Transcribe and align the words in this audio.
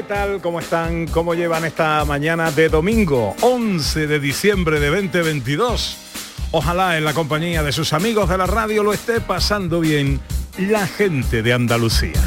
¿Qué 0.00 0.06
tal? 0.06 0.40
¿Cómo 0.40 0.60
están? 0.60 1.06
¿Cómo 1.08 1.34
llevan 1.34 1.66
esta 1.66 2.06
mañana 2.06 2.50
de 2.50 2.70
domingo 2.70 3.36
11 3.42 4.06
de 4.06 4.18
diciembre 4.18 4.80
de 4.80 4.88
2022? 4.88 5.98
Ojalá 6.52 6.96
en 6.96 7.04
la 7.04 7.12
compañía 7.12 7.62
de 7.62 7.70
sus 7.70 7.92
amigos 7.92 8.30
de 8.30 8.38
la 8.38 8.46
radio 8.46 8.82
lo 8.82 8.94
esté 8.94 9.20
pasando 9.20 9.78
bien 9.78 10.18
la 10.56 10.86
gente 10.86 11.42
de 11.42 11.52
Andalucía. 11.52 12.18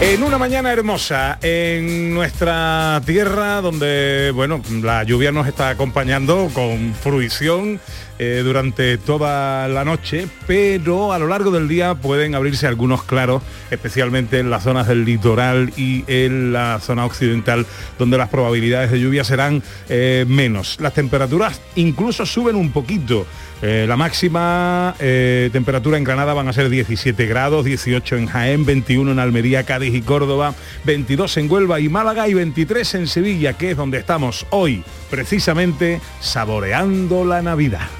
En 0.00 0.22
una 0.22 0.38
mañana 0.38 0.72
hermosa 0.72 1.38
en 1.42 2.14
nuestra 2.14 3.02
tierra 3.04 3.60
donde, 3.60 4.32
bueno, 4.34 4.62
la 4.82 5.04
lluvia 5.04 5.30
nos 5.30 5.46
está 5.46 5.68
acompañando 5.68 6.48
con 6.54 6.94
fruición 6.94 7.78
eh, 8.18 8.40
durante 8.42 8.96
toda 8.96 9.68
la 9.68 9.84
noche, 9.84 10.26
pero 10.46 11.12
a 11.12 11.18
lo 11.18 11.26
largo 11.26 11.50
del 11.50 11.68
día 11.68 11.96
pueden 11.96 12.34
abrirse 12.34 12.66
algunos 12.66 13.02
claros, 13.02 13.42
especialmente 13.70 14.38
en 14.38 14.48
las 14.48 14.62
zonas 14.62 14.88
del 14.88 15.04
litoral 15.04 15.70
y 15.76 16.04
en 16.06 16.54
la 16.54 16.80
zona 16.80 17.04
occidental, 17.04 17.66
donde 17.98 18.16
las 18.16 18.30
probabilidades 18.30 18.90
de 18.90 19.00
lluvia 19.00 19.22
serán 19.22 19.62
eh, 19.90 20.24
menos. 20.26 20.78
Las 20.80 20.94
temperaturas 20.94 21.60
incluso 21.76 22.24
suben 22.24 22.56
un 22.56 22.72
poquito. 22.72 23.26
Eh, 23.62 23.84
la 23.86 23.96
máxima 23.96 24.94
eh, 24.98 25.50
temperatura 25.52 25.98
en 25.98 26.04
Granada 26.04 26.32
van 26.32 26.48
a 26.48 26.52
ser 26.52 26.70
17 26.70 27.26
grados, 27.26 27.64
18 27.64 28.16
en 28.16 28.26
Jaén, 28.26 28.64
21 28.64 29.12
en 29.12 29.18
Almería, 29.18 29.64
Cádiz 29.64 29.94
y 29.94 30.00
Córdoba, 30.00 30.54
22 30.84 31.36
en 31.36 31.50
Huelva 31.50 31.78
y 31.78 31.88
Málaga 31.88 32.26
y 32.28 32.34
23 32.34 32.94
en 32.94 33.06
Sevilla, 33.06 33.52
que 33.54 33.72
es 33.72 33.76
donde 33.76 33.98
estamos 33.98 34.46
hoy, 34.50 34.82
precisamente 35.10 36.00
saboreando 36.20 37.24
la 37.24 37.42
Navidad. 37.42 37.99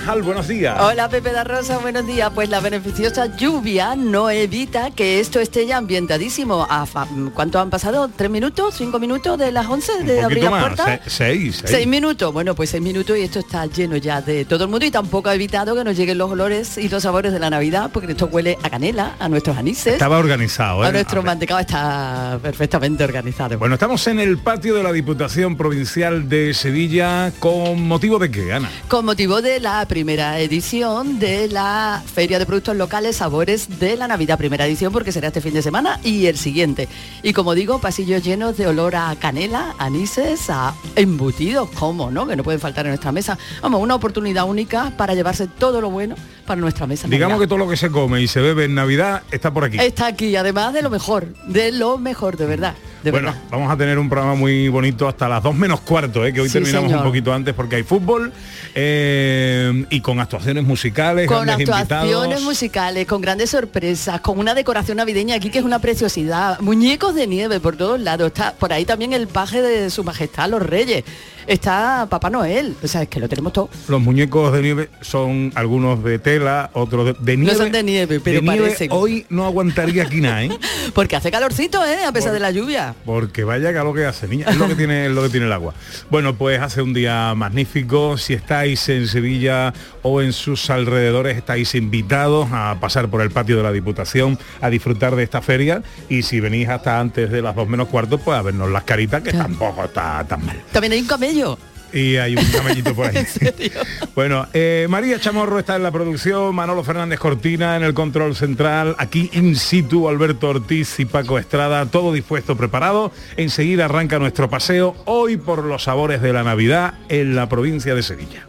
Carvajal, 0.00 0.22
buenos 0.22 0.48
días. 0.48 0.80
Hola 0.80 1.10
Pepe 1.10 1.30
da 1.30 1.44
Rosa, 1.44 1.76
buenos 1.78 2.06
días. 2.06 2.30
Pues 2.34 2.48
la 2.48 2.60
beneficiosa 2.60 3.36
lluvia 3.36 3.94
no 3.96 4.30
evita 4.30 4.90
que 4.92 5.20
esto 5.20 5.40
esté 5.40 5.66
ya 5.66 5.76
ambientadísimo. 5.76 6.66
A 6.70 6.86
¿Cuánto 7.34 7.60
han 7.60 7.68
pasado? 7.68 8.08
¿Tres 8.16 8.30
minutos? 8.30 8.74
¿Cinco 8.78 8.98
minutos 8.98 9.38
de 9.38 9.52
las 9.52 9.66
11 9.66 9.92
Un 10.00 10.06
de 10.06 10.22
abrir 10.22 10.44
la 10.44 10.50
puerta? 10.50 10.84
se- 11.04 11.10
seis, 11.10 11.56
seis. 11.60 11.70
Seis 11.70 11.86
minutos, 11.86 12.32
bueno, 12.32 12.54
pues 12.54 12.70
seis 12.70 12.82
minutos 12.82 13.16
y 13.18 13.22
esto 13.22 13.40
está 13.40 13.66
lleno 13.66 13.96
ya 13.98 14.22
de 14.22 14.46
todo 14.46 14.64
el 14.64 14.70
mundo 14.70 14.86
y 14.86 14.90
tampoco 14.90 15.28
ha 15.28 15.34
evitado 15.34 15.74
que 15.76 15.84
nos 15.84 15.94
lleguen 15.96 16.16
los 16.16 16.30
olores 16.30 16.78
y 16.78 16.88
los 16.88 17.02
sabores 17.02 17.32
de 17.32 17.38
la 17.38 17.50
Navidad, 17.50 17.90
porque 17.92 18.12
esto 18.12 18.26
huele 18.32 18.56
a 18.62 18.70
canela, 18.70 19.16
a 19.18 19.28
nuestros 19.28 19.58
anises, 19.58 19.92
Estaba 19.94 20.16
organizado, 20.18 20.82
¿eh? 20.82 20.88
a 20.88 20.92
nuestro 20.92 21.20
A 21.20 21.24
mantecado 21.24 21.60
está 21.60 22.38
perfectamente 22.42 23.04
organizado. 23.04 23.58
Bueno, 23.58 23.74
estamos 23.74 24.06
en 24.06 24.18
el 24.18 24.38
patio 24.38 24.74
de 24.74 24.82
la 24.82 24.92
Diputación 24.92 25.56
Provincial 25.58 26.26
de 26.28 26.54
Sevilla 26.54 27.32
con 27.38 27.86
motivo 27.86 28.18
de 28.18 28.30
qué, 28.30 28.52
Ana. 28.54 28.70
con 28.88 29.04
motivo 29.04 29.42
de 29.42 29.60
la 29.60 29.84
primera 29.90 30.38
edición 30.38 31.18
de 31.18 31.48
la 31.48 32.00
Feria 32.06 32.38
de 32.38 32.46
Productos 32.46 32.76
Locales 32.76 33.16
Sabores 33.16 33.80
de 33.80 33.96
la 33.96 34.06
Navidad, 34.06 34.38
primera 34.38 34.64
edición 34.64 34.92
porque 34.92 35.10
será 35.10 35.26
este 35.26 35.40
fin 35.40 35.52
de 35.52 35.62
semana 35.62 35.98
y 36.04 36.26
el 36.26 36.38
siguiente. 36.38 36.88
Y 37.24 37.32
como 37.32 37.56
digo, 37.56 37.80
pasillos 37.80 38.22
llenos 38.22 38.56
de 38.56 38.68
olor 38.68 38.94
a 38.94 39.16
canela, 39.16 39.74
anises, 39.78 40.48
a 40.48 40.76
embutidos, 40.94 41.70
¿cómo 41.70 42.12
no? 42.12 42.28
Que 42.28 42.36
no 42.36 42.44
pueden 42.44 42.60
faltar 42.60 42.86
en 42.86 42.92
nuestra 42.92 43.10
mesa. 43.10 43.36
Vamos, 43.62 43.82
una 43.82 43.96
oportunidad 43.96 44.44
única 44.44 44.92
para 44.96 45.14
llevarse 45.14 45.48
todo 45.48 45.80
lo 45.80 45.90
bueno 45.90 46.14
para 46.46 46.60
nuestra 46.60 46.86
mesa. 46.86 47.08
Digamos 47.08 47.40
que 47.40 47.48
todo 47.48 47.58
lo 47.58 47.68
que 47.68 47.76
se 47.76 47.90
come 47.90 48.22
y 48.22 48.28
se 48.28 48.40
bebe 48.40 48.66
en 48.66 48.76
Navidad 48.76 49.24
está 49.32 49.52
por 49.52 49.64
aquí. 49.64 49.76
Está 49.80 50.06
aquí, 50.06 50.36
además 50.36 50.72
de 50.72 50.82
lo 50.82 50.90
mejor, 50.90 51.34
de 51.48 51.72
lo 51.72 51.98
mejor, 51.98 52.36
de 52.36 52.46
verdad. 52.46 52.76
De 53.02 53.10
bueno, 53.10 53.28
verdad. 53.28 53.42
vamos 53.50 53.72
a 53.72 53.76
tener 53.76 53.98
un 53.98 54.08
programa 54.10 54.34
muy 54.34 54.68
bonito 54.68 55.08
hasta 55.08 55.28
las 55.28 55.42
2 55.42 55.54
menos 55.54 55.80
cuarto, 55.80 56.24
¿eh? 56.24 56.32
que 56.32 56.40
hoy 56.42 56.48
Sí, 56.48 56.54
terminamos 56.54 56.88
señor. 56.90 57.00
un 57.04 57.08
poquito 57.10 57.32
antes 57.32 57.54
porque 57.54 57.76
hay 57.76 57.82
fútbol 57.82 58.30
eh, 58.74 59.84
y 59.90 60.00
con 60.00 60.20
actuaciones 60.20 60.64
musicales, 60.64 61.26
con 61.26 61.48
actuaciones 61.48 61.78
invitados. 61.78 62.42
musicales, 62.42 63.06
con 63.06 63.20
grandes 63.20 63.50
sorpresas, 63.50 64.20
con 64.20 64.38
una 64.38 64.54
decoración 64.54 64.96
navideña 64.98 65.36
aquí 65.36 65.50
que 65.50 65.58
es 65.60 65.64
una 65.64 65.78
preciosidad, 65.78 66.60
muñecos 66.60 67.14
de 67.14 67.26
nieve 67.26 67.60
por 67.60 67.76
todos 67.76 68.00
lados, 68.00 68.26
está 68.28 68.52
por 68.52 68.72
ahí 68.72 68.84
también 68.84 69.12
el 69.12 69.28
paje 69.28 69.62
de 69.62 69.90
su 69.90 70.04
majestad 70.04 70.48
los 70.50 70.62
reyes, 70.62 71.04
está 71.46 72.06
Papá 72.10 72.30
Noel, 72.30 72.76
o 72.82 72.86
sea, 72.88 73.02
es 73.02 73.08
que 73.08 73.20
lo 73.20 73.28
tenemos 73.28 73.52
todo. 73.52 73.68
Los 73.88 74.00
muñecos 74.00 74.52
de 74.52 74.62
nieve 74.62 74.90
son 75.00 75.52
algunos 75.54 76.02
de 76.04 76.18
tela, 76.18 76.70
otros 76.72 77.06
de, 77.06 77.16
de 77.18 77.36
nieve. 77.36 77.54
son 77.56 77.72
de 77.72 77.82
nieve, 77.82 78.20
pero 78.20 78.36
De 78.40 78.42
nieve 78.46 78.62
parecen. 78.68 78.88
hoy 78.92 79.26
no 79.30 79.46
aguantaría 79.46 80.04
aquí 80.04 80.20
nada, 80.20 80.44
¿eh? 80.44 80.50
Porque 80.94 81.16
hace 81.16 81.30
calorcito, 81.30 81.84
¿eh? 81.84 82.04
A 82.04 82.12
pesar 82.12 82.30
Por- 82.30 82.34
de 82.34 82.40
la 82.40 82.50
lluvia. 82.50 82.94
Porque 83.04 83.44
vaya 83.44 83.72
que 83.72 83.78
lo 83.78 83.92
que 83.94 84.04
hace, 84.06 84.28
niña, 84.28 84.46
es 84.48 84.56
lo 84.56 84.68
que 84.68 84.74
tiene, 84.74 85.06
es 85.06 85.12
lo 85.12 85.22
que 85.22 85.28
tiene 85.30 85.46
el 85.46 85.52
agua. 85.52 85.74
Bueno, 86.10 86.34
pues 86.34 86.60
hace 86.60 86.82
un 86.82 86.92
día 86.92 87.34
magnífico. 87.34 88.16
Si 88.18 88.34
estáis 88.34 88.88
en 88.88 89.06
Sevilla 89.08 89.72
o 90.02 90.20
en 90.22 90.32
sus 90.32 90.70
alrededores, 90.70 91.36
estáis 91.36 91.74
invitados 91.74 92.48
a 92.52 92.76
pasar 92.80 93.08
por 93.08 93.20
el 93.22 93.30
patio 93.30 93.56
de 93.56 93.62
la 93.62 93.72
Diputación 93.72 94.38
a 94.60 94.70
disfrutar 94.70 95.14
de 95.16 95.22
esta 95.22 95.40
feria. 95.42 95.82
Y 96.08 96.22
si 96.22 96.40
venís 96.40 96.68
hasta 96.68 96.98
antes 97.00 97.30
de 97.30 97.42
las 97.42 97.54
dos 97.54 97.68
menos 97.68 97.88
cuarto, 97.88 98.18
pues 98.18 98.38
a 98.38 98.42
vernos 98.42 98.70
las 98.70 98.84
caritas, 98.84 99.22
que 99.22 99.30
Claro. 99.30 99.46
tampoco 99.48 99.84
está 99.84 100.24
tan 100.28 100.44
mal. 100.44 100.60
También 100.72 100.92
hay 100.92 101.00
un 101.00 101.06
camello. 101.30 101.58
Y 101.92 102.16
hay 102.16 102.36
un 102.36 102.44
camellito 102.44 102.94
por 102.94 103.06
ahí. 103.08 103.16
¿En 103.16 103.26
serio? 103.26 103.80
Bueno, 104.14 104.46
eh, 104.52 104.86
María 104.88 105.18
Chamorro 105.18 105.58
está 105.58 105.76
en 105.76 105.82
la 105.82 105.90
producción, 105.90 106.54
Manolo 106.54 106.84
Fernández 106.84 107.18
Cortina 107.18 107.76
en 107.76 107.82
el 107.82 107.94
control 107.94 108.36
central, 108.36 108.94
aquí 108.98 109.28
in 109.32 109.56
situ 109.56 110.08
Alberto 110.08 110.50
Ortiz 110.50 111.00
y 111.00 111.04
Paco 111.04 111.38
Estrada, 111.38 111.86
todo 111.86 112.12
dispuesto, 112.12 112.56
preparado. 112.56 113.12
Enseguida 113.36 113.86
arranca 113.86 114.18
nuestro 114.18 114.48
paseo 114.48 114.94
hoy 115.06 115.36
por 115.36 115.64
los 115.64 115.84
sabores 115.84 116.22
de 116.22 116.32
la 116.32 116.44
Navidad 116.44 116.94
en 117.08 117.34
la 117.34 117.48
provincia 117.48 117.94
de 117.94 118.02
Sevilla. 118.02 118.46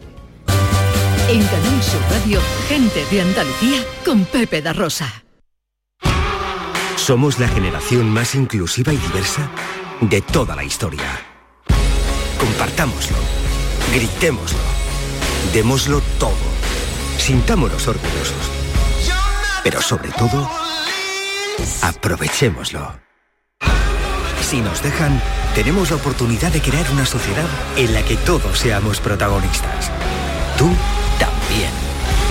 En 1.28 1.42
Canal 1.44 1.82
Sur 1.82 2.00
Radio, 2.10 2.40
gente 2.68 3.04
de 3.10 3.20
Andalucía, 3.22 3.80
con 4.04 4.24
Pepe 4.24 4.60
da 4.60 4.72
Rosa. 4.72 5.24
Somos 6.96 7.40
la 7.40 7.48
generación 7.48 8.08
más 8.10 8.34
inclusiva 8.36 8.92
y 8.92 8.96
diversa 8.96 9.50
de 10.00 10.20
toda 10.20 10.54
la 10.54 10.62
historia. 10.62 11.31
Compartámoslo, 12.42 13.16
gritémoslo, 13.94 14.58
démoslo 15.54 16.00
todo, 16.18 16.34
sintámonos 17.16 17.86
orgullosos. 17.86 18.50
Pero 19.62 19.80
sobre 19.80 20.10
todo, 20.10 20.50
aprovechémoslo. 21.82 22.98
Si 24.40 24.60
nos 24.60 24.82
dejan, 24.82 25.22
tenemos 25.54 25.90
la 25.90 25.96
oportunidad 25.98 26.50
de 26.50 26.60
crear 26.60 26.90
una 26.90 27.06
sociedad 27.06 27.46
en 27.76 27.94
la 27.94 28.02
que 28.02 28.16
todos 28.16 28.58
seamos 28.58 28.98
protagonistas. 28.98 29.92
Tú 30.58 30.68
también. 31.20 31.70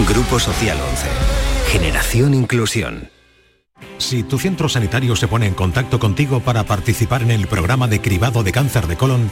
Grupo 0.10 0.40
Social 0.40 0.78
11. 0.90 1.08
Generación 1.72 2.34
Inclusión. 2.34 3.10
Si 3.98 4.24
tu 4.24 4.38
centro 4.38 4.68
sanitario 4.68 5.16
se 5.16 5.30
pone 5.30 5.48
en 5.48 5.54
contacto 5.54 6.00
contigo 6.00 6.42
para 6.42 6.66
participar 6.66 7.22
en 7.22 7.32
el 7.32 7.48
programa 7.48 7.88
de 7.88 8.02
cribado 8.02 8.44
de 8.44 8.52
cáncer 8.52 8.88
de 8.88 8.98
colon, 8.98 9.32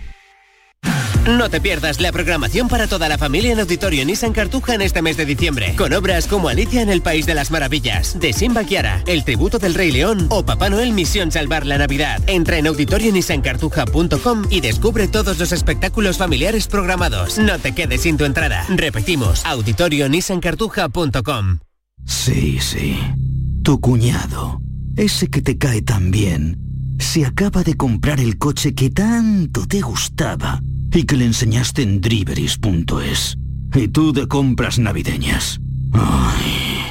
No 1.27 1.51
te 1.51 1.61
pierdas 1.61 2.01
la 2.01 2.11
programación 2.11 2.67
para 2.67 2.87
toda 2.87 3.07
la 3.07 3.19
familia 3.19 3.53
en 3.53 3.59
Auditorio 3.59 4.03
Nissan 4.03 4.33
Cartuja 4.33 4.73
en 4.73 4.81
este 4.81 5.03
mes 5.03 5.17
de 5.17 5.25
diciembre, 5.25 5.75
con 5.75 5.93
obras 5.93 6.25
como 6.25 6.49
Alicia 6.49 6.81
en 6.81 6.89
el 6.89 7.03
País 7.03 7.27
de 7.27 7.35
las 7.35 7.51
Maravillas, 7.51 8.19
de 8.19 8.33
Simba 8.33 8.63
Kiara, 8.63 9.03
El 9.05 9.23
Tributo 9.23 9.59
del 9.59 9.75
Rey 9.75 9.91
León 9.91 10.25
o 10.29 10.43
Papá 10.43 10.71
Noel 10.71 10.93
Misión 10.93 11.31
Salvar 11.31 11.67
la 11.67 11.77
Navidad. 11.77 12.23
Entra 12.25 12.57
en 12.57 12.65
auditorionissancartuja.com 12.65 14.45
y 14.49 14.61
descubre 14.61 15.07
todos 15.07 15.37
los 15.37 15.51
espectáculos 15.51 16.17
familiares 16.17 16.65
programados. 16.65 17.37
No 17.37 17.59
te 17.59 17.73
quedes 17.73 18.01
sin 18.01 18.17
tu 18.17 18.25
entrada. 18.25 18.65
Repetimos, 18.69 19.45
auditorionissancartuja.com. 19.45 21.59
Sí, 22.03 22.57
sí. 22.59 22.99
Tu 23.61 23.79
cuñado, 23.79 24.59
ese 24.97 25.29
que 25.29 25.43
te 25.43 25.59
cae 25.59 25.83
tan 25.83 26.09
bien, 26.09 26.57
se 26.97 27.27
acaba 27.27 27.61
de 27.61 27.77
comprar 27.77 28.19
el 28.19 28.39
coche 28.39 28.73
que 28.73 28.89
tanto 28.89 29.67
te 29.67 29.81
gustaba 29.81 30.63
y 30.93 31.03
que 31.03 31.17
le 31.17 31.25
enseñaste 31.25 31.81
en 31.81 32.01
driveris.es. 32.01 33.37
Y 33.73 33.87
tú 33.87 34.13
de 34.13 34.27
compras 34.27 34.79
navideñas. 34.79 35.59
Ay. 35.93 36.81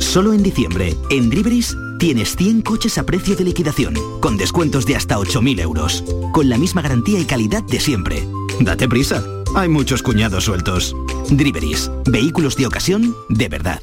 Solo 0.00 0.32
en 0.32 0.42
diciembre, 0.42 0.96
en 1.10 1.28
Driveris, 1.28 1.76
tienes 1.98 2.36
100 2.36 2.62
coches 2.62 2.96
a 2.96 3.04
precio 3.04 3.36
de 3.36 3.44
liquidación, 3.44 3.94
con 4.20 4.36
descuentos 4.36 4.86
de 4.86 4.96
hasta 4.96 5.18
8.000 5.18 5.60
euros, 5.60 6.04
con 6.32 6.48
la 6.48 6.56
misma 6.56 6.82
garantía 6.82 7.20
y 7.20 7.24
calidad 7.24 7.62
de 7.64 7.80
siempre. 7.80 8.26
Date 8.60 8.88
prisa, 8.88 9.22
hay 9.54 9.68
muchos 9.68 10.02
cuñados 10.02 10.44
sueltos. 10.44 10.94
Driveris, 11.30 11.90
vehículos 12.06 12.56
de 12.56 12.66
ocasión 12.66 13.14
de 13.28 13.48
verdad. 13.48 13.82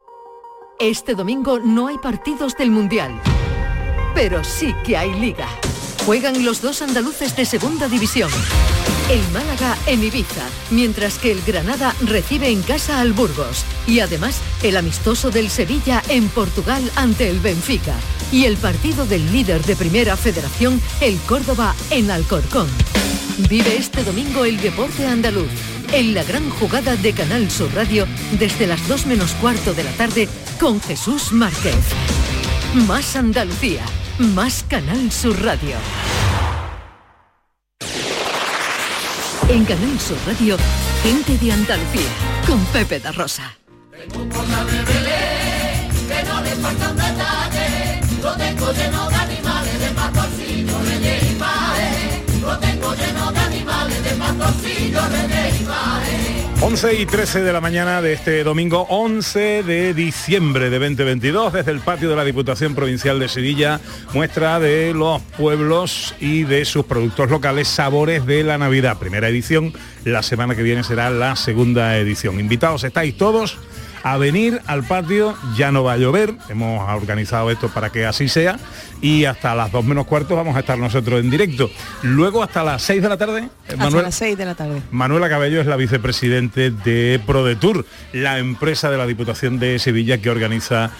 Este 0.81 1.13
domingo 1.13 1.59
no 1.59 1.85
hay 1.89 1.99
partidos 1.99 2.57
del 2.57 2.71
Mundial, 2.71 3.11
pero 4.15 4.43
sí 4.43 4.73
que 4.83 4.97
hay 4.97 5.13
liga. 5.13 5.47
Juegan 6.07 6.43
los 6.43 6.59
dos 6.59 6.81
andaluces 6.81 7.35
de 7.35 7.45
segunda 7.45 7.87
división. 7.87 8.31
El 9.11 9.21
Málaga 9.33 9.77
en 9.87 10.05
Ibiza, 10.05 10.47
mientras 10.69 11.17
que 11.17 11.33
el 11.33 11.41
Granada 11.41 11.93
recibe 11.99 12.47
en 12.47 12.61
casa 12.61 13.01
al 13.01 13.11
Burgos. 13.11 13.65
Y 13.85 13.99
además 13.99 14.37
el 14.63 14.77
amistoso 14.77 15.31
del 15.31 15.49
Sevilla 15.49 16.01
en 16.07 16.29
Portugal 16.29 16.89
ante 16.95 17.27
el 17.27 17.41
Benfica. 17.41 17.93
Y 18.31 18.45
el 18.45 18.55
partido 18.55 19.05
del 19.05 19.29
líder 19.33 19.65
de 19.65 19.75
Primera 19.75 20.15
Federación, 20.15 20.81
el 21.01 21.17
Córdoba, 21.27 21.75
en 21.89 22.09
Alcorcón. 22.09 22.69
Vive 23.49 23.75
este 23.75 24.05
domingo 24.05 24.45
el 24.45 24.61
deporte 24.61 25.05
andaluz 25.05 25.49
en 25.91 26.13
la 26.13 26.23
gran 26.23 26.49
jugada 26.49 26.95
de 26.95 27.11
Canal 27.11 27.51
Sur 27.51 27.73
Radio 27.73 28.07
desde 28.39 28.65
las 28.65 28.87
2 28.87 29.07
menos 29.07 29.31
cuarto 29.41 29.73
de 29.73 29.83
la 29.83 29.91
tarde 29.91 30.29
con 30.57 30.79
Jesús 30.79 31.33
Márquez. 31.33 31.75
Más 32.87 33.17
Andalucía, 33.17 33.83
más 34.19 34.63
Canal 34.69 35.11
Sur 35.11 35.43
Radio. 35.43 35.75
En 39.51 39.65
Canal 39.65 39.99
Sur 39.99 40.15
Radio, 40.25 40.55
gente 41.03 41.37
de 41.37 41.51
Andalucía, 41.51 42.07
con 42.47 42.63
Pepe 42.67 43.01
da 43.01 43.11
Rosa. 43.11 43.57
lo 52.41 52.57
tengo 52.57 52.95
lleno 52.95 53.31
de 53.31 53.39
animales, 53.39 54.03
de 54.03 55.27
de. 55.27 55.40
11 56.63 56.93
y 56.93 57.05
13 57.07 57.41
de 57.41 57.53
la 57.53 57.59
mañana 57.59 58.03
de 58.03 58.13
este 58.13 58.43
domingo 58.43 58.85
11 58.87 59.63
de 59.63 59.95
diciembre 59.95 60.69
de 60.69 60.77
2022 60.77 61.53
desde 61.53 61.71
el 61.71 61.79
patio 61.79 62.07
de 62.07 62.15
la 62.15 62.23
Diputación 62.23 62.75
Provincial 62.75 63.19
de 63.19 63.27
Sevilla 63.29 63.81
muestra 64.13 64.59
de 64.59 64.93
los 64.93 65.23
pueblos 65.23 66.13
y 66.19 66.43
de 66.43 66.63
sus 66.65 66.85
productos 66.85 67.31
locales 67.31 67.67
sabores 67.67 68.27
de 68.27 68.43
la 68.43 68.59
Navidad. 68.59 68.99
Primera 68.99 69.27
edición 69.27 69.73
la 70.05 70.21
semana 70.21 70.55
que 70.55 70.61
viene 70.61 70.83
será 70.83 71.09
la 71.09 71.35
segunda 71.35 71.97
edición. 71.97 72.39
Invitados 72.39 72.83
estáis 72.83 73.17
todos 73.17 73.57
a 74.03 74.17
venir 74.17 74.61
al 74.67 74.83
patio, 74.83 75.35
ya 75.55 75.71
no 75.71 75.83
va 75.83 75.93
a 75.93 75.97
llover, 75.97 76.35
hemos 76.49 76.89
organizado 76.89 77.51
esto 77.51 77.69
para 77.69 77.89
que 77.89 78.05
así 78.05 78.27
sea 78.27 78.57
y 79.01 79.25
hasta 79.25 79.55
las 79.55 79.71
dos 79.71 79.83
menos 79.83 80.05
cuartos 80.05 80.37
vamos 80.37 80.55
a 80.55 80.59
estar 80.59 80.77
nosotros 80.77 81.19
en 81.19 81.29
directo. 81.29 81.69
Luego 82.03 82.43
hasta 82.43 82.63
las 82.63 82.81
6 82.83 83.01
de 83.01 83.09
la 83.09 83.17
tarde, 83.17 83.49
Hasta 83.67 83.89
las 83.89 84.15
6 84.15 84.37
de 84.37 84.45
la 84.45 84.55
tarde. 84.55 84.81
Manuela 84.91 85.29
Cabello 85.29 85.61
es 85.61 85.67
la 85.67 85.75
vicepresidente 85.75 86.71
de 86.71 87.19
ProDetour, 87.25 87.85
la 88.13 88.39
empresa 88.39 88.89
de 88.89 88.97
la 88.97 89.07
Diputación 89.07 89.59
de 89.59 89.79
Sevilla 89.79 90.19
que 90.19 90.29
organiza 90.29 90.91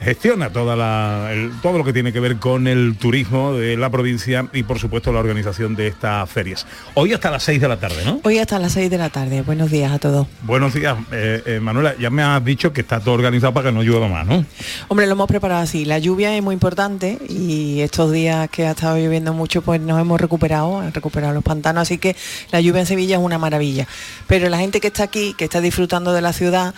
gestiona 0.00 0.50
toda 0.50 0.76
la, 0.76 1.30
el- 1.32 1.52
todo 1.62 1.78
lo 1.78 1.84
que 1.84 1.92
tiene 1.92 2.12
que 2.12 2.20
ver 2.20 2.36
con 2.36 2.68
el 2.68 2.96
turismo 2.98 3.54
de 3.54 3.76
la 3.76 3.88
provincia 3.90 4.46
y 4.52 4.62
por 4.62 4.78
supuesto 4.78 5.12
la 5.12 5.20
organización 5.20 5.74
de 5.74 5.88
estas 5.88 6.28
ferias. 6.30 6.66
Hoy 6.94 7.12
hasta 7.14 7.30
las 7.30 7.42
6 7.44 7.60
de 7.60 7.68
la 7.68 7.78
tarde, 7.78 8.04
¿no? 8.04 8.20
Hoy 8.22 8.38
hasta 8.38 8.58
las 8.58 8.72
6 8.72 8.90
de 8.90 8.98
la 8.98 9.08
tarde. 9.08 9.42
Buenos 9.42 9.70
días 9.70 9.90
a 9.92 9.98
todos. 9.98 10.26
Buenos 10.42 10.74
días, 10.74 10.96
eh, 11.12 11.42
eh, 11.46 11.60
Manuela. 11.60 11.94
Ya 11.98 12.10
me 12.10 12.22
has 12.22 12.44
dicho 12.44 12.72
que 12.72 12.82
está 12.82 13.00
todo 13.00 13.14
organizado 13.14 13.54
para 13.54 13.70
que 13.70 13.74
no 13.74 13.82
llueva 13.82 14.06
más, 14.08 14.26
¿no? 14.26 14.44
Hombre, 14.88 15.06
lo 15.06 15.12
hemos 15.12 15.28
preparado 15.28 15.62
así. 15.62 15.84
La 15.84 15.98
lluvia 15.98 16.36
es 16.36 16.42
muy 16.42 16.52
importante 16.52 17.18
y 17.28 17.80
estos 17.80 18.12
días 18.12 18.48
que 18.50 18.66
ha 18.66 18.72
estado 18.72 18.98
lloviendo 18.98 19.32
mucho, 19.32 19.62
pues 19.62 19.80
nos 19.80 19.98
hemos 20.00 20.20
recuperado, 20.20 20.78
han 20.80 20.92
recuperado 20.92 21.32
los 21.32 21.42
pantanos, 21.42 21.82
así 21.82 21.98
que 21.98 22.14
la 22.52 22.60
lluvia 22.60 22.80
en 22.82 22.86
Sevilla 22.86 23.16
es 23.16 23.22
una 23.22 23.38
maravilla. 23.38 23.86
Pero 24.26 24.48
la 24.50 24.58
gente 24.58 24.80
que 24.80 24.88
está 24.88 25.04
aquí, 25.04 25.34
que 25.38 25.44
está 25.44 25.60
disfrutando 25.60 26.12
de 26.12 26.20
la 26.20 26.32
ciudad 26.32 26.74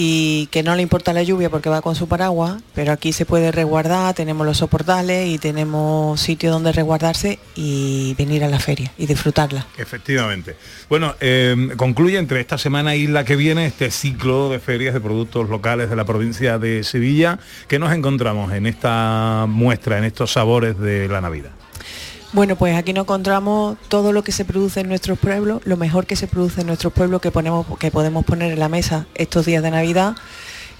y 0.00 0.46
que 0.52 0.62
no 0.62 0.76
le 0.76 0.82
importa 0.82 1.12
la 1.12 1.24
lluvia 1.24 1.50
porque 1.50 1.68
va 1.68 1.82
con 1.82 1.96
su 1.96 2.06
paraguas, 2.06 2.62
pero 2.72 2.92
aquí 2.92 3.12
se 3.12 3.26
puede 3.26 3.50
resguardar, 3.50 4.14
tenemos 4.14 4.46
los 4.46 4.58
soportales 4.58 5.26
y 5.26 5.38
tenemos 5.38 6.20
sitio 6.20 6.52
donde 6.52 6.70
resguardarse 6.70 7.40
y 7.56 8.14
venir 8.16 8.44
a 8.44 8.48
la 8.48 8.60
feria 8.60 8.92
y 8.96 9.06
disfrutarla. 9.06 9.66
Efectivamente. 9.76 10.54
Bueno, 10.88 11.16
eh, 11.18 11.70
concluye 11.76 12.16
entre 12.16 12.38
esta 12.38 12.58
semana 12.58 12.94
y 12.94 13.08
la 13.08 13.24
que 13.24 13.34
viene 13.34 13.66
este 13.66 13.90
ciclo 13.90 14.50
de 14.50 14.60
ferias 14.60 14.94
de 14.94 15.00
productos 15.00 15.48
locales 15.48 15.90
de 15.90 15.96
la 15.96 16.04
provincia 16.04 16.60
de 16.60 16.84
Sevilla. 16.84 17.40
que 17.66 17.80
nos 17.80 17.92
encontramos 17.92 18.52
en 18.52 18.66
esta 18.66 19.46
muestra, 19.48 19.98
en 19.98 20.04
estos 20.04 20.30
sabores 20.30 20.78
de 20.78 21.08
la 21.08 21.20
Navidad? 21.20 21.57
Bueno, 22.32 22.56
pues 22.56 22.76
aquí 22.76 22.92
nos 22.92 23.04
encontramos 23.04 23.78
todo 23.88 24.12
lo 24.12 24.22
que 24.22 24.32
se 24.32 24.44
produce 24.44 24.80
en 24.80 24.88
nuestros 24.88 25.18
pueblos, 25.18 25.62
lo 25.64 25.78
mejor 25.78 26.04
que 26.04 26.14
se 26.14 26.26
produce 26.26 26.60
en 26.60 26.66
nuestros 26.66 26.92
pueblos 26.92 27.22
que, 27.22 27.30
ponemos, 27.30 27.66
que 27.78 27.90
podemos 27.90 28.22
poner 28.26 28.52
en 28.52 28.58
la 28.58 28.68
mesa 28.68 29.06
estos 29.14 29.46
días 29.46 29.62
de 29.62 29.70
Navidad, 29.70 30.14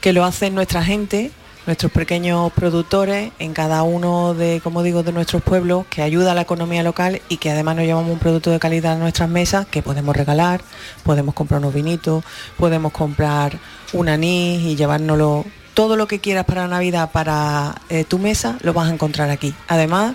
que 0.02 0.12
lo 0.12 0.26
hacen 0.26 0.55
nuestra 0.55 0.85
gente, 0.85 1.31
nuestros 1.67 1.90
pequeños 1.90 2.52
productores 2.52 3.33
en 3.38 3.55
cada 3.55 3.83
uno 3.83 4.35
de, 4.35 4.61
como 4.62 4.83
digo, 4.83 5.02
de 5.02 5.12
nuestros 5.12 5.43
pueblos, 5.43 5.87
que 5.88 6.02
ayuda 6.02 6.33
a 6.33 6.35
la 6.35 6.43
economía 6.43 6.83
local 6.83 7.23
y 7.31 7.38
que 7.38 7.50
además 7.50 7.76
nos 7.76 7.87
llevamos 7.87 8.12
un 8.12 8.19
producto 8.19 8.50
de 8.50 8.59
calidad 8.59 8.93
a 8.93 8.99
nuestras 8.99 9.31
mesas 9.31 9.67
que 9.67 9.81
podemos 9.81 10.14
regalar, 10.14 10.61
podemos 11.02 11.35
comprar 11.35 11.61
unos 11.61 11.73
vinitos, 11.73 12.25
podemos 12.59 12.93
comprar 12.93 13.59
un 13.95 14.11
anís 14.11 14.61
y 14.67 14.76
llevárnoslo. 14.76 15.47
Todo 15.73 15.97
lo 15.97 16.09
que 16.09 16.19
quieras 16.19 16.45
para 16.45 16.69
Navidad, 16.69 17.11
para 17.11 17.75
eh, 17.88 18.05
tu 18.05 18.19
mesa, 18.19 18.59
lo 18.61 18.75
vas 18.75 18.90
a 18.90 18.93
encontrar 18.93 19.31
aquí. 19.31 19.55
Además, 19.69 20.14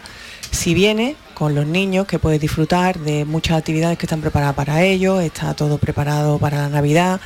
si 0.51 0.73
vienes 0.73 1.15
con 1.33 1.55
los 1.55 1.65
niños, 1.65 2.07
que 2.07 2.19
puedes 2.19 2.39
disfrutar 2.39 2.99
de 2.99 3.25
muchas 3.25 3.57
actividades 3.57 3.97
que 3.97 4.05
están 4.05 4.21
preparadas 4.21 4.55
para 4.55 4.83
ellos, 4.83 5.21
está 5.21 5.53
todo 5.53 5.77
preparado 5.77 6.39
para 6.39 6.63
la 6.63 6.69
Navidad. 6.69 7.19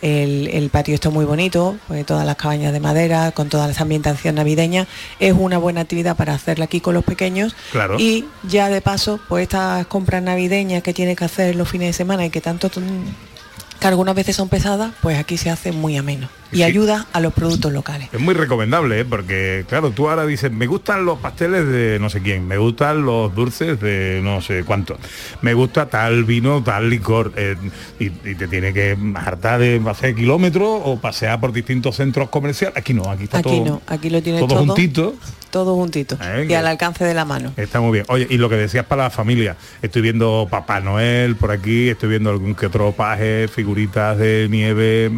El, 0.00 0.48
el, 0.52 0.70
patio 0.70 0.94
está 0.94 1.10
muy 1.10 1.24
bonito, 1.24 1.76
pues 1.88 2.06
todas 2.06 2.24
las 2.24 2.36
cabañas 2.36 2.72
de 2.72 2.78
madera, 2.78 3.32
con 3.32 3.48
toda 3.48 3.68
esa 3.68 3.82
ambientación 3.82 4.36
navideña. 4.36 4.86
Es 5.18 5.34
una 5.36 5.58
buena 5.58 5.80
actividad 5.80 6.16
para 6.16 6.34
hacerla 6.34 6.66
aquí 6.66 6.80
con 6.80 6.94
los 6.94 7.04
pequeños. 7.04 7.56
Claro. 7.72 7.96
Y 7.98 8.24
ya 8.44 8.68
de 8.68 8.80
paso, 8.80 9.18
pues 9.28 9.42
estas 9.42 9.86
compras 9.88 10.22
navideñas 10.22 10.84
que 10.84 10.94
tiene 10.94 11.16
que 11.16 11.24
hacer 11.24 11.56
los 11.56 11.68
fines 11.68 11.88
de 11.88 11.92
semana 11.94 12.26
y 12.26 12.30
que 12.30 12.40
tanto 12.40 12.70
que 12.70 13.86
algunas 13.86 14.14
veces 14.14 14.36
son 14.36 14.48
pesadas, 14.48 14.92
pues 15.02 15.18
aquí 15.18 15.36
se 15.36 15.50
hace 15.50 15.72
muy 15.72 15.96
ameno 15.96 16.28
y 16.52 16.56
Sí. 16.56 16.62
ayuda 16.62 17.06
a 17.12 17.20
los 17.20 17.32
productos 17.32 17.72
locales. 17.72 18.08
Es 18.12 18.20
muy 18.20 18.34
recomendable, 18.34 19.00
¿eh? 19.00 19.04
porque 19.04 19.64
claro, 19.68 19.90
tú 19.90 20.08
ahora 20.08 20.24
dices, 20.26 20.50
me 20.52 20.66
gustan 20.66 21.04
los 21.04 21.18
pasteles 21.18 21.66
de 21.66 21.98
no 22.00 22.08
sé 22.10 22.20
quién, 22.20 22.46
me 22.46 22.56
gustan 22.58 23.04
los 23.04 23.34
dulces 23.34 23.80
de 23.80 24.20
no 24.22 24.40
sé 24.40 24.64
cuánto, 24.64 24.98
me 25.42 25.54
gusta 25.54 25.86
tal 25.88 26.24
vino, 26.24 26.62
tal 26.62 26.88
licor, 26.90 27.32
eh, 27.36 27.56
y, 27.98 28.06
y 28.06 28.34
te 28.34 28.48
tiene 28.48 28.72
que 28.72 28.96
hartar 29.14 29.60
de 29.60 29.82
hacer 29.88 30.14
kilómetros 30.14 30.80
o 30.84 30.98
pasear 31.00 31.40
por 31.40 31.52
distintos 31.52 31.96
centros 31.96 32.28
comerciales. 32.28 32.76
Aquí 32.76 32.94
no, 32.94 33.10
aquí 33.10 33.24
está 33.24 33.38
Aquí 33.38 33.48
todo, 33.50 33.64
no, 33.64 33.82
aquí 33.86 34.10
lo 34.10 34.22
tienes 34.22 34.40
todo 34.40 34.48
todo, 34.48 34.66
juntito. 34.66 35.14
todo 35.50 35.74
juntito 35.76 36.18
Eh, 36.22 36.46
y 36.48 36.54
al 36.54 36.66
alcance 36.66 37.04
de 37.04 37.14
la 37.14 37.24
mano. 37.24 37.52
Está 37.56 37.80
muy 37.80 37.92
bien. 37.92 38.04
Oye, 38.08 38.26
y 38.30 38.36
lo 38.38 38.48
que 38.48 38.56
decías 38.56 38.84
para 38.86 39.04
la 39.04 39.10
familia, 39.10 39.56
estoy 39.82 40.02
viendo 40.02 40.46
Papá 40.50 40.80
Noel 40.80 41.36
por 41.36 41.50
aquí, 41.50 41.88
estoy 41.88 42.08
viendo 42.10 42.30
algún 42.30 42.54
que 42.54 42.66
otro 42.66 42.92
paje, 42.92 43.48
figuritas 43.48 44.18
de 44.18 44.46
nieve, 44.50 45.10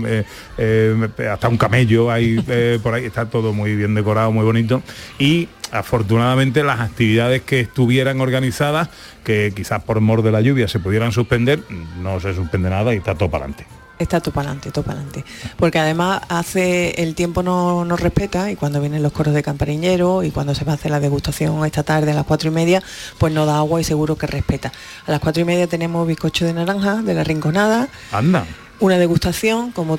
eh, 0.59 1.09
hasta 1.29 1.49
un 1.49 1.57
camello 1.57 2.11
ahí 2.11 2.43
eh, 2.49 2.79
por 2.83 2.95
ahí, 2.95 3.05
está 3.05 3.27
todo 3.27 3.53
muy 3.53 3.77
bien 3.77 3.95
decorado, 3.95 4.33
muy 4.33 4.45
bonito. 4.45 4.83
Y 5.19 5.49
afortunadamente 5.73 6.63
las 6.63 6.81
actividades 6.81 7.43
que 7.43 7.61
estuvieran 7.61 8.21
organizadas, 8.21 8.89
que 9.25 9.53
quizás 9.55 9.83
por 9.83 10.01
mor 10.01 10.23
de 10.23 10.33
la 10.33 10.41
lluvia 10.41 10.69
se 10.69 10.81
pudieran 10.81 11.13
suspender, 11.13 11.63
no 12.01 12.21
se 12.21 12.35
suspende 12.35 12.71
nada 12.71 12.95
y 12.95 12.99
está 12.99 13.15
todo 13.15 13.31
para 13.31 13.45
adelante. 13.45 13.67
Está 14.01 14.19
todo 14.19 14.33
para 14.33 14.49
adelante, 14.49 14.71
todo 14.71 14.83
para 14.83 15.01
adelante. 15.01 15.25
Porque 15.59 15.79
además 15.79 16.23
hace 16.31 17.03
el 17.03 17.15
tiempo 17.15 17.43
no 17.43 17.85
nos 17.85 18.01
respeta 18.01 18.51
y 18.51 18.57
cuando 18.57 18.81
vienen 18.81 19.03
los 19.03 19.13
coros 19.13 19.35
de 19.35 19.43
campariñero 19.43 20.23
y 20.23 20.31
cuando 20.31 20.55
se 20.55 20.65
va 20.65 20.73
a 20.73 20.75
hacer 20.77 20.91
la 20.91 21.01
degustación 21.01 21.65
esta 21.67 21.83
tarde 21.83 22.13
a 22.13 22.15
las 22.15 22.25
cuatro 22.25 22.51
y 22.51 22.55
media, 22.55 22.83
pues 23.19 23.31
no 23.35 23.45
da 23.45 23.59
agua 23.59 23.79
y 23.79 23.85
seguro 23.85 24.17
que 24.17 24.27
respeta. 24.27 24.73
A 25.07 25.11
las 25.11 25.21
cuatro 25.21 25.43
y 25.43 25.45
media 25.45 25.67
tenemos 25.67 26.09
bizcocho 26.09 26.47
de 26.47 26.55
naranja 26.55 27.03
de 27.03 27.13
la 27.13 27.25
rinconada, 27.25 27.89
Anda. 28.11 28.47
Una 28.81 28.99
degustación, 28.99 29.73
como 29.73 29.97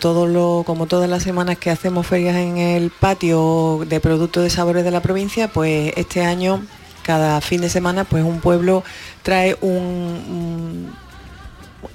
como 0.65 0.88
todas 0.88 1.09
las 1.09 1.23
semanas 1.23 1.57
que 1.57 1.69
hacemos 1.69 2.07
ferias 2.07 2.35
en 2.35 2.57
el 2.57 2.89
patio 2.91 3.85
de 3.88 4.00
productos 4.00 4.43
de 4.43 4.50
sabores 4.50 4.83
de 4.83 4.91
la 4.91 5.01
provincia, 5.01 5.47
pues 5.47 5.93
este 5.95 6.23
año, 6.23 6.63
cada 7.03 7.41
fin 7.41 7.61
de 7.61 7.69
semana, 7.69 8.03
pues 8.03 8.23
un 8.23 8.39
pueblo 8.41 8.83
trae 9.23 9.55
un- 9.61 10.93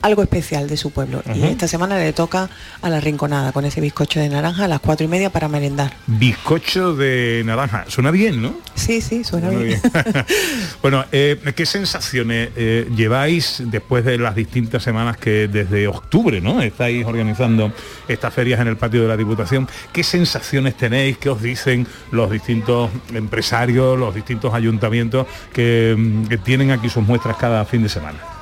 algo 0.03 0.23
especial 0.23 0.69
de 0.69 0.77
su 0.77 0.91
pueblo. 0.91 1.23
Y 1.35 1.45
esta 1.45 1.69
semana 1.69 1.99
le 1.99 2.13
toca 2.13 2.49
a 2.83 2.89
la 2.89 3.01
rinconada 3.01 3.53
con 3.53 3.65
ese 3.65 3.81
bizcocho 3.81 4.21
de 4.21 4.29
naranja 4.29 4.65
a 4.65 4.69
las 4.69 4.81
cuatro 4.81 5.05
y 5.05 5.09
media 5.09 5.31
para 5.31 5.49
merendar. 5.49 5.93
Bizcocho 6.07 6.95
de 6.95 7.43
naranja. 7.45 7.85
Suena 7.89 8.11
bien, 8.11 8.43
¿no? 8.43 8.55
Sí, 8.75 9.01
sí, 9.01 9.25
suena 9.25 9.51
bien. 9.51 9.81
bueno, 10.83 11.05
eh, 11.13 11.41
¿qué 11.55 11.67
sensaciones 11.67 12.51
eh, 12.57 12.89
lleváis 12.95 13.63
después 13.67 14.05
de 14.05 14.19
las 14.19 14.35
distintas 14.35 14.83
semanas 14.83 15.17
que 15.17 15.49
desde 15.49 15.89
octubre 15.89 16.41
¿no? 16.41 16.61
estáis 16.61 17.05
organizando 17.05 17.73
estas 18.09 18.33
ferias 18.33 18.61
en 18.61 18.69
el 18.69 18.77
patio 18.77 19.03
de 19.03 19.09
la 19.09 19.17
Diputación? 19.17 19.69
¿Qué 19.93 20.03
sensaciones 20.03 20.77
tenéis? 20.77 21.19
¿Qué 21.19 21.29
os 21.29 21.43
dicen 21.43 21.87
los 22.11 22.31
distintos 22.31 22.91
empresarios, 23.13 23.99
los 23.99 24.15
distintos 24.15 24.55
ayuntamientos 24.55 25.27
que, 25.53 25.95
mm, 25.97 26.27
que 26.27 26.39
tienen 26.39 26.71
aquí 26.71 26.89
sus 26.89 27.05
muestras 27.05 27.37
cada 27.37 27.65
fin 27.65 27.83
de 27.83 27.89
semana? 27.89 28.36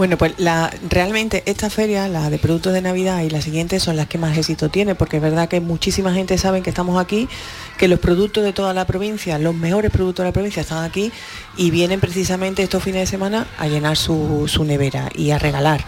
Bueno, 0.00 0.16
pues 0.16 0.32
la, 0.38 0.72
realmente 0.88 1.42
esta 1.44 1.68
feria, 1.68 2.08
la 2.08 2.30
de 2.30 2.38
productos 2.38 2.72
de 2.72 2.80
Navidad 2.80 3.20
y 3.20 3.28
la 3.28 3.42
siguiente 3.42 3.78
son 3.80 3.96
las 3.96 4.06
que 4.06 4.16
más 4.16 4.34
éxito 4.38 4.70
tiene, 4.70 4.94
porque 4.94 5.18
es 5.18 5.22
verdad 5.22 5.46
que 5.46 5.60
muchísima 5.60 6.14
gente 6.14 6.38
sabe 6.38 6.62
que 6.62 6.70
estamos 6.70 6.98
aquí, 6.98 7.28
que 7.76 7.86
los 7.86 7.98
productos 7.98 8.42
de 8.42 8.54
toda 8.54 8.72
la 8.72 8.86
provincia, 8.86 9.38
los 9.38 9.54
mejores 9.54 9.90
productos 9.90 10.22
de 10.22 10.30
la 10.30 10.32
provincia 10.32 10.62
están 10.62 10.84
aquí 10.84 11.12
y 11.58 11.70
vienen 11.70 12.00
precisamente 12.00 12.62
estos 12.62 12.82
fines 12.82 13.02
de 13.02 13.06
semana 13.08 13.46
a 13.58 13.68
llenar 13.68 13.98
su, 13.98 14.48
su 14.48 14.64
nevera 14.64 15.10
y 15.14 15.32
a 15.32 15.38
regalar. 15.38 15.84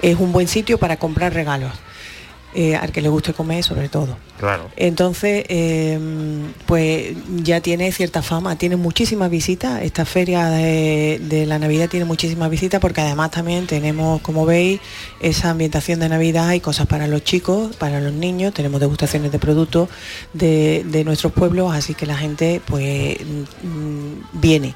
Es 0.00 0.20
un 0.20 0.30
buen 0.30 0.46
sitio 0.46 0.78
para 0.78 0.96
comprar 0.96 1.34
regalos, 1.34 1.72
eh, 2.54 2.74
al 2.74 2.90
que 2.90 3.00
le 3.00 3.08
guste 3.08 3.32
comer 3.32 3.62
sobre 3.62 3.88
todo. 3.88 4.16
Claro. 4.38 4.70
Entonces, 4.76 5.44
eh, 5.48 5.98
pues 6.66 7.14
ya 7.42 7.60
tiene 7.60 7.92
cierta 7.92 8.22
fama, 8.22 8.56
tiene 8.56 8.76
muchísimas 8.76 9.30
visitas. 9.30 9.82
Esta 9.82 10.04
feria 10.04 10.46
de, 10.46 11.20
de 11.22 11.46
la 11.46 11.58
Navidad 11.58 11.88
tiene 11.88 12.06
muchísimas 12.06 12.50
visitas 12.50 12.80
porque 12.80 13.02
además 13.02 13.30
también 13.30 13.66
tenemos, 13.66 14.20
como 14.22 14.46
veis, 14.46 14.80
esa 15.20 15.50
ambientación 15.50 16.00
de 16.00 16.08
Navidad 16.08 16.52
y 16.52 16.60
cosas 16.60 16.86
para 16.86 17.06
los 17.06 17.22
chicos, 17.22 17.76
para 17.76 18.00
los 18.00 18.12
niños. 18.12 18.54
Tenemos 18.54 18.80
degustaciones 18.80 19.30
de 19.30 19.38
productos 19.38 19.88
de, 20.32 20.84
de 20.86 21.04
nuestros 21.04 21.32
pueblos, 21.32 21.72
así 21.74 21.94
que 21.94 22.06
la 22.06 22.16
gente 22.16 22.60
pues 22.66 23.18
mm, 23.20 24.40
viene. 24.40 24.74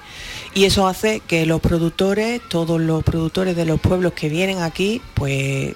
Y 0.55 0.67
eso 0.67 0.87
hace 0.87 1.21
que 1.21 1.47
los 1.47 1.61
productores, 1.61 2.41
todos 2.49 2.81
los 2.81 3.03
productores 3.03 3.57
de 3.57 3.65
los 3.65 3.81
pueblos 3.81 4.13
que 4.13 4.29
vienen 4.29 4.63
aquí, 4.63 5.03
pues 5.15 5.75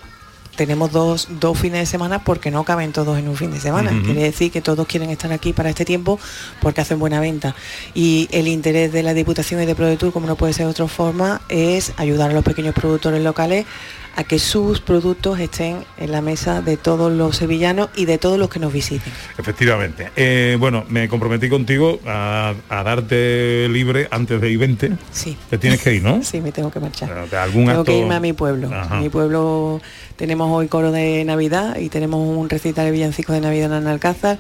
tenemos 0.59 0.91
dos, 0.91 1.29
dos 1.39 1.57
fines 1.57 1.79
de 1.79 1.87
semana 1.87 2.19
porque 2.19 2.51
no 2.51 2.65
caben 2.65 2.93
todos 2.93 3.17
en 3.17 3.29
un 3.29 3.37
fin 3.37 3.53
de 3.53 3.61
semana. 3.61 3.93
Quiere 4.05 4.25
decir 4.25 4.51
que 4.51 4.61
todos 4.61 4.89
quieren 4.89 5.09
estar 5.09 5.33
aquí 5.33 5.53
para 5.53 5.71
este 5.71 5.85
tiempo 5.85 6.19
porque 6.61 6.81
hacen 6.81 6.99
buena 6.99 7.21
venta. 7.21 7.55
Y 7.95 8.29
el 8.33 8.49
interés 8.49 8.93
de 8.93 9.05
la 9.05 9.15
Diputación 9.15 9.63
y 9.63 9.67
de 9.67 9.77
ProDetour, 9.77 10.13
como 10.13 10.27
no 10.27 10.35
puede 10.35 10.53
ser 10.53 10.67
de 10.67 10.73
otra 10.73 10.89
forma, 10.89 11.41
es 11.49 11.93
ayudar 11.97 12.33
a 12.33 12.35
los 12.35 12.43
pequeños 12.43 12.75
productores 12.75 13.23
locales 13.23 13.67
a 14.19 14.25
que 14.25 14.41
sus 14.41 14.81
productos 14.81 15.39
estén 15.39 15.85
en 15.97 16.11
la 16.11 16.21
mesa 16.21 16.61
de 16.61 16.77
todos 16.77 17.13
los 17.13 17.37
sevillanos 17.37 17.89
y 17.95 18.05
de 18.05 18.19
todos 18.19 18.37
los 18.37 18.49
que 18.49 18.59
nos 18.59 18.73
visiten. 18.73 19.13
Efectivamente. 19.39 20.11
Eh, 20.17 20.57
bueno, 20.59 20.85
me 20.89 21.09
comprometí 21.09 21.49
contigo 21.49 22.01
a, 22.05 22.53
a 22.69 22.83
darte 22.83 23.69
libre 23.69 24.09
antes 24.11 24.41
de 24.41 24.51
I-20. 24.51 24.99
Sí. 25.13 25.37
Te 25.49 25.57
tienes 25.59 25.81
que 25.81 25.95
ir, 25.95 26.03
¿no? 26.03 26.21
Sí, 26.29 26.41
me 26.41 26.51
tengo 26.51 26.73
que 26.73 26.81
marchar. 26.81 27.13
algún 27.13 27.67
tengo 27.67 27.71
acto- 27.83 27.85
que 27.85 27.99
irme 28.01 28.17
a 28.17 28.21
mi 28.21 28.33
pueblo. 28.33 28.71
Ajá. 28.75 28.97
Mi 28.97 29.09
pueblo 29.09 29.81
tenemos 30.17 30.51
hoy 30.51 30.67
coro 30.67 30.91
de 30.91 31.25
Navidad 31.25 31.77
y 31.79 31.89
tenemos 31.89 32.19
un 32.19 32.49
recital 32.51 32.87
de 32.87 32.91
villancicos 32.91 33.35
de 33.37 33.41
Navidad 33.41 33.79
en 33.79 33.87
Alcázar. 33.87 34.39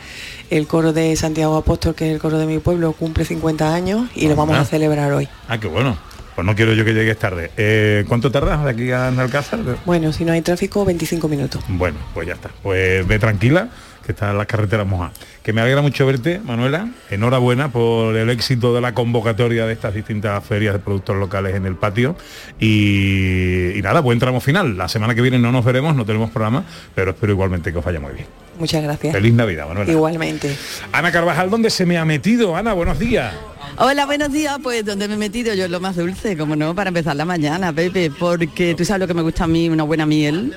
El 0.50 0.66
coro 0.66 0.92
de 0.92 1.14
Santiago 1.14 1.56
Apóstol, 1.56 1.94
que 1.94 2.08
es 2.08 2.14
el 2.14 2.18
coro 2.20 2.36
de 2.38 2.46
mi 2.46 2.58
pueblo, 2.58 2.94
cumple 2.94 3.24
50 3.24 3.72
años 3.72 4.08
y 4.16 4.26
lo 4.26 4.34
vamos 4.34 4.58
a 4.58 4.64
celebrar 4.64 5.12
hoy. 5.12 5.28
Ah, 5.46 5.58
qué 5.60 5.68
bueno. 5.68 5.96
Pues 6.38 6.46
no 6.46 6.54
quiero 6.54 6.72
yo 6.72 6.84
que 6.84 6.94
llegues 6.94 7.18
tarde. 7.18 7.50
Eh, 7.56 8.04
¿Cuánto 8.06 8.30
tardas 8.30 8.62
de 8.62 8.70
aquí 8.70 8.92
a 8.92 9.08
Alcázar? 9.08 9.58
Bueno, 9.84 10.12
si 10.12 10.24
no 10.24 10.30
hay 10.30 10.40
tráfico, 10.40 10.84
25 10.84 11.26
minutos. 11.26 11.64
Bueno, 11.66 11.98
pues 12.14 12.28
ya 12.28 12.34
está. 12.34 12.48
Pues 12.62 13.04
ve 13.08 13.18
tranquila, 13.18 13.70
que 14.06 14.12
están 14.12 14.38
las 14.38 14.46
carreteras 14.46 14.86
mojadas. 14.86 15.18
Que 15.42 15.52
me 15.52 15.62
alegra 15.62 15.82
mucho 15.82 16.06
verte, 16.06 16.38
Manuela. 16.38 16.90
Enhorabuena 17.10 17.72
por 17.72 18.16
el 18.16 18.30
éxito 18.30 18.72
de 18.72 18.80
la 18.80 18.94
convocatoria 18.94 19.66
de 19.66 19.72
estas 19.72 19.94
distintas 19.94 20.44
ferias 20.44 20.74
de 20.74 20.78
productos 20.78 21.16
locales 21.16 21.56
en 21.56 21.66
el 21.66 21.74
patio. 21.74 22.14
Y, 22.60 23.76
y 23.76 23.82
nada, 23.82 23.98
buen 23.98 24.20
tramo 24.20 24.38
final. 24.38 24.78
La 24.78 24.86
semana 24.86 25.16
que 25.16 25.22
viene 25.22 25.40
no 25.40 25.50
nos 25.50 25.64
veremos, 25.64 25.96
no 25.96 26.06
tenemos 26.06 26.30
programa, 26.30 26.62
pero 26.94 27.10
espero 27.10 27.32
igualmente 27.32 27.72
que 27.72 27.78
os 27.78 27.84
vaya 27.84 27.98
muy 27.98 28.12
bien. 28.12 28.26
Muchas 28.60 28.84
gracias. 28.84 29.12
Feliz 29.12 29.34
Navidad, 29.34 29.66
Manuela. 29.66 29.90
Igualmente. 29.90 30.56
Ana 30.92 31.10
Carvajal, 31.10 31.50
¿dónde 31.50 31.70
se 31.70 31.84
me 31.84 31.98
ha 31.98 32.04
metido? 32.04 32.54
Ana, 32.54 32.74
buenos 32.74 33.00
días. 33.00 33.34
Hola, 33.76 34.06
buenos 34.06 34.32
días. 34.32 34.58
Pues 34.62 34.84
donde 34.84 35.08
me 35.08 35.14
he 35.14 35.16
metido 35.16 35.54
yo 35.54 35.66
en 35.66 35.72
lo 35.72 35.80
más 35.80 35.96
dulce, 35.96 36.36
como 36.36 36.56
no, 36.56 36.74
para 36.74 36.88
empezar 36.88 37.14
la 37.16 37.24
mañana, 37.24 37.72
Pepe, 37.72 38.10
porque 38.10 38.74
tú 38.74 38.84
sabes 38.84 39.00
lo 39.00 39.06
que 39.06 39.14
me 39.14 39.22
gusta 39.22 39.44
a 39.44 39.46
mí, 39.46 39.68
una 39.68 39.84
buena 39.84 40.06
miel. 40.06 40.56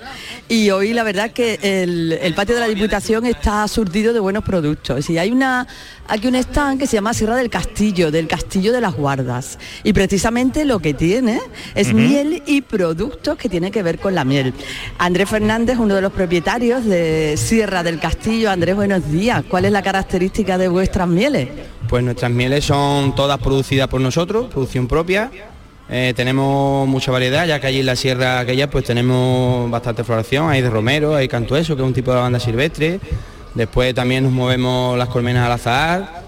y 0.50 0.70
hoy 0.70 0.94
la 0.94 1.04
verdad 1.04 1.32
que 1.32 1.60
el, 1.62 2.14
el 2.14 2.34
patio 2.34 2.56
de 2.56 2.62
la 2.62 2.68
Diputación 2.68 3.26
está 3.26 3.68
surtido 3.68 4.14
de 4.14 4.20
buenos 4.20 4.44
productos. 4.44 5.10
Y 5.10 5.18
hay 5.18 5.32
una 5.32 5.68
aquí 6.12 6.28
un 6.28 6.36
stand 6.36 6.78
que 6.78 6.88
se 6.88 6.98
llama 6.98 7.14
Sierra 7.14 7.38
del 7.38 7.50
Castillo, 7.50 8.12
del 8.12 8.28
Castillo 8.28 8.74
de 8.74 8.82
las 8.82 8.94
Guardas. 8.94 9.58
Y 9.84 9.94
precisamente 9.94 10.66
lo 10.66 10.80
que 10.80 10.94
tiene 10.94 11.40
es 11.74 11.94
miel 11.94 12.44
y 12.46 12.62
productos 12.62 13.38
que 13.38 13.48
tienen 13.48 13.72
que 13.72 13.82
ver 13.82 13.98
con 13.98 14.14
la 14.14 14.26
miel. 14.26 14.54
Andrés 14.98 15.30
Fernández, 15.30 15.78
uno 15.80 15.96
de 15.96 16.02
los 16.02 16.12
propietarios 16.12 16.86
de 16.86 17.36
Sierra 17.38 17.82
del 17.82 18.00
Castillo. 18.00 18.52
Andrés, 18.52 18.76
buenos 18.76 19.10
días. 19.10 19.44
¿Cuál 19.48 19.66
es 19.66 19.72
la 19.72 19.82
característica 19.82 20.58
de 20.58 20.68
vuestras 20.68 21.08
mieles? 21.08 21.48
Pues 21.88 22.04
nuestras 22.04 22.32
mieles 22.32 22.66
son 22.66 23.01
todas 23.16 23.38
producidas 23.40 23.88
por 23.88 24.02
nosotros, 24.02 24.48
producción 24.48 24.88
propia. 24.88 25.32
Eh, 25.90 26.14
tenemos 26.16 26.88
mucha 26.88 27.12
variedad, 27.12 27.46
ya 27.46 27.60
que 27.60 27.68
allí 27.68 27.80
en 27.82 27.86
la 27.86 27.96
sierra 27.98 28.40
aquella 28.40 28.70
pues 28.70 28.86
tenemos 28.86 29.70
bastante 29.70 30.04
floración, 30.06 30.50
hay 30.50 30.62
de 30.62 30.70
romero, 30.70 31.16
hay 31.16 31.28
cantueso, 31.28 31.76
que 31.76 31.82
es 31.82 31.88
un 31.88 31.94
tipo 31.94 32.12
de 32.12 32.18
lavanda 32.18 32.40
silvestre. 32.40 33.00
Después 33.56 33.94
también 33.94 34.24
nos 34.24 34.32
movemos 34.32 34.98
las 34.98 35.10
colmenas 35.10 35.46
al 35.46 35.52
azahar 35.52 36.24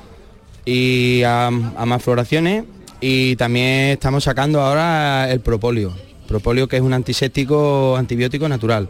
y 0.66 1.24
a, 1.24 1.48
a 1.48 1.86
más 1.86 2.04
floraciones. 2.04 2.66
Y 3.00 3.36
también 3.38 3.92
estamos 3.92 4.24
sacando 4.24 4.62
ahora 4.62 5.30
el 5.32 5.40
propóleo. 5.42 5.94
Propóleo 6.28 6.68
que 6.68 6.78
es 6.78 6.82
un 6.82 6.94
antiséptico 6.94 7.96
antibiótico 7.98 8.48
natural. 8.50 8.88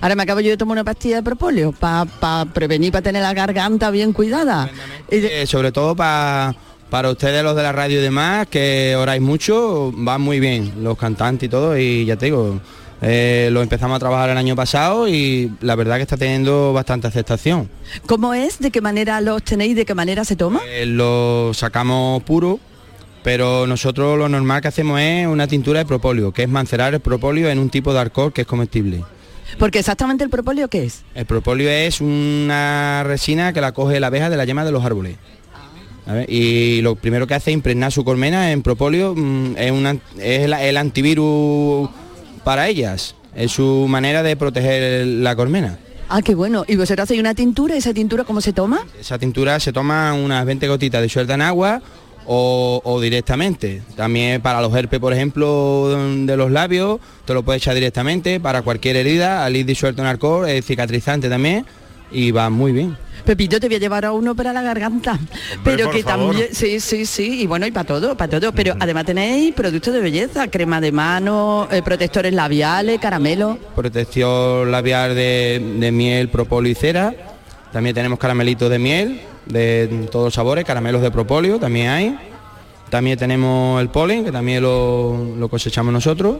Ahora 0.00 0.14
me 0.14 0.22
acabo 0.22 0.40
yo 0.40 0.50
de 0.50 0.56
tomar 0.56 0.74
una 0.76 0.84
pastilla 0.84 1.16
de 1.16 1.22
propóleo 1.24 1.72
para 1.72 2.44
prevenir, 2.54 2.92
para 2.92 3.02
tener 3.02 3.22
la 3.22 3.34
garganta 3.34 3.90
bien 3.90 4.12
cuidada. 4.12 4.70
Y 5.10 5.16
de- 5.18 5.42
Eh, 5.42 5.46
sobre 5.46 5.72
todo 5.72 5.96
pa- 5.96 6.54
para 6.90 7.10
ustedes 7.10 7.42
los 7.42 7.54
de 7.56 7.62
la 7.62 7.72
radio 7.72 7.98
y 7.98 8.02
demás, 8.02 8.46
que 8.46 8.96
oráis 8.96 9.20
mucho, 9.20 9.92
va 9.92 10.18
muy 10.18 10.40
bien, 10.40 10.72
los 10.82 10.96
cantantes 10.96 11.46
y 11.46 11.50
todo, 11.50 11.76
y 11.76 12.04
ya 12.04 12.16
te 12.16 12.26
digo, 12.26 12.60
eh, 13.00 13.48
lo 13.52 13.62
empezamos 13.62 13.96
a 13.96 13.98
trabajar 13.98 14.30
el 14.30 14.36
año 14.36 14.56
pasado 14.56 15.08
y 15.08 15.52
la 15.60 15.76
verdad 15.76 15.96
que 15.96 16.02
está 16.02 16.16
teniendo 16.16 16.72
bastante 16.72 17.06
aceptación. 17.06 17.68
¿Cómo 18.06 18.34
es? 18.34 18.58
¿De 18.58 18.70
qué 18.70 18.80
manera 18.80 19.20
los 19.20 19.42
tenéis? 19.42 19.76
¿De 19.76 19.84
qué 19.84 19.94
manera 19.94 20.24
se 20.24 20.36
toma? 20.36 20.60
Eh, 20.66 20.86
lo 20.86 21.52
sacamos 21.54 22.22
puro, 22.24 22.58
pero 23.22 23.66
nosotros 23.66 24.18
lo 24.18 24.28
normal 24.28 24.62
que 24.62 24.68
hacemos 24.68 25.00
es 25.00 25.26
una 25.26 25.46
tintura 25.46 25.80
de 25.80 25.86
propóleo, 25.86 26.32
que 26.32 26.42
es 26.42 26.48
mancerar 26.48 26.94
el 26.94 27.00
propóleo 27.00 27.50
en 27.50 27.58
un 27.58 27.70
tipo 27.70 27.92
de 27.92 28.00
alcohol 28.00 28.32
que 28.32 28.42
es 28.42 28.46
comestible. 28.46 29.04
Porque 29.58 29.78
exactamente 29.78 30.24
el 30.24 30.30
propóleo 30.30 30.68
qué 30.68 30.84
es? 30.84 31.04
El 31.14 31.24
propóleo 31.24 31.70
es 31.70 32.00
una 32.00 33.02
resina 33.04 33.52
que 33.52 33.60
la 33.60 33.72
coge 33.72 33.98
la 33.98 34.08
abeja 34.08 34.28
de 34.28 34.36
la 34.36 34.44
yema 34.44 34.64
de 34.64 34.72
los 34.72 34.84
árboles. 34.84 35.16
¿Sabes? 36.08 36.26
Y 36.28 36.80
lo 36.80 36.96
primero 36.96 37.26
que 37.26 37.34
hace 37.34 37.50
es 37.50 37.54
impregnar 37.54 37.92
su 37.92 38.02
colmena 38.04 38.50
en 38.50 38.62
propóleo, 38.62 39.14
mm, 39.14 39.56
es, 39.58 39.70
una- 39.70 39.98
es 40.18 40.48
la- 40.48 40.64
el 40.64 40.76
antivirus 40.78 41.88
para 42.44 42.66
ellas, 42.68 43.14
es 43.36 43.52
su 43.52 43.86
manera 43.88 44.22
de 44.22 44.34
proteger 44.36 45.06
la 45.06 45.36
colmena. 45.36 45.78
Ah, 46.08 46.22
qué 46.22 46.34
bueno. 46.34 46.64
¿Y 46.66 46.76
vosotros 46.76 47.04
hacéis 47.04 47.20
una 47.20 47.34
tintura? 47.34 47.76
¿Esa 47.76 47.92
tintura 47.92 48.24
cómo 48.24 48.40
se 48.40 48.54
toma? 48.54 48.80
Esa 48.98 49.18
tintura 49.18 49.60
se 49.60 49.72
toma 49.74 50.14
unas 50.14 50.46
20 50.46 50.66
gotitas 50.66 51.02
disuelta 51.02 51.34
en 51.34 51.42
agua 51.42 51.82
o, 52.24 52.80
o 52.82 53.00
directamente. 53.00 53.82
También 53.94 54.40
para 54.40 54.62
los 54.62 54.74
herpes, 54.74 55.00
por 55.00 55.12
ejemplo, 55.12 55.90
de 56.24 56.36
los 56.38 56.50
labios, 56.50 56.98
te 57.26 57.34
lo 57.34 57.42
puedes 57.42 57.60
echar 57.62 57.74
directamente. 57.74 58.40
Para 58.40 58.62
cualquier 58.62 58.96
herida, 58.96 59.44
al 59.44 59.54
ir 59.56 59.66
disuelto 59.66 60.00
en 60.00 60.08
alcohol, 60.08 60.48
es 60.48 60.64
cicatrizante 60.64 61.28
también 61.28 61.66
y 62.10 62.30
va 62.30 62.50
muy 62.50 62.72
bien. 62.72 62.96
Pepito, 63.24 63.60
te 63.60 63.66
voy 63.66 63.76
a 63.76 63.78
llevar 63.80 64.04
a 64.04 64.12
uno 64.12 64.34
para 64.34 64.52
la 64.52 64.62
garganta. 64.62 65.18
pero 65.64 65.90
que 65.90 66.02
favor. 66.02 66.30
también, 66.30 66.48
sí, 66.52 66.80
sí, 66.80 67.04
sí, 67.04 67.42
y 67.42 67.46
bueno, 67.46 67.66
y 67.66 67.70
para 67.70 67.86
todo, 67.86 68.16
para 68.16 68.40
todo. 68.40 68.52
Pero 68.52 68.74
además 68.80 69.04
tenéis 69.04 69.54
productos 69.54 69.92
de 69.92 70.00
belleza, 70.00 70.48
crema 70.48 70.80
de 70.80 70.92
mano, 70.92 71.68
eh, 71.70 71.82
protectores 71.82 72.32
labiales, 72.32 72.98
caramelo. 73.00 73.58
protección 73.74 74.70
labial 74.70 75.14
de, 75.14 75.74
de 75.78 75.92
miel, 75.92 76.28
propóleo 76.28 76.72
y 76.72 76.74
cera. 76.74 77.14
También 77.72 77.94
tenemos 77.94 78.18
caramelitos 78.18 78.70
de 78.70 78.78
miel 78.78 79.20
de 79.48 80.08
todos 80.10 80.26
los 80.26 80.34
sabores, 80.34 80.64
caramelos 80.64 81.02
de 81.02 81.10
propóleo 81.10 81.58
también 81.58 81.88
hay. 81.88 82.18
También 82.90 83.18
tenemos 83.18 83.80
el 83.82 83.90
polen, 83.90 84.24
que 84.24 84.32
también 84.32 84.62
lo, 84.62 85.34
lo 85.36 85.48
cosechamos 85.48 85.92
nosotros. 85.92 86.38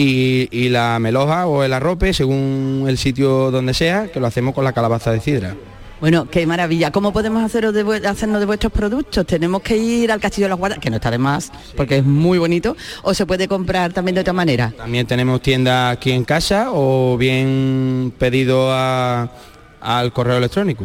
Y, 0.00 0.48
y 0.52 0.68
la 0.68 0.96
meloja 1.00 1.46
o 1.48 1.64
el 1.64 1.72
arrope, 1.72 2.12
según 2.14 2.84
el 2.86 2.96
sitio 2.98 3.50
donde 3.50 3.74
sea, 3.74 4.06
que 4.12 4.20
lo 4.20 4.28
hacemos 4.28 4.54
con 4.54 4.62
la 4.62 4.72
calabaza 4.72 5.10
de 5.10 5.20
sidra. 5.20 5.56
Bueno, 6.00 6.28
qué 6.30 6.46
maravilla. 6.46 6.92
¿Cómo 6.92 7.12
podemos 7.12 7.42
haceros 7.42 7.74
de 7.74 7.82
hacernos 8.08 8.38
de 8.38 8.46
vuestros 8.46 8.72
productos? 8.72 9.26
Tenemos 9.26 9.60
que 9.62 9.76
ir 9.76 10.12
al 10.12 10.20
Castillo 10.20 10.44
de 10.44 10.50
las 10.50 10.58
Guardas, 10.60 10.78
que 10.78 10.90
no 10.90 10.96
está 10.96 11.10
de 11.10 11.18
más, 11.18 11.50
porque 11.76 11.96
es 11.96 12.04
muy 12.04 12.38
bonito, 12.38 12.76
o 13.02 13.12
se 13.12 13.26
puede 13.26 13.48
comprar 13.48 13.92
también 13.92 14.14
de 14.14 14.20
otra 14.20 14.32
manera. 14.32 14.72
También 14.76 15.04
tenemos 15.08 15.42
tiendas 15.42 15.94
aquí 15.94 16.12
en 16.12 16.22
casa 16.24 16.68
o 16.72 17.16
bien 17.18 18.12
pedido 18.16 18.70
a- 18.70 19.28
al 19.80 20.12
correo 20.12 20.36
electrónico. 20.38 20.84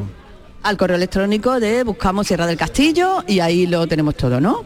Al 0.64 0.76
correo 0.78 0.96
electrónico 0.98 1.60
de 1.60 1.84
Buscamos 1.84 2.26
Sierra 2.26 2.48
del 2.48 2.58
Castillo 2.58 3.24
y 3.28 3.40
ahí 3.42 3.68
lo 3.68 3.86
tenemos 3.86 4.16
todo, 4.16 4.42
¿no? 4.42 4.64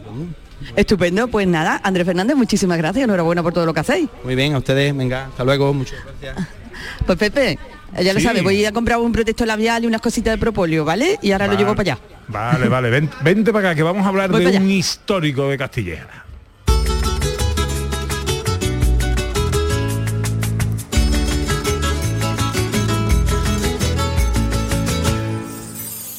Estupendo, 0.76 1.28
pues 1.28 1.46
nada, 1.46 1.80
Andrés 1.84 2.06
Fernández, 2.06 2.36
muchísimas 2.36 2.78
gracias, 2.78 3.04
enhorabuena 3.04 3.42
por 3.42 3.52
todo 3.52 3.66
lo 3.66 3.74
que 3.74 3.80
hacéis. 3.80 4.08
Muy 4.24 4.34
bien, 4.34 4.54
a 4.54 4.58
ustedes, 4.58 4.96
venga, 4.96 5.26
hasta 5.26 5.44
luego, 5.44 5.72
muchas 5.74 5.98
gracias. 6.04 6.46
Pues 7.06 7.18
Pepe, 7.18 7.58
ya 8.00 8.12
lo 8.14 8.20
Sí. 8.20 8.26
sabes, 8.26 8.42
voy 8.44 8.56
a 8.56 8.60
ir 8.60 8.66
a 8.68 8.72
comprar 8.72 8.98
un 8.98 9.10
protector 9.10 9.46
labial 9.48 9.82
y 9.82 9.86
unas 9.88 10.00
cositas 10.00 10.32
de 10.34 10.38
propóleo, 10.38 10.84
¿vale? 10.84 11.18
Y 11.22 11.32
ahora 11.32 11.48
lo 11.48 11.54
llevo 11.54 11.74
para 11.74 11.92
allá. 11.94 11.98
Vale, 12.28 12.68
vale, 12.68 12.88
ven- 12.88 13.10
vente 13.22 13.52
para 13.52 13.70
acá 13.70 13.74
que 13.76 13.82
vamos 13.82 14.04
a 14.06 14.08
hablar 14.08 14.30
Voy 14.30 14.44
de 14.44 14.56
un 14.56 14.70
histórico 14.70 15.48
de 15.48 15.58
Castilleja. 15.58 16.24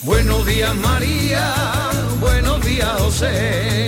Buenos 0.03 0.45
días 0.45 0.75
María, 0.77 1.53
buenos 2.19 2.65
días 2.65 2.89
José, 2.99 3.78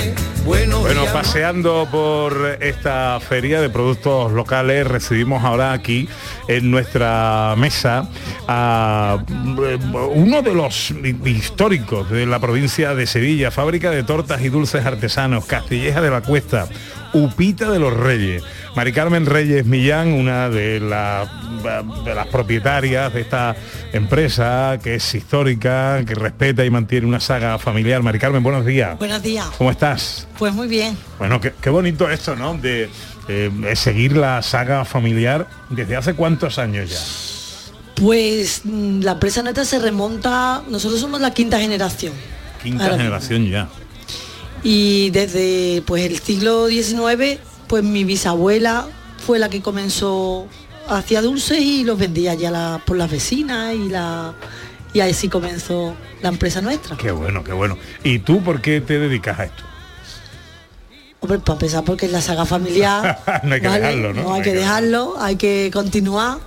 Bueno, 0.51 1.05
paseando 1.13 1.87
por 1.89 2.57
esta 2.59 3.17
feria 3.21 3.61
de 3.61 3.69
productos 3.69 4.33
locales, 4.33 4.85
recibimos 4.85 5.45
ahora 5.45 5.71
aquí 5.71 6.09
en 6.49 6.69
nuestra 6.69 7.55
mesa 7.57 8.09
a 8.49 9.23
eh, 9.65 9.79
uno 10.13 10.41
de 10.41 10.53
los 10.53 10.91
históricos 11.23 12.09
de 12.09 12.25
la 12.25 12.39
provincia 12.39 12.93
de 12.93 13.07
Sevilla, 13.07 13.49
fábrica 13.49 13.91
de 13.91 14.03
tortas 14.03 14.41
y 14.41 14.49
dulces 14.49 14.85
artesanos, 14.85 15.45
Castilleja 15.45 16.01
de 16.01 16.09
la 16.09 16.19
Cuesta, 16.19 16.67
Upita 17.13 17.69
de 17.69 17.79
los 17.79 17.93
Reyes. 17.93 18.43
Mari 18.75 18.93
Carmen 18.93 19.25
Reyes 19.25 19.65
Millán, 19.65 20.13
una 20.13 20.49
de, 20.49 20.79
la- 20.79 21.29
de 22.05 22.15
las 22.15 22.27
propietarias 22.27 23.13
de 23.13 23.21
esta 23.21 23.55
empresa 23.93 24.79
que 24.81 24.95
es 24.95 25.13
histórica, 25.15 26.03
que 26.05 26.15
respeta 26.15 26.63
y 26.65 26.69
mantiene 26.69 27.05
una 27.07 27.19
saga 27.19 27.57
familiar. 27.59 28.01
Mari 28.01 28.17
Carmen, 28.19 28.41
buenos 28.43 28.65
días. 28.65 28.97
Buenos 28.97 29.21
días. 29.21 29.47
¿Cómo 29.57 29.71
estás? 29.71 30.27
Pues 30.39 30.53
muy 30.53 30.67
bien. 30.67 30.97
Bueno, 31.19 31.41
qué, 31.41 31.53
qué 31.61 31.69
bonito 31.69 32.09
esto, 32.09 32.35
¿no? 32.35 32.55
De 32.57 32.89
eh, 33.27 33.51
de 33.53 33.75
seguir 33.75 34.17
la 34.17 34.41
saga 34.41 34.83
familiar 34.83 35.47
desde 35.69 35.95
hace 35.95 36.13
cuántos 36.15 36.57
años 36.57 36.89
ya. 36.89 36.99
Pues 37.95 38.61
mm, 38.63 39.01
la 39.01 39.11
empresa 39.13 39.41
nuestra 39.43 39.63
se 39.65 39.79
remonta, 39.79 40.63
nosotros 40.69 40.99
somos 40.99 41.21
la 41.21 41.31
quinta 41.33 41.59
generación. 41.59 42.13
Quinta 42.63 42.85
Ahora 42.85 42.97
generación 42.97 43.47
ya. 43.49 43.67
Y 44.63 45.09
desde 45.09 45.81
pues 45.85 46.05
el 46.05 46.19
siglo 46.19 46.67
XIX, 46.67 47.39
pues 47.67 47.83
mi 47.83 48.03
bisabuela 48.03 48.87
fue 49.25 49.39
la 49.39 49.49
que 49.49 49.61
comenzó, 49.61 50.47
hacía 50.87 51.21
dulces 51.21 51.59
y 51.59 51.83
los 51.83 51.97
vendía 51.97 52.33
ya 52.35 52.51
la- 52.51 52.81
por 52.85 52.97
las 52.97 53.09
vecinas 53.09 53.73
y 53.75 53.89
la 53.89 54.33
y 54.93 54.99
así 54.99 55.29
comenzó 55.29 55.95
la 56.21 56.29
empresa 56.29 56.61
nuestra. 56.61 56.97
Qué 56.97 57.11
bueno, 57.11 57.43
qué 57.43 57.53
bueno. 57.53 57.77
¿Y 58.03 58.19
tú 58.19 58.43
por 58.43 58.61
qué 58.61 58.81
te 58.81 58.99
dedicas 58.99 59.39
a 59.39 59.45
esto? 59.45 59.63
Hombre, 61.21 61.39
para 61.39 61.53
empezar 61.53 61.83
porque 61.85 62.07
es 62.07 62.11
la 62.11 62.19
saga 62.21 62.45
familiar. 62.45 63.19
no 63.43 63.53
hay 63.53 63.61
que 63.61 63.67
¿vale? 63.67 63.79
dejarlo, 63.79 64.13
¿no? 64.13 64.23
No 64.23 64.33
hay 64.33 64.41
que 64.41 64.53
dejarlo, 64.53 65.15
hay 65.19 65.35
que 65.37 65.69
continuar. 65.71 66.39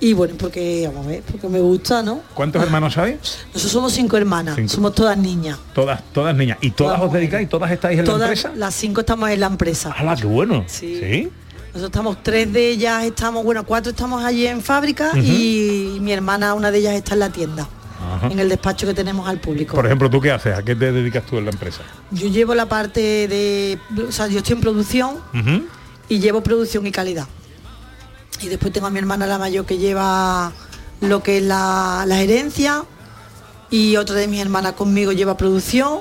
Y 0.00 0.12
bueno, 0.12 0.34
porque, 0.38 0.84
vamos 0.86 1.06
a 1.06 1.08
ver, 1.10 1.22
porque 1.22 1.48
me 1.48 1.60
gusta, 1.60 2.02
¿no? 2.02 2.20
¿Cuántos 2.34 2.62
hermanos 2.62 2.96
hay? 2.98 3.14
Nosotros 3.48 3.72
somos 3.72 3.92
cinco 3.92 4.16
hermanas, 4.16 4.54
Cinco. 4.56 4.68
somos 4.68 4.94
todas 4.94 5.18
niñas. 5.18 5.58
Todas, 5.74 6.02
todas 6.12 6.36
niñas. 6.36 6.58
¿Y 6.60 6.70
todas 6.70 7.00
os 7.00 7.12
dedicáis? 7.12 7.48
¿Todas 7.48 7.70
estáis 7.72 7.98
en 7.98 8.04
la 8.06 8.12
Todas 8.12 8.28
empresa? 8.30 8.52
las 8.54 8.74
cinco 8.74 9.00
estamos 9.00 9.28
en 9.30 9.40
la 9.40 9.46
empresa. 9.48 9.92
¡Hala, 9.96 10.14
qué 10.14 10.26
bueno! 10.26 10.64
Sí. 10.68 10.98
¿Sí? 11.00 11.30
Nosotros 11.74 11.84
estamos, 11.90 12.22
tres 12.22 12.52
de 12.52 12.68
ellas 12.70 13.04
estamos, 13.04 13.44
bueno, 13.44 13.64
cuatro 13.64 13.90
estamos 13.90 14.24
allí 14.24 14.46
en 14.46 14.62
fábrica 14.62 15.12
y 15.18 15.98
mi 16.00 16.12
hermana, 16.12 16.54
una 16.54 16.70
de 16.70 16.78
ellas 16.78 16.94
está 16.94 17.14
en 17.14 17.20
la 17.20 17.30
tienda, 17.30 17.68
Ajá. 18.16 18.28
en 18.28 18.38
el 18.38 18.48
despacho 18.48 18.86
que 18.86 18.94
tenemos 18.94 19.28
al 19.28 19.38
público. 19.40 19.74
Por 19.76 19.84
ejemplo, 19.84 20.08
¿tú 20.08 20.20
qué 20.20 20.30
haces? 20.30 20.56
¿A 20.56 20.62
qué 20.62 20.74
te 20.74 20.92
dedicas 20.92 21.24
tú 21.26 21.36
en 21.38 21.44
la 21.44 21.50
empresa? 21.50 21.80
Yo 22.10 22.28
llevo 22.28 22.54
la 22.54 22.66
parte 22.66 23.28
de, 23.28 23.78
o 24.08 24.10
sea, 24.12 24.28
yo 24.28 24.38
estoy 24.38 24.54
en 24.54 24.60
producción 24.60 25.16
y 26.08 26.18
llevo 26.20 26.40
producción 26.40 26.86
y 26.86 26.90
calidad. 26.90 27.26
Y 28.40 28.48
después 28.48 28.72
tengo 28.72 28.86
a 28.86 28.90
mi 28.90 28.98
hermana 28.98 29.26
la 29.26 29.38
mayor 29.38 29.66
que 29.66 29.78
lleva 29.78 30.52
lo 31.00 31.22
que 31.22 31.38
es 31.38 31.42
la, 31.42 32.04
la 32.06 32.16
gerencia. 32.16 32.84
Y 33.70 33.96
otra 33.96 34.16
de 34.16 34.28
mis 34.28 34.40
hermanas 34.40 34.72
conmigo 34.74 35.12
lleva 35.12 35.36
producción. 35.36 36.00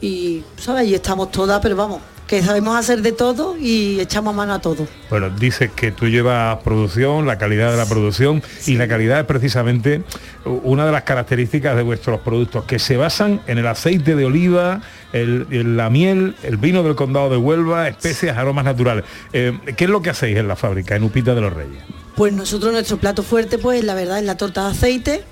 Y, 0.00 0.44
¿sabes? 0.56 0.82
Ahí 0.82 0.94
estamos 0.94 1.30
todas, 1.30 1.60
pero 1.60 1.74
vamos, 1.74 2.00
que 2.28 2.42
sabemos 2.42 2.76
hacer 2.76 3.00
de 3.02 3.10
todo 3.12 3.56
y 3.58 3.98
echamos 4.00 4.34
mano 4.34 4.52
a 4.54 4.58
todo. 4.60 4.86
Bueno, 5.10 5.30
dices 5.30 5.70
que 5.74 5.90
tú 5.90 6.06
llevas 6.08 6.58
producción, 6.62 7.26
la 7.26 7.38
calidad 7.38 7.70
de 7.72 7.78
la 7.78 7.86
producción 7.86 8.42
y 8.66 8.74
la 8.76 8.86
calidad 8.86 9.18
es 9.20 9.24
precisamente 9.26 10.02
una 10.44 10.84
de 10.86 10.92
las 10.92 11.02
características 11.04 11.74
de 11.74 11.82
vuestros 11.82 12.20
productos, 12.20 12.64
que 12.64 12.78
se 12.78 12.96
basan 12.98 13.40
en 13.46 13.56
el 13.58 13.66
aceite 13.66 14.14
de 14.14 14.26
oliva, 14.26 14.82
el- 15.14 15.46
el- 15.50 15.76
la 15.78 15.88
miel, 15.90 16.36
el 16.42 16.58
vino 16.58 16.82
del 16.82 16.94
condado 16.94 17.30
de 17.30 17.38
Huelva, 17.38 17.88
especias, 17.88 18.36
aromas 18.36 18.66
naturales. 18.66 19.04
Eh, 19.32 19.58
¿Qué 19.76 19.84
es 19.84 19.90
lo 19.90 20.02
que 20.02 20.10
hacéis 20.10 20.36
en 20.36 20.46
la 20.48 20.54
fábrica, 20.56 20.94
en 20.96 21.04
Upita 21.04 21.34
de 21.34 21.40
los 21.40 21.52
Reyes? 21.52 21.82
Pues 22.14 22.32
nosotros 22.34 22.72
nuestro 22.72 22.98
plato 22.98 23.22
fuerte, 23.22 23.56
pues 23.58 23.82
la 23.84 23.94
verdad 23.94 24.18
es 24.18 24.24
la 24.26 24.36
torta 24.36 24.64
de 24.66 24.70
aceite 24.72 25.24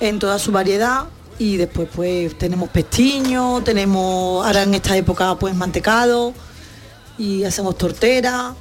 en 0.00 0.18
toda 0.18 0.38
su 0.38 0.50
variedad 0.50 1.04
y 1.38 1.56
después 1.56 1.88
pues 1.94 2.36
tenemos 2.36 2.68
pestiño, 2.68 3.62
tenemos 3.62 4.44
ahora 4.44 4.62
en 4.62 4.74
esta 4.74 4.96
época 4.96 5.36
pues 5.36 5.54
mantecado 5.54 6.34
y 7.16 7.44
hacemos 7.44 7.76
tortera. 7.78 8.54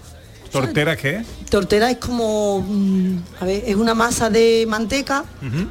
¿Tortera 0.52 0.96
qué? 0.96 1.24
Tortera 1.50 1.92
es 1.92 1.98
como, 1.98 2.62
mm, 2.68 3.18
a 3.42 3.46
ver, 3.46 3.64
es 3.66 3.76
una 3.76 3.94
masa 3.94 4.30
de 4.30 4.66
manteca 4.68 5.26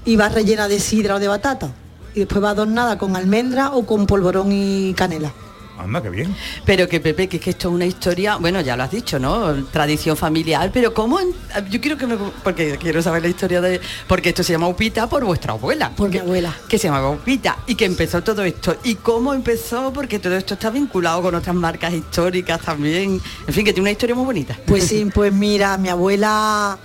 y 0.04 0.16
va 0.16 0.28
rellena 0.28 0.68
de 0.68 0.80
sidra 0.80 1.16
o 1.16 1.18
de 1.18 1.28
batata 1.28 1.70
y 2.14 2.20
después 2.20 2.42
va 2.42 2.50
adornada 2.50 2.98
con 2.98 3.14
almendra 3.14 3.72
o 3.72 3.86
con 3.86 4.06
polvorón 4.06 4.50
y 4.50 4.94
canela. 4.94 5.32
Anda, 5.78 6.02
qué 6.02 6.10
bien. 6.10 6.34
Pero 6.64 6.88
que 6.88 7.00
Pepe, 7.00 7.28
que 7.28 7.36
es 7.36 7.42
que 7.42 7.50
esto 7.50 7.68
es 7.68 7.74
una 7.74 7.84
historia, 7.86 8.36
bueno, 8.36 8.60
ya 8.60 8.76
lo 8.76 8.82
has 8.82 8.90
dicho, 8.90 9.18
¿no? 9.18 9.54
Tradición 9.66 10.16
familiar, 10.16 10.70
pero 10.72 10.94
¿cómo? 10.94 11.20
en- 11.20 11.34
yo 11.70 11.80
quiero 11.80 11.96
que 11.98 12.06
me... 12.06 12.16
Porque 12.42 12.78
quiero 12.80 13.02
saber 13.02 13.22
la 13.22 13.28
historia 13.28 13.60
de... 13.60 13.80
Porque 14.08 14.30
esto 14.30 14.42
se 14.42 14.52
llama 14.52 14.68
Upita 14.68 15.06
por 15.08 15.24
vuestra 15.24 15.52
abuela. 15.52 15.90
Por 15.94 16.08
mi 16.10 16.18
abuela. 16.18 16.54
Que 16.68 16.78
se 16.78 16.88
llamaba 16.88 17.10
Upita 17.10 17.58
y 17.66 17.74
que 17.74 17.84
empezó 17.84 18.22
todo 18.22 18.42
esto. 18.44 18.76
¿Y 18.84 18.96
cómo 18.96 19.34
empezó? 19.34 19.92
Porque 19.92 20.18
todo 20.18 20.34
esto 20.36 20.54
está 20.54 20.70
vinculado 20.70 21.22
con 21.22 21.34
otras 21.34 21.54
marcas 21.54 21.92
históricas 21.92 22.60
también. 22.60 23.20
En 23.46 23.54
fin, 23.54 23.64
que 23.64 23.72
tiene 23.72 23.82
una 23.82 23.90
historia 23.92 24.14
muy 24.14 24.24
bonita. 24.24 24.56
Pues 24.66 24.84
sí, 24.84 25.06
pues 25.14 25.32
mira, 25.32 25.76
mi 25.78 25.88
abuela 25.88 26.78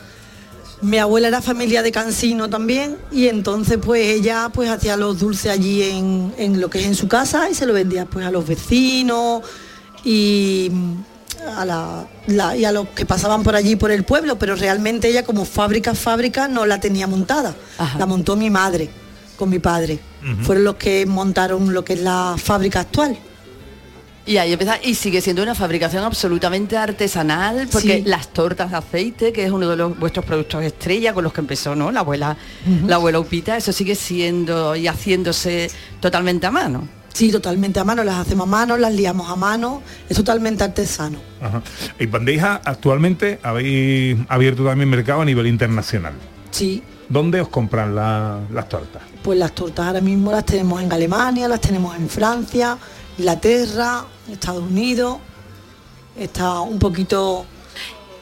mi 0.82 0.98
abuela 0.98 1.28
era 1.28 1.42
familia 1.42 1.82
de 1.84 1.92
Cansino 1.92 2.50
también 2.50 2.98
y 3.12 3.28
entonces 3.28 3.78
pues 3.84 4.06
ella 4.08 4.50
pues 4.54 4.70
hacía 4.70 4.98
los 4.98 5.20
dulces 5.20 5.52
allí 5.52 5.84
en, 5.84 6.34
en 6.38 6.60
lo 6.60 6.70
que 6.70 6.80
es 6.80 6.86
en 6.86 6.96
su 6.96 7.08
casa 7.08 7.50
y 7.50 7.54
se 7.56 7.66
lo 7.66 7.74
vendía 7.74 8.06
pues 8.06 8.26
a 8.26 8.32
los 8.32 8.48
vecinos 8.48 9.44
y 10.04 10.70
mm, 10.72 10.94
a, 11.58 11.66
la- 11.66 12.08
la- 12.28 12.56
y 12.58 12.66
a 12.66 12.72
los 12.72 12.88
que 12.90 13.06
pasaban 13.06 13.44
por 13.44 13.56
allí 13.56 13.76
por 13.76 13.92
el 13.92 14.04
pueblo, 14.04 14.38
pero 14.40 14.56
realmente 14.56 15.08
ella 15.08 15.24
como 15.24 15.46
fábrica, 15.46 15.94
fábrica 15.96 16.48
no 16.48 16.66
la 16.66 16.80
tenía 16.80 17.08
montada. 17.08 17.56
La 17.98 18.06
montó 18.06 18.36
mi 18.36 18.50
madre 18.50 18.90
con 19.38 19.50
mi 19.50 19.60
padre. 19.60 20.00
Fueron 20.44 20.64
los 20.64 20.76
que 20.76 21.06
montaron 21.08 21.74
lo 21.74 21.84
que 21.84 21.94
es 21.94 22.02
la 22.02 22.36
fábrica 22.38 22.82
actual. 22.82 23.18
Y 24.26 24.38
ahí 24.38 24.52
empieza, 24.54 24.78
y 24.84 24.94
sigue 24.94 25.20
siendo 25.20 25.42
una 25.42 25.56
fabricación 25.56 26.04
absolutamente 26.04 26.78
artesanal, 26.78 27.68
porque 27.72 27.98
Sí. 27.98 28.04
las 28.06 28.28
tortas 28.28 28.70
de 28.70 28.78
aceite, 28.78 29.34
que 29.34 29.44
es 29.46 29.52
uno 29.52 29.68
de 29.68 29.76
los, 29.76 29.98
vuestros 29.98 30.24
productos 30.26 30.64
estrella 30.64 31.12
con 31.14 31.24
los 31.24 31.34
que 31.34 31.42
empezó, 31.42 31.76
¿no? 31.76 31.92
La 31.92 32.02
abuela, 32.02 32.38
la 32.86 32.96
abuela 32.98 33.20
Upita, 33.20 33.58
eso 33.58 33.72
sigue 33.72 33.96
siendo 33.96 34.76
y 34.76 34.88
haciéndose 34.88 35.72
totalmente 36.00 36.46
a 36.46 36.52
mano. 36.52 36.88
Sí, 37.14 37.32
totalmente 37.32 37.80
a 37.80 37.84
mano, 37.84 38.04
las 38.04 38.16
hacemos 38.20 38.48
a 38.48 38.50
mano, 38.52 38.78
las 38.78 38.94
liamos 38.94 39.30
a 39.30 39.36
mano, 39.36 39.82
es 40.08 40.16
totalmente 40.16 40.64
artesano. 40.64 41.18
Ajá. 41.42 41.62
Y 42.00 42.06
Bandeja, 42.06 42.62
actualmente 42.64 43.40
habéis 43.44 44.18
abierto 44.30 44.64
también 44.64 44.88
mercado 44.90 45.22
a 45.22 45.26
nivel 45.26 45.48
internacional. 45.48 46.14
Sí, 46.52 46.84
¿Dónde 47.10 47.42
os 47.42 47.50
compran 47.50 47.94
la- 47.94 48.40
las 48.54 48.70
tortas? 48.70 49.02
pues 49.22 49.38
las 49.38 49.52
tortas 49.54 49.86
ahora 49.88 50.00
mismo 50.00 50.32
las 50.32 50.46
tenemos 50.46 50.82
en 50.82 50.92
Alemania, 50.94 51.48
las 51.50 51.60
tenemos 51.60 51.94
en 51.98 52.08
Francia, 52.08 52.78
Inglaterra, 53.22 54.08
Estados 54.32 54.64
Unidos, 54.64 55.20
está 56.18 56.60
un 56.62 56.80
poquito 56.80 57.46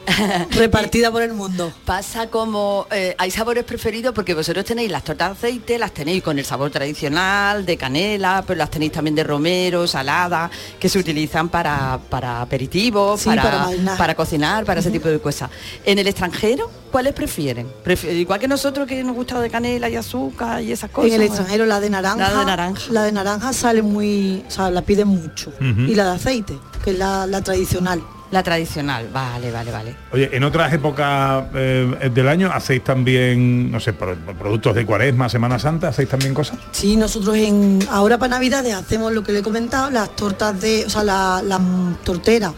repartida 0.50 1.10
por 1.10 1.22
el 1.22 1.32
mundo. 1.32 1.72
Pasa 1.84 2.28
como, 2.28 2.86
eh, 2.90 3.14
hay 3.18 3.30
sabores 3.30 3.64
preferidos 3.64 4.14
porque 4.14 4.34
vosotros 4.34 4.64
tenéis 4.64 4.90
las 4.90 5.04
tortas 5.04 5.28
de 5.40 5.48
aceite, 5.48 5.78
las 5.78 5.92
tenéis 5.92 6.22
con 6.22 6.38
el 6.38 6.44
sabor 6.44 6.70
tradicional, 6.70 7.64
de 7.66 7.76
canela, 7.76 8.42
pero 8.46 8.58
las 8.58 8.70
tenéis 8.70 8.92
también 8.92 9.14
de 9.14 9.24
romero, 9.24 9.86
salada, 9.86 10.50
que 10.78 10.88
se 10.88 10.98
utilizan 10.98 11.48
para, 11.48 11.98
para 12.08 12.40
aperitivos, 12.42 13.20
Sí, 13.20 13.28
para, 13.28 13.68
para 13.96 14.14
cocinar, 14.14 14.64
para 14.64 14.80
ese 14.80 14.90
tipo 14.90 15.08
de 15.08 15.18
cosas. 15.20 15.50
En 15.84 15.98
el 15.98 16.06
extranjero, 16.06 16.70
¿cuáles 16.90 17.12
prefieren? 17.12 17.68
Prefi- 17.84 18.12
igual 18.12 18.40
que 18.40 18.48
nosotros 18.48 18.86
que 18.86 19.02
nos 19.04 19.14
gusta 19.14 19.40
de 19.40 19.50
canela 19.50 19.88
y 19.88 19.96
azúcar 19.96 20.62
y 20.62 20.72
esas 20.72 20.90
cosas. 20.90 21.10
En 21.12 21.16
el 21.20 21.26
extranjero 21.26 21.66
la 21.66 21.80
de 21.80 21.90
naranja, 21.90 22.30
La 22.30 22.38
de 22.40 22.44
naranja. 22.46 22.82
la 22.90 23.02
de 23.04 23.12
naranja 23.12 23.52
sale 23.52 23.82
muy, 23.82 24.44
o 24.46 24.50
sea, 24.50 24.70
la 24.70 24.82
piden 24.82 25.08
mucho. 25.08 25.52
Y 25.60 25.94
la 25.94 26.04
de 26.10 26.16
aceite, 26.16 26.58
que 26.84 26.90
es 26.92 26.98
la, 26.98 27.26
la 27.26 27.42
tradicional. 27.42 28.02
La 28.30 28.42
tradicional, 28.44 29.08
vale, 29.12 29.50
vale, 29.50 29.72
vale. 29.72 29.96
Oye, 30.12 30.30
en 30.32 30.44
otras 30.44 30.72
épocas 30.72 31.46
eh, 31.52 32.10
del 32.14 32.28
año 32.28 32.48
hacéis 32.52 32.84
también, 32.84 33.70
no 33.72 33.80
sé, 33.80 33.92
pro- 33.92 34.14
productos 34.38 34.74
de 34.76 34.86
cuaresma, 34.86 35.28
Semana 35.28 35.58
Santa, 35.58 35.88
hacéis 35.88 36.08
también 36.08 36.32
cosas. 36.32 36.58
Sí, 36.70 36.96
nosotros 36.96 37.36
en 37.36 37.80
ahora 37.90 38.18
para 38.18 38.36
Navidades 38.36 38.72
hacemos 38.74 39.12
lo 39.12 39.24
que 39.24 39.32
le 39.32 39.40
he 39.40 39.42
comentado, 39.42 39.90
las 39.90 40.14
tortas 40.14 40.60
de, 40.60 40.84
o 40.86 40.90
sea, 40.90 41.02
la- 41.02 41.42
las 41.44 41.60
torteras 42.04 42.52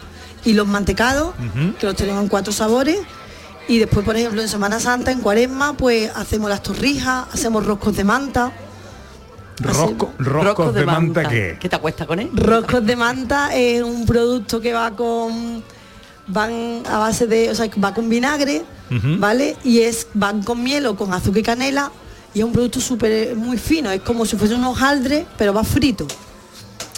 y 0.45 0.53
los 0.53 0.67
mantecados, 0.67 1.33
que 1.79 1.85
los 1.87 1.95
tenemos 1.95 2.21
en 2.21 2.29
cuatro 2.29 2.53
sabores. 2.53 2.99
Y 3.67 3.79
después, 3.79 4.05
por 4.05 4.15
ejemplo, 4.17 4.41
en 4.41 4.49
Semana 4.49 4.79
Santa, 4.79 5.09
en 5.11 5.21
Cuaresma, 5.21 5.73
pues 5.77 6.11
hacemos 6.15 6.49
las 6.49 6.61
torrijas, 6.61 7.25
hacemos 7.33 7.65
roscos 7.65 7.95
de 7.95 8.03
manta. 8.03 8.51
Rosco- 9.59 10.11
roscos 10.17 10.73
de, 10.73 10.85
manta, 10.85 11.29
¿qué? 11.29 11.57
¿Qué 11.59 11.69
te 11.69 11.75
acuesta 11.75 12.05
con 12.07 12.19
él? 12.19 12.29
Roscos 12.33 12.85
de 12.85 12.95
manta 12.95 13.55
es 13.55 13.81
un 13.83 14.05
producto 14.05 14.59
que 14.59 14.73
va 14.73 14.91
con 14.91 15.63
van 16.27 16.83
a 16.89 16.99
base 16.99 17.27
de, 17.27 17.49
o 17.51 17.55
sea, 17.55 17.67
va 17.83 17.93
con 17.93 18.09
vinagre. 18.09 18.63
¿vale? 19.19 19.57
Y 19.63 19.79
es 19.79 20.05
van 20.13 20.43
con 20.43 20.61
miel 20.61 20.85
o 20.85 20.95
con 20.95 21.11
azúcar 21.13 21.39
y 21.39 21.43
canela 21.43 21.91
y 22.33 22.39
es 22.39 22.45
un 22.45 22.51
producto 22.53 22.79
súper 22.79 23.35
muy 23.35 23.57
fino, 23.57 23.89
es 23.89 24.01
como 24.01 24.23
si 24.25 24.35
fuese 24.37 24.53
un 24.53 24.63
hojaldre, 24.65 25.25
pero 25.37 25.51
va 25.53 25.63
frito. 25.63 26.05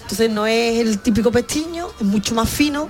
Entonces 0.02 0.30
no 0.30 0.46
es 0.46 0.80
el 0.80 1.00
típico 1.00 1.32
pestiño, 1.32 1.88
es 2.00 2.06
mucho 2.06 2.36
más 2.36 2.50
fino. 2.50 2.90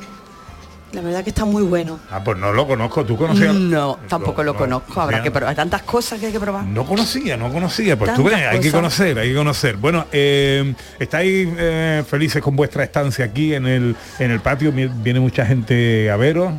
La 0.96 1.02
verdad 1.02 1.24
que 1.26 1.30
está 1.32 1.44
muy 1.44 1.62
bueno. 1.64 2.00
Ah, 2.10 2.24
pues 2.24 2.38
no 2.38 2.54
lo 2.54 2.66
conozco, 2.66 3.04
¿tú 3.06 3.18
conocías? 3.18 3.54
No, 3.54 4.00
tampoco 4.08 4.44
lo 4.44 4.54
no, 4.54 4.58
conozco, 4.60 5.02
habrá 5.02 5.22
que 5.22 5.30
probar. 5.30 5.54
Tantas 5.54 5.82
cosas 5.82 6.20
que 6.20 6.28
hay 6.28 6.32
que 6.32 6.40
probar. 6.40 6.64
No 6.64 6.86
conocía, 6.86 7.36
no 7.36 7.52
conocía. 7.52 7.98
Pues 8.00 8.14
tú 8.14 8.24
ves, 8.24 8.36
hay 8.36 8.62
que 8.62 8.72
conocer, 8.72 9.20
hay 9.20 9.30
que 9.30 9.36
conocer. 9.36 9.76
Bueno, 9.76 10.06
eh, 10.14 10.74
¿estáis 10.98 11.50
eh, 11.58 12.04
felices 12.08 12.42
con 12.42 12.56
vuestra 12.56 12.84
estancia 12.86 13.26
aquí 13.26 13.54
en 13.54 13.68
el, 13.68 13.96
en 14.20 14.32
el 14.32 14.40
patio? 14.40 14.72
Vi- 14.72 14.88
Viene 14.88 15.20
mucha 15.20 15.46
gente 15.46 16.10
a 16.10 16.16
veros. 16.16 16.54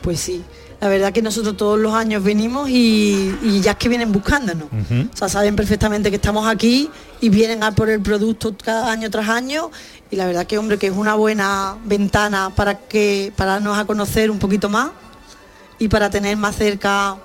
Pues 0.00 0.18
sí, 0.18 0.42
la 0.82 0.88
verdad 0.88 1.12
que 1.12 1.22
nosotros 1.22 1.56
todos 1.56 1.78
los 1.78 1.94
años 1.94 2.24
venimos 2.24 2.68
y, 2.68 3.38
y 3.40 3.60
ya 3.60 3.70
es 3.70 3.76
que 3.76 3.88
vienen 3.88 4.10
buscándonos. 4.10 4.66
O 4.66 5.16
sea, 5.16 5.28
saben 5.28 5.54
perfectamente 5.54 6.10
que 6.10 6.16
estamos 6.16 6.44
aquí 6.44 6.90
y 7.20 7.28
vienen 7.28 7.62
a 7.62 7.70
por 7.70 7.88
el 7.88 8.02
producto 8.02 8.52
cada 8.60 8.90
año 8.90 9.08
tras 9.08 9.28
año 9.28 9.70
y 10.10 10.16
la 10.16 10.26
verdad 10.26 10.44
que 10.44 10.58
hombre 10.58 10.78
que 10.78 10.88
es 10.88 10.92
una 10.92 11.14
buena 11.14 11.76
ventana 11.84 12.50
para 12.50 12.80
que 12.80 13.32
para 13.36 13.52
darnos 13.52 13.78
a 13.78 13.84
conocer 13.84 14.28
un 14.28 14.40
poquito 14.40 14.68
más 14.68 14.90
y 15.78 15.86
para 15.86 16.10
tener 16.10 16.36
más 16.36 16.56
cerca 16.56 17.16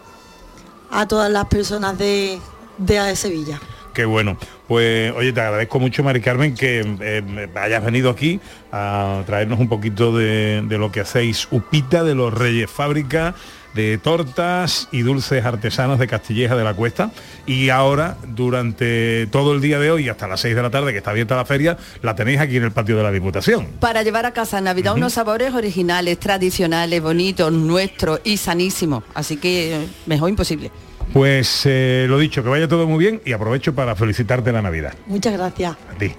a 0.91 1.07
todas 1.07 1.31
las 1.31 1.45
personas 1.45 1.97
de, 1.97 2.39
de 2.77 3.15
Sevilla. 3.15 3.59
Qué 3.91 4.05
bueno. 4.05 4.37
Pues 4.67 5.13
oye, 5.15 5.31
te 5.33 5.41
agradezco 5.41 5.79
mucho, 5.79 6.03
Mari 6.03 6.21
Carmen, 6.21 6.53
que 6.53 6.97
eh, 7.01 7.49
hayas 7.55 7.83
venido 7.83 8.09
aquí 8.09 8.39
a 8.71 9.23
traernos 9.25 9.59
un 9.59 9.69
poquito 9.69 10.15
de, 10.15 10.61
de 10.67 10.77
lo 10.77 10.91
que 10.91 11.01
hacéis 11.01 11.47
Upita 11.51 12.03
de 12.03 12.15
los 12.15 12.33
Reyes 12.33 12.69
Fábrica 12.69 13.35
de 13.77 13.99
tortas 13.99 14.89
y 14.91 15.03
dulces 15.03 15.45
artesanos 15.45 15.99
de 15.99 16.07
Castilleja 16.07 16.55
de 16.55 16.63
la 16.63 16.73
Cuesta. 16.73 17.11
Y 17.45 17.69
ahora, 17.69 18.17
durante 18.27 19.27
todo 19.27 19.53
el 19.53 19.61
día 19.61 19.79
de 19.79 19.91
hoy, 19.91 20.09
hasta 20.09 20.27
las 20.27 20.41
6 20.41 20.55
de 20.55 20.61
la 20.63 20.71
tarde, 20.71 20.91
que 20.91 20.97
está 20.97 21.11
abierta 21.11 21.35
la 21.35 21.45
feria, 21.45 21.77
la 22.01 22.15
tenéis 22.15 22.39
aquí 22.39 22.57
en 22.57 22.63
el 22.63 22.71
patio 22.71 22.97
de 22.97 23.03
la 23.03 23.11
Diputación. 23.11 23.67
Para 23.79 24.01
llevar 24.01 24.25
a 24.25 24.31
casa 24.31 24.57
en 24.57 24.63
Navidad 24.63 24.95
unos 24.95 25.13
sabores 25.13 25.53
originales, 25.53 26.19
tradicionales, 26.19 27.01
bonitos, 27.01 27.53
nuestros 27.53 28.19
y 28.23 28.37
sanísimos. 28.37 29.03
Así 29.13 29.37
que 29.37 29.75
eh, 29.75 29.87
mejor 30.07 30.29
imposible. 30.29 30.71
Pues 31.13 31.63
eh, 31.65 32.05
lo 32.07 32.19
dicho, 32.19 32.43
que 32.43 32.49
vaya 32.49 32.67
todo 32.67 32.87
muy 32.87 32.99
bien 32.99 33.21
y 33.25 33.33
aprovecho 33.33 33.73
para 33.73 33.95
felicitarte 33.95 34.51
la 34.51 34.61
Navidad. 34.61 34.93
Muchas 35.07 35.33
gracias. 35.33 35.71
A 35.71 35.97
ti. 35.97 36.13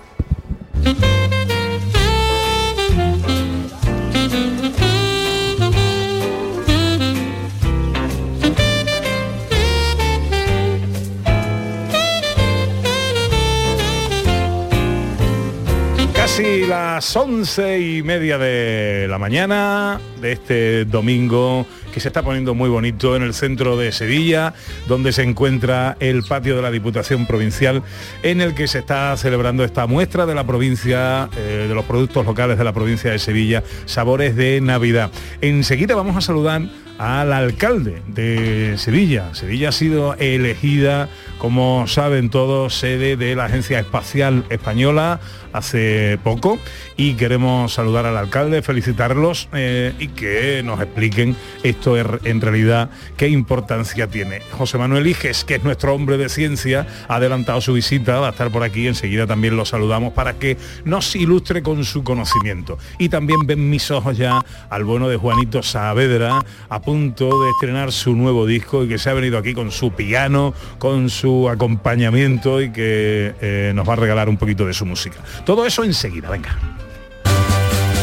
Casi 16.15 16.43
Casi 16.43 16.67
las 16.67 17.17
once 17.17 17.81
y 17.81 18.03
media 18.03 18.39
de 18.39 19.07
la 19.09 19.19
mañana 19.19 20.01
de 20.21 20.33
este 20.33 20.85
domingo 20.85 21.67
que 21.93 22.01
se 22.01 22.09
está 22.09 22.23
poniendo 22.23 22.55
muy 22.55 22.69
bonito 22.69 23.17
en 23.17 23.23
el 23.23 23.35
centro 23.35 23.77
de 23.77 23.93
Sevilla, 23.93 24.55
donde 24.87 25.13
se 25.13 25.23
encuentra 25.23 25.97
el 26.01 26.23
patio 26.23 26.57
de 26.57 26.63
la 26.63 26.71
Diputación 26.71 27.27
Provincial, 27.27 27.83
en 28.23 28.41
el 28.41 28.55
que 28.55 28.69
se 28.69 28.79
está 28.79 29.17
celebrando 29.17 29.65
esta 29.65 29.87
muestra 29.87 30.27
de 30.27 30.35
la 30.35 30.45
provincia, 30.45 31.29
eh, 31.37 31.67
de 31.69 31.75
los 31.75 31.85
productos 31.85 32.25
locales 32.25 32.59
de 32.59 32.65
la 32.65 32.73
provincia 32.73 33.11
de 33.11 33.19
Sevilla, 33.19 33.63
Sabores 33.87 34.37
de 34.37 34.61
Navidad. 34.61 35.11
Enseguida 35.41 35.95
vamos 35.95 36.17
a 36.17 36.21
saludar 36.21 36.63
al 36.99 37.33
alcalde 37.33 38.03
de 38.09 38.75
Sevilla. 38.77 39.35
Sevilla 39.35 39.69
ha 39.69 39.73
sido 39.73 40.15
elegida, 40.15 41.09
como 41.39 41.87
saben 41.87 42.29
todos, 42.29 42.75
sede 42.75 43.17
de 43.17 43.37
la 43.37 43.45
Agencia 43.45 43.79
Espacial 43.79 44.45
Española 44.51 45.21
hace 45.53 46.19
poco 46.23 46.59
y 46.97 47.15
queremos 47.15 47.73
saludar 47.73 48.05
al 48.07 48.17
alcalde, 48.17 48.63
felicitarlos 48.63 49.49
eh, 49.53 49.95
y 49.99 50.09
que 50.09 50.63
nos 50.65 50.81
expliquen 50.81 51.37
esto 51.79 51.97
er- 51.97 52.21
en 52.25 52.41
realidad 52.41 52.91
qué 53.17 53.29
importancia 53.29 54.09
tiene. 54.09 54.41
José 54.53 54.79
Manuel 54.79 55.07
Iges, 55.07 55.45
que 55.45 55.55
es 55.55 55.65
nuestro 55.65 55.95
hombre 55.95 56.17
de 56.17 56.29
ciencia, 56.29 56.87
ha 57.07 57.17
adelantado 57.17 57.61
su 57.61 57.73
visita, 57.73 58.19
va 58.19 58.29
a 58.29 58.31
estar 58.31 58.51
por 58.51 58.65
aquí, 58.65 58.89
enseguida 58.89 59.27
también 59.27 59.57
lo 59.57 59.65
saludamos 59.65 60.13
para 60.13 60.35
que 60.35 60.57
nos 60.85 61.15
ilustre 61.15 61.63
con 61.63 61.85
su 61.85 62.03
conocimiento. 62.03 62.79
Y 62.99 63.09
también 63.09 63.39
ven 63.47 63.71
mis 63.71 63.91
ojos 63.93 64.17
ya 64.19 64.41
al 64.71 64.85
bueno 64.85 65.09
de 65.09 65.17
Juanito 65.17 65.63
Saavedra, 65.63 66.41
a 66.69 66.83
punto 66.83 67.43
de 67.45 67.51
estrenar 67.51 67.93
su 67.93 68.15
nuevo 68.17 68.45
disco 68.45 68.83
y 68.85 68.89
que 68.89 68.99
se 68.99 69.11
ha 69.11 69.15
venido 69.15 69.39
aquí 69.39 69.55
con 69.55 69.71
su 69.71 69.93
piano, 69.93 70.55
con 70.79 71.09
su 71.11 71.49
acompañamiento 71.49 72.61
y 72.61 72.71
que 72.73 73.35
eh, 73.41 73.73
nos 73.75 73.89
va 73.89 73.93
a 73.93 73.97
regalar 73.97 74.29
un 74.29 74.37
poquito 74.37 74.67
de 74.67 74.75
su 74.75 74.85
música. 74.85 75.19
Todo 75.47 75.65
eso 75.65 75.85
enseguida, 75.85 76.29
venga. 76.29 76.59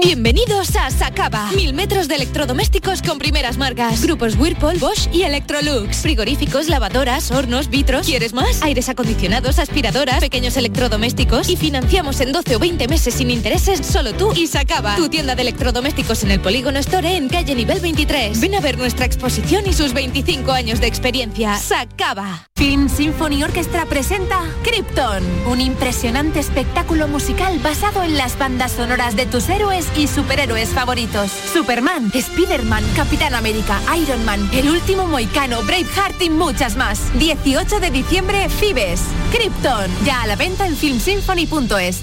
Bienvenidos 0.00 0.74
a 0.74 0.90
Sacaba. 0.90 1.50
Mil 1.52 1.74
metros 1.74 2.08
de 2.08 2.16
electrodomésticos 2.16 3.02
con 3.02 3.18
primeras 3.18 3.56
marcas. 3.56 4.02
Grupos 4.02 4.36
Whirlpool, 4.36 4.78
Bosch 4.78 5.08
y 5.12 5.22
Electrolux. 5.22 5.98
Frigoríficos, 5.98 6.68
lavadoras, 6.68 7.30
hornos, 7.30 7.70
vitros. 7.70 8.06
¿Quieres 8.06 8.32
más? 8.32 8.62
Aires 8.62 8.88
acondicionados, 8.88 9.60
aspiradoras, 9.60 10.18
pequeños 10.18 10.56
electrodomésticos. 10.56 11.48
Y 11.48 11.56
financiamos 11.56 12.20
en 12.20 12.32
12 12.32 12.56
o 12.56 12.58
20 12.58 12.88
meses 12.88 13.14
sin 13.14 13.30
intereses 13.30 13.86
solo 13.86 14.12
tú 14.12 14.32
y 14.34 14.48
Sacaba. 14.48 14.96
Tu 14.96 15.08
tienda 15.08 15.36
de 15.36 15.42
electrodomésticos 15.42 16.24
en 16.24 16.32
el 16.32 16.40
Polígono 16.40 16.80
Store 16.80 17.16
en 17.16 17.28
calle 17.28 17.54
nivel 17.54 17.78
23. 17.80 18.40
Ven 18.40 18.56
a 18.56 18.60
ver 18.60 18.78
nuestra 18.78 19.06
exposición 19.06 19.64
y 19.66 19.72
sus 19.72 19.92
25 19.92 20.50
años 20.50 20.80
de 20.80 20.88
experiencia. 20.88 21.56
Sacaba. 21.56 22.48
Film 22.56 22.88
Symphony 22.88 23.42
Orchestra 23.42 23.86
presenta 23.86 24.40
Krypton, 24.62 25.24
un 25.46 25.60
impresionante 25.60 26.38
espectáculo 26.38 27.08
musical 27.08 27.58
basado 27.60 28.02
en 28.02 28.16
las 28.16 28.38
bandas 28.38 28.72
sonoras 28.72 29.16
de 29.16 29.26
tus 29.26 29.48
héroes 29.48 29.81
y 29.96 30.06
superhéroes 30.06 30.70
favoritos. 30.70 31.30
Superman, 31.30 32.10
Spider-Man, 32.14 32.84
Capitán 32.94 33.34
América, 33.34 33.80
Iron 33.96 34.24
Man, 34.24 34.48
El 34.52 34.68
Último 34.68 35.06
Moicano, 35.06 35.62
Braveheart 35.62 36.20
y 36.22 36.30
muchas 36.30 36.76
más. 36.76 36.98
18 37.18 37.80
de 37.80 37.90
diciembre, 37.90 38.48
Fibes. 38.48 39.00
Krypton, 39.32 39.90
ya 40.04 40.22
a 40.22 40.26
la 40.26 40.36
venta 40.36 40.66
en 40.66 40.76
filmsymphony.es. 40.76 42.00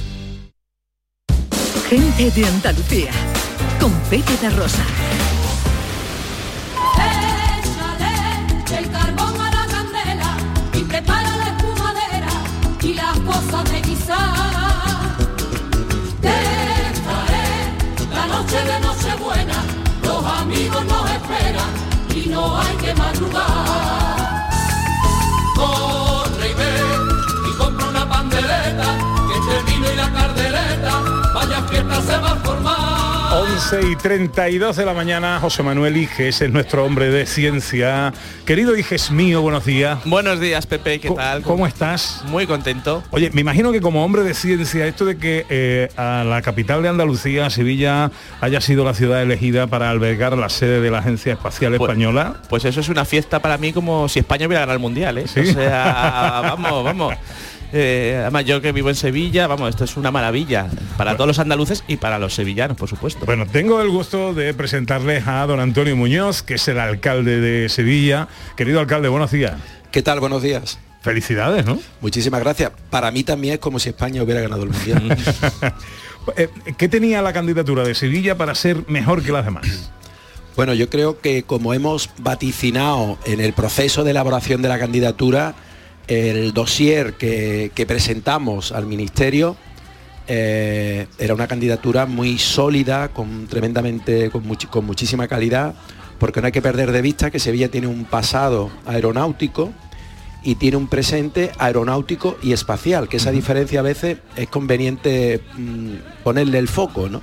Gente 1.89 2.31
de 2.31 2.45
Andalucía 2.45 3.11
con 3.79 3.91
Pepe 4.09 4.49
Rosa. 4.51 4.83
Y 22.25 22.29
no 22.29 22.59
hay 22.59 22.75
que 22.77 22.93
madrugar. 22.95 24.49
Corre 25.55 26.49
y 26.49 26.53
ve 26.53 26.73
y 27.49 27.57
compra 27.57 27.87
una 27.87 28.09
pandereta, 28.09 28.97
que 29.27 29.35
entre 29.37 29.63
vino 29.71 29.91
y 29.91 29.95
la 29.95 30.11
cardereta, 30.11 31.01
vaya 31.33 31.61
fiesta 31.69 32.01
se 32.01 32.17
va 32.17 32.31
a 32.31 32.35
formar. 32.35 32.78
11 33.59 33.91
y 33.91 33.95
32 33.97 34.77
de 34.77 34.85
la 34.85 34.93
mañana, 34.93 35.37
José 35.41 35.63
Manuel 35.63 35.97
Iges 35.97 36.41
es 36.41 36.49
nuestro 36.49 36.85
hombre 36.85 37.09
de 37.09 37.25
ciencia. 37.25 38.13
Querido 38.45 38.77
Iges 38.77 39.11
mío, 39.11 39.41
buenos 39.41 39.65
días. 39.65 39.99
Buenos 40.05 40.39
días, 40.39 40.65
Pepe, 40.65 41.01
¿qué 41.01 41.11
tal? 41.11 41.41
¿Cómo 41.41 41.67
estás? 41.67 42.23
Muy 42.27 42.47
contento. 42.47 43.03
Oye, 43.11 43.31
me 43.33 43.41
imagino 43.41 43.73
que 43.73 43.81
como 43.81 44.05
hombre 44.05 44.23
de 44.23 44.33
ciencia, 44.33 44.87
esto 44.87 45.03
de 45.03 45.17
que 45.17 45.45
eh, 45.49 45.89
a 45.97 46.23
la 46.23 46.41
capital 46.41 46.81
de 46.83 46.87
Andalucía, 46.87 47.49
Sevilla, 47.49 48.11
haya 48.39 48.61
sido 48.61 48.85
la 48.85 48.93
ciudad 48.93 49.21
elegida 49.21 49.67
para 49.67 49.89
albergar 49.89 50.37
la 50.37 50.47
sede 50.47 50.79
de 50.79 50.89
la 50.89 50.99
Agencia 50.99 51.33
Espacial 51.33 51.73
Española. 51.73 52.37
Pues 52.47 52.63
eso 52.63 52.79
es 52.79 52.87
una 52.87 53.03
fiesta 53.03 53.41
para 53.41 53.57
mí 53.57 53.73
como 53.73 54.07
si 54.07 54.19
España 54.19 54.47
hubiera 54.47 54.61
ganado 54.61 54.77
el 54.77 54.81
Mundial, 54.81 55.17
¿eh? 55.17 55.27
Sí. 55.27 55.41
O 55.41 55.45
sea, 55.45 56.39
vamos, 56.43 56.85
vamos. 56.85 57.13
Eh, 57.71 58.17
además, 58.21 58.45
yo 58.45 58.61
que 58.61 58.71
vivo 58.71 58.89
en 58.89 58.95
Sevilla, 58.95 59.47
vamos, 59.47 59.69
esto 59.69 59.83
es 59.83 59.95
una 59.95 60.11
maravilla 60.11 60.67
para 60.97 61.13
todos 61.13 61.27
los 61.27 61.39
andaluces 61.39 61.83
y 61.87 61.97
para 61.97 62.17
los 62.17 62.33
sevillanos, 62.33 62.77
por 62.77 62.89
supuesto. 62.89 63.25
Bueno, 63.25 63.45
tengo 63.45 63.81
el 63.81 63.89
gusto 63.89 64.33
de 64.33 64.53
presentarles 64.53 65.27
a 65.27 65.45
don 65.45 65.59
Antonio 65.59 65.95
Muñoz, 65.95 66.41
que 66.41 66.55
es 66.55 66.67
el 66.67 66.79
alcalde 66.79 67.39
de 67.39 67.69
Sevilla. 67.69 68.27
Querido 68.55 68.79
alcalde, 68.79 69.07
buenos 69.07 69.31
días. 69.31 69.53
¿Qué 69.91 70.01
tal? 70.01 70.19
Buenos 70.19 70.41
días. 70.41 70.79
Felicidades, 71.01 71.65
¿no? 71.65 71.79
Muchísimas 72.01 72.41
gracias. 72.41 72.71
Para 72.89 73.11
mí 73.11 73.23
también 73.23 73.55
es 73.55 73.59
como 73.59 73.79
si 73.79 73.89
España 73.89 74.21
hubiera 74.23 74.41
ganado 74.41 74.63
el 74.63 74.69
Mundial. 74.69 75.17
Eh, 76.35 76.49
¿Qué 76.77 76.87
tenía 76.87 77.23
la 77.23 77.33
candidatura 77.33 77.83
de 77.83 77.95
Sevilla 77.95 78.37
para 78.37 78.53
ser 78.53 78.87
mejor 78.87 79.23
que 79.23 79.31
las 79.31 79.45
demás? 79.45 79.89
Bueno, 80.55 80.73
yo 80.73 80.89
creo 80.89 81.21
que 81.21 81.41
como 81.43 81.73
hemos 81.73 82.09
vaticinado 82.19 83.17
en 83.25 83.39
el 83.39 83.53
proceso 83.53 84.03
de 84.03 84.11
elaboración 84.11 84.61
de 84.61 84.69
la 84.69 84.77
candidatura, 84.77 85.55
el 86.09 86.53
dossier 86.53 87.13
que, 87.13 87.71
que 87.73 87.85
presentamos 87.85 88.71
al 88.71 88.85
Ministerio 88.85 89.55
eh, 90.31 91.07
era 91.17 91.33
una 91.33 91.47
candidatura 91.47 92.05
muy 92.05 92.37
sólida, 92.37 93.07
con 93.07 93.47
tremendamente, 93.47 94.29
con 94.29 94.85
muchísima 94.85 95.27
calidad, 95.27 95.73
porque 96.19 96.39
no 96.39 96.45
hay 96.45 96.51
que 96.51 96.61
perder 96.61 96.91
de 96.91 97.01
vista 97.01 97.31
que 97.31 97.39
Sevilla 97.39 97.71
tiene 97.71 97.87
un 97.87 98.05
pasado 98.05 98.69
aeronáutico 98.85 99.73
y 100.43 100.53
tiene 100.55 100.77
un 100.77 100.87
presente 100.87 101.51
aeronáutico 101.57 102.37
y 102.43 102.53
espacial, 102.53 103.09
que 103.09 103.17
esa 103.17 103.31
diferencia 103.31 103.79
a 103.79 103.83
veces 103.83 104.19
es 104.35 104.47
conveniente 104.49 105.41
mm, 105.57 106.23
ponerle 106.23 106.59
el 106.59 106.67
foco, 106.67 107.09
¿no? 107.09 107.21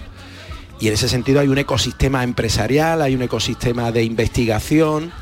Y 0.81 0.89
en 0.89 0.95
ese 0.95 1.09
sentido 1.09 1.39
hay 1.39 1.47
un 1.47 1.59
ecosistema 1.59 2.25
empresarial, 2.25 3.01
hay 3.03 3.15
un 3.15 3.23
ecosistema 3.23 3.93
de 3.93 4.03
investigación. 4.03 5.13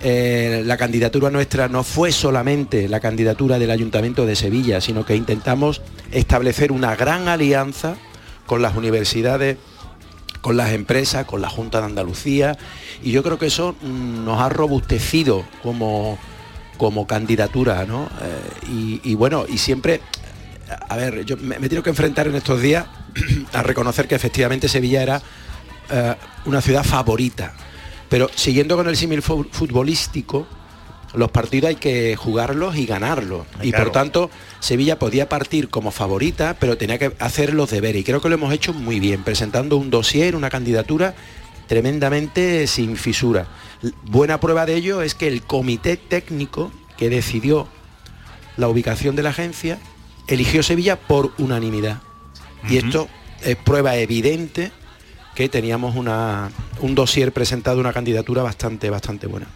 Eh, 0.00 0.62
la 0.64 0.76
candidatura 0.76 1.30
nuestra 1.30 1.68
no 1.68 1.82
fue 1.82 2.12
solamente 2.12 2.88
la 2.88 3.00
candidatura 3.00 3.58
del 3.58 3.70
Ayuntamiento 3.70 4.26
de 4.26 4.36
Sevilla, 4.36 4.80
sino 4.80 5.04
que 5.04 5.16
intentamos 5.16 5.82
establecer 6.12 6.70
una 6.70 6.94
gran 6.94 7.28
alianza 7.28 7.96
con 8.46 8.62
las 8.62 8.76
universidades, 8.76 9.56
con 10.40 10.56
las 10.56 10.72
empresas, 10.72 11.26
con 11.26 11.40
la 11.40 11.48
Junta 11.48 11.80
de 11.80 11.86
Andalucía. 11.86 12.56
Y 13.02 13.10
yo 13.10 13.22
creo 13.22 13.38
que 13.38 13.46
eso 13.46 13.74
mm, 13.80 14.24
nos 14.24 14.40
ha 14.40 14.48
robustecido 14.48 15.44
como, 15.62 16.16
como 16.76 17.06
candidatura, 17.06 17.84
¿no? 17.84 18.08
Eh, 18.22 19.00
y, 19.04 19.14
bueno, 19.14 19.46
y 19.48 19.58
siempre 19.58 20.00
a 20.88 20.96
ver, 20.96 21.24
yo 21.24 21.38
me, 21.38 21.58
me 21.58 21.68
tengo 21.68 21.82
que 21.82 21.90
enfrentar 21.90 22.26
en 22.26 22.34
estos 22.34 22.60
días 22.60 22.84
a 23.52 23.62
reconocer 23.62 24.06
que 24.06 24.14
efectivamente 24.14 24.68
Sevilla 24.68 25.02
era 25.02 25.22
eh, 25.90 26.14
una 26.44 26.60
ciudad 26.60 26.84
favorita. 26.84 27.54
Pero 28.08 28.30
siguiendo 28.34 28.76
con 28.76 28.88
el 28.88 28.96
símil 28.96 29.22
fu- 29.22 29.46
futbolístico, 29.50 30.46
los 31.14 31.30
partidos 31.30 31.68
hay 31.68 31.76
que 31.76 32.16
jugarlos 32.16 32.76
y 32.76 32.86
ganarlos. 32.86 33.46
Ay, 33.58 33.68
Y 33.68 33.70
claro. 33.70 33.84
por 33.86 33.92
tanto, 33.92 34.30
Sevilla 34.60 34.98
podía 34.98 35.28
partir 35.28 35.68
como 35.68 35.90
favorita, 35.90 36.56
pero 36.60 36.76
tenía 36.76 36.98
que 36.98 37.12
hacer 37.18 37.54
los 37.54 37.70
deberes. 37.70 38.00
Y 38.00 38.04
creo 38.04 38.20
que 38.20 38.28
lo 38.28 38.34
hemos 38.34 38.52
hecho 38.52 38.72
muy 38.74 39.00
bien, 39.00 39.22
presentando 39.24 39.76
un 39.76 39.90
dossier, 39.90 40.36
una 40.36 40.50
candidatura 40.50 41.14
tremendamente 41.66 42.66
sin 42.66 42.96
fisura. 42.96 43.46
Buena 44.04 44.40
prueba 44.40 44.66
de 44.66 44.74
ello 44.76 45.02
es 45.02 45.14
que 45.14 45.28
el 45.28 45.42
comité 45.42 45.96
técnico 45.96 46.72
que 46.96 47.10
decidió 47.10 47.68
la 48.56 48.68
ubicación 48.68 49.14
de 49.16 49.22
la 49.22 49.30
agencia 49.30 49.78
eligió 50.26 50.62
Sevilla 50.62 50.96
por 50.98 51.32
unanimidad. 51.38 52.00
Y 52.68 52.78
esto 52.78 53.08
es 53.42 53.56
prueba 53.56 53.96
evidente 53.96 54.72
que 55.38 55.48
teníamos 55.48 55.94
una, 55.94 56.50
un 56.80 56.96
dossier 56.96 57.30
presentado, 57.32 57.78
una 57.78 57.92
candidatura 57.92 58.42
bastante, 58.42 58.90
bastante 58.90 59.28
buena. 59.28 59.46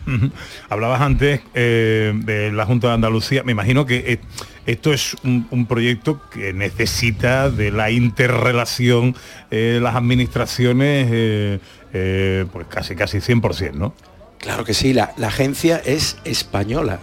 Hablabas 0.68 1.00
antes 1.00 1.40
eh, 1.54 2.12
de 2.14 2.52
la 2.52 2.64
Junta 2.66 2.86
de 2.86 2.94
Andalucía. 2.94 3.42
Me 3.42 3.50
imagino 3.50 3.84
que 3.84 3.96
eh, 4.12 4.20
esto 4.64 4.92
es 4.92 5.16
un, 5.24 5.48
un 5.50 5.66
proyecto 5.66 6.20
que 6.30 6.52
necesita 6.52 7.50
de 7.50 7.72
la 7.72 7.90
interrelación 7.90 9.16
eh, 9.50 9.80
las 9.82 9.96
administraciones, 9.96 11.58
pues 11.90 12.66
casi 12.68 12.94
casi 12.94 13.18
100%, 13.18 13.72
¿no? 13.72 13.92
Claro 14.38 14.64
que 14.64 14.74
sí, 14.74 14.92
la, 14.92 15.12
la 15.16 15.26
agencia 15.26 15.82
es 15.84 16.16
española. 16.24 17.00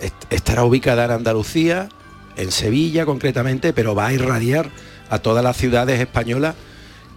Est- 0.00 0.32
Estará 0.32 0.64
ubicada 0.64 1.04
en 1.04 1.10
Andalucía, 1.10 1.90
en 2.38 2.52
Sevilla 2.52 3.04
concretamente, 3.04 3.74
pero 3.74 3.94
va 3.94 4.06
a 4.06 4.12
irradiar 4.14 4.70
a 5.10 5.18
todas 5.18 5.44
las 5.44 5.58
ciudades 5.58 6.00
españolas 6.00 6.54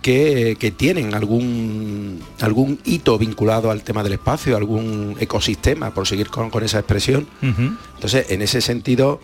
que, 0.05 0.55
que 0.59 0.69
tienen 0.69 1.15
algún, 1.15 2.19
algún 2.39 2.77
hito 2.85 3.17
vinculado 3.17 3.71
al 3.71 3.81
tema 3.81 4.03
del 4.03 4.13
espacio, 4.13 4.55
algún 4.55 5.15
ecosistema, 5.19 5.95
por 5.95 6.05
seguir 6.05 6.27
con, 6.29 6.51
con 6.51 6.63
esa 6.63 6.77
expresión. 6.77 7.25
Entonces, 7.95 8.27
en 8.29 8.43
ese 8.43 8.61
sentido, 8.61 9.19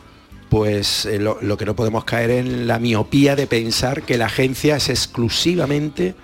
pues 0.50 1.06
eh, 1.06 1.20
lo, 1.20 1.38
lo 1.40 1.56
que 1.56 1.66
no 1.66 1.76
podemos 1.76 2.04
caer 2.04 2.32
en 2.32 2.66
la 2.66 2.80
miopía 2.80 3.36
de 3.36 3.46
pensar 3.46 4.02
que 4.02 4.18
la 4.18 4.26
agencia 4.26 4.76
es 4.78 4.90
exclusivamente 4.90 6.16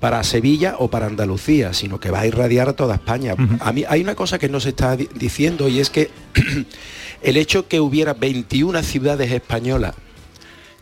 para 0.00 0.24
Sevilla 0.24 0.76
o 0.78 0.88
para 0.88 1.04
Andalucía, 1.04 1.74
sino 1.74 2.00
que 2.00 2.10
va 2.10 2.20
a 2.20 2.26
irradiar 2.26 2.70
a 2.70 2.72
toda 2.72 2.94
España. 2.94 3.34
A 3.60 3.70
mí 3.70 3.84
hay 3.86 4.00
una 4.00 4.14
cosa 4.14 4.38
que 4.38 4.48
no 4.48 4.58
se 4.60 4.70
está 4.70 4.96
di- 4.96 5.10
diciendo 5.14 5.68
y 5.68 5.78
es 5.78 5.90
que 5.90 6.08
el 7.22 7.36
hecho 7.36 7.68
que 7.68 7.80
hubiera 7.80 8.14
21 8.14 8.82
ciudades 8.82 9.30
españolas 9.30 9.94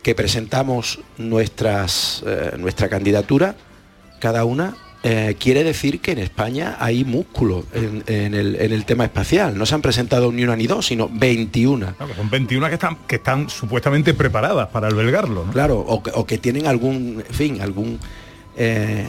que 0.01 0.15
presentamos 0.15 0.99
nuestras, 1.17 2.23
eh, 2.25 2.55
nuestra 2.57 2.89
candidatura, 2.89 3.55
cada 4.19 4.45
una, 4.45 4.75
eh, 5.01 5.37
quiere 5.39 5.63
decir 5.63 6.01
que 6.01 6.11
en 6.11 6.19
España 6.19 6.75
hay 6.77 7.05
músculo 7.05 7.65
en, 7.73 8.03
en 8.07 8.33
el, 8.33 8.55
en 8.59 8.73
el 8.73 8.83
tema 8.83 9.05
espacial. 9.05 9.57
No 9.57 9.65
se 9.65 9.75
han 9.75 9.81
presentado 9.81 10.31
ni 10.31 10.43
una 10.43 10.57
ni 10.57 10.67
dos, 10.67 10.87
sino 10.87 11.09
21. 11.09 11.95
Claro, 11.95 12.13
son 12.15 12.29
21 12.29 12.67
que 12.67 12.73
están, 12.73 12.97
que 13.07 13.15
están 13.15 13.49
supuestamente 13.49 14.13
preparadas 14.13 14.67
para 14.67 14.87
albergarlo, 14.87 15.45
¿no? 15.45 15.51
Claro, 15.53 15.79
o 15.79 16.03
que, 16.03 16.11
o 16.13 16.25
que 16.25 16.37
tienen 16.37 16.67
algún, 16.67 17.23
en 17.25 17.33
fin, 17.33 17.61
algún 17.61 17.97
eh, 18.57 19.05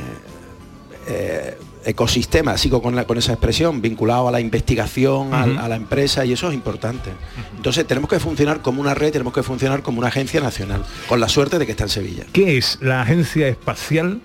eh, 1.09 1.57
ecosistema, 1.85 2.57
sigo 2.59 2.83
con, 2.83 2.95
la- 2.95 3.07
con 3.07 3.17
esa 3.19 3.33
expresión, 3.33 3.81
vinculado 3.81 4.29
a 4.29 4.33
la 4.33 4.41
investigación, 4.41 5.33
a 5.35 5.69
la 5.69 5.77
empresa, 5.77 6.25
y 6.25 6.33
eso 6.33 6.49
es 6.49 6.55
importante. 6.55 7.11
Entonces 7.57 7.87
tenemos 7.87 8.11
que 8.11 8.21
funcionar 8.21 8.61
como 8.63 8.81
una 8.81 8.95
red, 8.95 9.13
tenemos 9.13 9.33
que 9.33 9.43
funcionar 9.43 9.83
como 9.83 9.99
una 9.99 10.09
agencia 10.09 10.41
nacional, 10.41 10.85
con 11.09 11.21
la 11.21 11.29
suerte 11.29 11.59
de 11.59 11.67
que 11.67 11.73
está 11.73 11.85
en 11.85 11.91
Sevilla. 11.91 12.25
¿Qué 12.33 12.59
es 12.59 12.79
la 12.81 13.03
Agencia 13.03 13.49
Espacial 13.49 14.21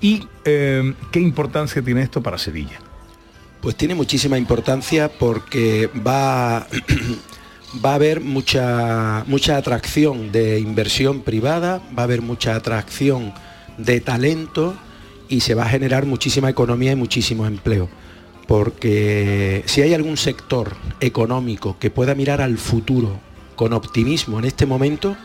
y 0.00 0.26
eh, 0.44 0.94
qué 1.10 1.20
importancia 1.20 1.82
tiene 1.82 2.02
esto 2.02 2.22
para 2.22 2.38
Sevilla? 2.38 2.78
Pues 3.60 3.74
tiene 3.76 3.94
muchísima 3.94 4.38
importancia 4.38 5.08
porque 5.08 5.90
va, 6.06 6.66
va 7.84 7.90
a 7.92 7.94
haber 7.94 8.20
mucha, 8.20 9.24
mucha 9.26 9.56
atracción 9.56 10.30
de 10.30 10.60
inversión 10.60 11.22
privada, 11.22 11.80
va 11.98 12.02
a 12.02 12.04
haber 12.04 12.22
mucha 12.22 12.54
atracción 12.54 13.32
de 13.78 14.00
talento 14.00 14.74
y 15.28 15.40
se 15.40 15.54
va 15.54 15.64
a 15.64 15.68
generar 15.68 16.06
muchísima 16.06 16.48
economía 16.50 16.92
y 16.92 16.96
muchísimo 16.96 17.46
empleo. 17.46 17.88
Porque 18.46 19.62
si 19.66 19.82
hay 19.82 19.92
algún 19.94 20.16
sector 20.16 20.76
económico 21.00 21.76
que 21.78 21.90
pueda 21.90 22.14
mirar 22.14 22.40
al 22.40 22.58
futuro 22.58 23.18
con 23.56 23.72
optimismo 23.72 24.38
en 24.38 24.44
este 24.44 24.66
momento, 24.66 25.16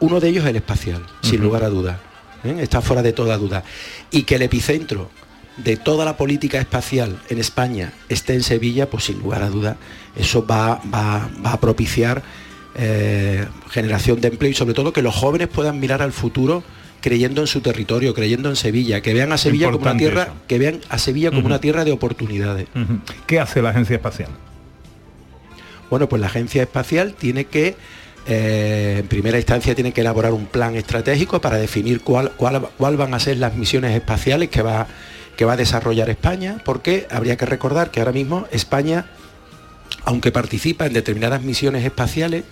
uno 0.00 0.20
de 0.20 0.28
ellos 0.28 0.44
es 0.44 0.50
el 0.50 0.56
espacial, 0.56 1.02
sin 1.22 1.40
lugar 1.40 1.64
a 1.64 1.68
dudas. 1.68 1.98
¿eh? 2.44 2.56
Está 2.60 2.80
fuera 2.80 3.02
de 3.02 3.12
toda 3.12 3.36
duda. 3.38 3.64
Y 4.10 4.22
que 4.24 4.34
el 4.36 4.42
epicentro 4.42 5.10
de 5.56 5.76
toda 5.76 6.04
la 6.04 6.16
política 6.16 6.58
espacial 6.58 7.18
en 7.28 7.38
España 7.38 7.92
esté 8.08 8.34
en 8.34 8.42
Sevilla, 8.42 8.88
pues 8.88 9.04
sin 9.04 9.18
lugar 9.18 9.42
a 9.42 9.50
dudas, 9.50 9.76
eso 10.16 10.46
va, 10.46 10.80
va- 10.94 11.28
va 11.44 11.52
a 11.52 11.60
propiciar 11.60 12.22
eh, 12.76 13.46
generación 13.70 14.20
de 14.20 14.28
empleo 14.28 14.50
y 14.50 14.54
sobre 14.54 14.74
todo 14.74 14.92
que 14.92 15.02
los 15.02 15.14
jóvenes 15.14 15.48
puedan 15.48 15.80
mirar 15.80 16.02
al 16.02 16.12
futuro 16.12 16.62
creyendo 17.00 17.40
en 17.40 17.46
su 17.46 17.60
territorio, 17.60 18.14
creyendo 18.14 18.48
en 18.48 18.56
Sevilla, 18.56 19.00
que 19.00 19.14
vean 19.14 19.32
a 19.32 19.38
Sevilla 19.38 19.70
como 19.70 19.78
una 19.78 19.96
tierra, 19.96 20.22
eso. 20.24 20.32
que 20.46 20.58
vean 20.58 20.80
a 20.88 20.98
Sevilla 20.98 21.30
como 21.30 21.46
una 21.46 21.60
tierra 21.60 21.84
de 21.84 21.92
oportunidades. 21.92 22.68
¿Qué 23.26 23.40
hace 23.40 23.62
la 23.62 23.70
Agencia 23.70 23.96
Espacial? 23.96 24.28
Bueno, 25.90 26.08
pues 26.08 26.20
la 26.20 26.28
agencia 26.28 26.62
espacial 26.62 27.14
tiene 27.14 27.46
que, 27.46 27.74
eh, 28.26 28.98
en 29.00 29.08
primera 29.08 29.38
instancia, 29.38 29.74
tiene 29.74 29.92
que 29.92 30.02
elaborar 30.02 30.32
un 30.32 30.46
plan 30.46 30.76
estratégico 30.76 31.40
para 31.40 31.56
definir 31.56 32.00
cuál, 32.02 32.30
cuál, 32.36 32.68
cuál 32.78 32.96
van 32.96 33.12
a 33.12 33.18
ser 33.18 33.38
las 33.38 33.56
misiones 33.56 33.94
espaciales 33.96 34.50
que 34.50 34.62
va, 34.62 34.86
que 35.36 35.44
va 35.44 35.54
a 35.54 35.56
desarrollar 35.56 36.08
España, 36.08 36.62
porque 36.64 37.08
habría 37.10 37.36
que 37.36 37.44
recordar 37.44 37.90
que 37.90 37.98
ahora 37.98 38.12
mismo 38.12 38.46
España, 38.52 39.06
aunque 40.04 40.30
participa 40.30 40.86
en 40.86 40.92
determinadas 40.92 41.42
misiones 41.42 41.84
espaciales, 41.84 42.44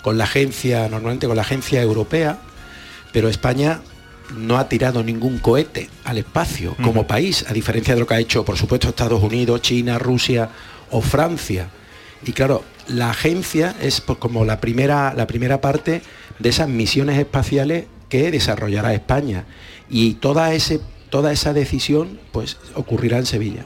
con 0.00 0.16
la 0.16 0.24
agencia, 0.24 0.88
normalmente 0.88 1.26
con 1.26 1.36
la 1.36 1.42
agencia 1.42 1.82
europea, 1.82 2.38
pero 3.12 3.28
España 3.28 3.80
no 4.34 4.58
ha 4.58 4.68
tirado 4.68 5.02
ningún 5.02 5.38
cohete 5.38 5.88
al 6.04 6.18
espacio 6.18 6.76
como 6.82 7.06
país, 7.06 7.44
a 7.48 7.52
diferencia 7.52 7.94
de 7.94 8.00
lo 8.00 8.06
que 8.06 8.14
ha 8.14 8.20
hecho, 8.20 8.44
por 8.44 8.56
supuesto, 8.56 8.88
Estados 8.88 9.22
Unidos, 9.22 9.62
China, 9.62 9.98
Rusia 9.98 10.50
o 10.90 11.00
Francia. 11.00 11.68
Y 12.24 12.32
claro, 12.32 12.64
la 12.88 13.10
agencia 13.10 13.74
es 13.80 14.00
pues, 14.00 14.18
como 14.18 14.44
la 14.44 14.60
primera, 14.60 15.14
la 15.14 15.26
primera 15.26 15.60
parte 15.60 16.02
de 16.38 16.48
esas 16.48 16.68
misiones 16.68 17.18
espaciales 17.18 17.86
que 18.08 18.30
desarrollará 18.30 18.94
España. 18.94 19.44
Y 19.88 20.14
toda, 20.14 20.52
ese, 20.52 20.80
toda 21.10 21.32
esa 21.32 21.52
decisión 21.52 22.18
pues, 22.32 22.58
ocurrirá 22.74 23.18
en 23.18 23.26
Sevilla. 23.26 23.64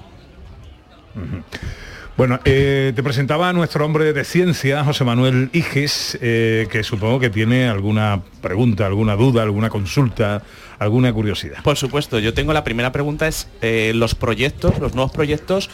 Bueno, 2.20 2.38
eh, 2.44 2.92
te 2.94 3.02
presentaba 3.02 3.48
a 3.48 3.54
nuestro 3.54 3.82
hombre 3.82 4.12
de 4.12 4.24
ciencia, 4.24 4.84
José 4.84 5.04
Manuel 5.04 5.48
Iges, 5.54 6.18
eh, 6.20 6.68
que 6.70 6.82
supongo 6.82 7.18
que 7.18 7.30
tiene 7.30 7.66
alguna 7.66 8.20
pregunta, 8.42 8.84
alguna 8.84 9.16
duda, 9.16 9.42
alguna 9.42 9.70
consulta, 9.70 10.42
alguna 10.78 11.14
curiosidad. 11.14 11.62
Por 11.62 11.78
supuesto, 11.78 12.18
yo 12.18 12.34
tengo 12.34 12.52
la 12.52 12.62
primera 12.62 12.92
pregunta 12.92 13.26
es 13.26 13.48
eh, 13.62 13.92
los 13.94 14.14
proyectos, 14.14 14.78
los 14.80 14.94
nuevos 14.94 15.12
proyectos, 15.12 15.70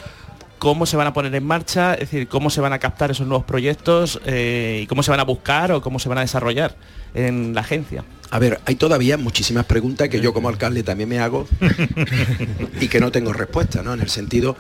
cómo 0.59 0.87
se 0.87 0.97
van 0.97 1.09
a 1.09 1.13
poner 1.13 1.35
en 1.35 1.45
marcha, 1.45 1.95
es 1.95 2.11
decir, 2.11 2.29
cómo 2.29 2.51
se 2.51 2.61
van 2.61 2.73
a 2.73 2.79
captar 2.79 3.11
esos 3.11 3.27
nuevos 3.27 3.45
proyectos 3.45 4.21
eh, 4.25 4.83
y 4.85 4.87
cómo 4.87 5.03
se 5.03 5.11
van 5.11 5.19
a 5.19 5.25
buscar 5.25 5.73
o 5.73 5.83
cómo 5.83 5.99
se 5.99 6.09
van 6.09 6.19
a 6.19 6.21
desarrollar 6.21 6.77
en 7.15 7.55
la 7.55 7.63
agencia. 7.63 8.05
A 8.31 8.39
ver, 8.39 8.61
hay 8.67 8.75
todavía 8.75 9.17
muchísimas 9.17 9.65
preguntas 9.67 10.09
que 10.09 10.21
yo 10.21 10.33
como 10.33 10.49
alcalde 10.49 10.83
también 10.83 11.09
me 11.09 11.19
hago 11.19 11.49
y 12.81 12.89
que 12.89 13.01
no 13.01 13.11
tengo 13.11 13.33
respuesta, 13.33 13.83
¿no? 13.83 13.95
En 13.95 14.01
el 14.01 14.11
sentido 14.11 14.57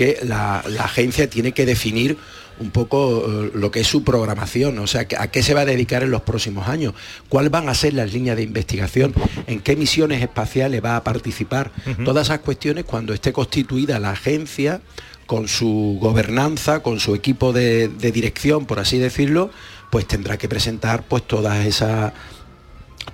que 0.00 0.18
la, 0.22 0.64
la 0.66 0.84
agencia 0.84 1.28
tiene 1.28 1.52
que 1.52 1.66
definir 1.66 2.16
un 2.58 2.70
poco 2.70 3.22
eh, 3.26 3.50
lo 3.52 3.70
que 3.70 3.80
es 3.80 3.86
su 3.86 4.02
programación, 4.02 4.78
o 4.78 4.86
sea, 4.86 5.06
a 5.18 5.26
qué 5.30 5.42
se 5.42 5.52
va 5.52 5.60
a 5.60 5.64
dedicar 5.66 6.02
en 6.02 6.10
los 6.10 6.22
próximos 6.22 6.68
años, 6.68 6.94
cuáles 7.28 7.50
van 7.50 7.68
a 7.68 7.74
ser 7.74 7.92
las 7.92 8.10
líneas 8.10 8.38
de 8.38 8.44
investigación, 8.44 9.12
en 9.46 9.60
qué 9.60 9.76
misiones 9.76 10.22
espaciales 10.22 10.82
va 10.82 10.96
a 10.96 11.04
participar. 11.04 11.70
Todas 12.02 12.28
esas 12.28 12.38
cuestiones, 12.38 12.86
cuando 12.86 13.12
esté 13.12 13.34
constituida 13.34 13.98
la 13.98 14.12
agencia, 14.12 14.80
con 15.26 15.48
su 15.48 15.98
gobernanza, 16.00 16.82
con 16.82 16.98
su 16.98 17.14
equipo 17.14 17.52
de, 17.52 17.88
de 17.88 18.10
dirección, 18.10 18.64
por 18.64 18.78
así 18.78 18.96
decirlo, 18.96 19.50
pues 19.90 20.06
tendrá 20.06 20.38
que 20.38 20.48
presentar 20.48 21.02
pues 21.02 21.26
todas 21.26 21.66
esas 21.66 22.14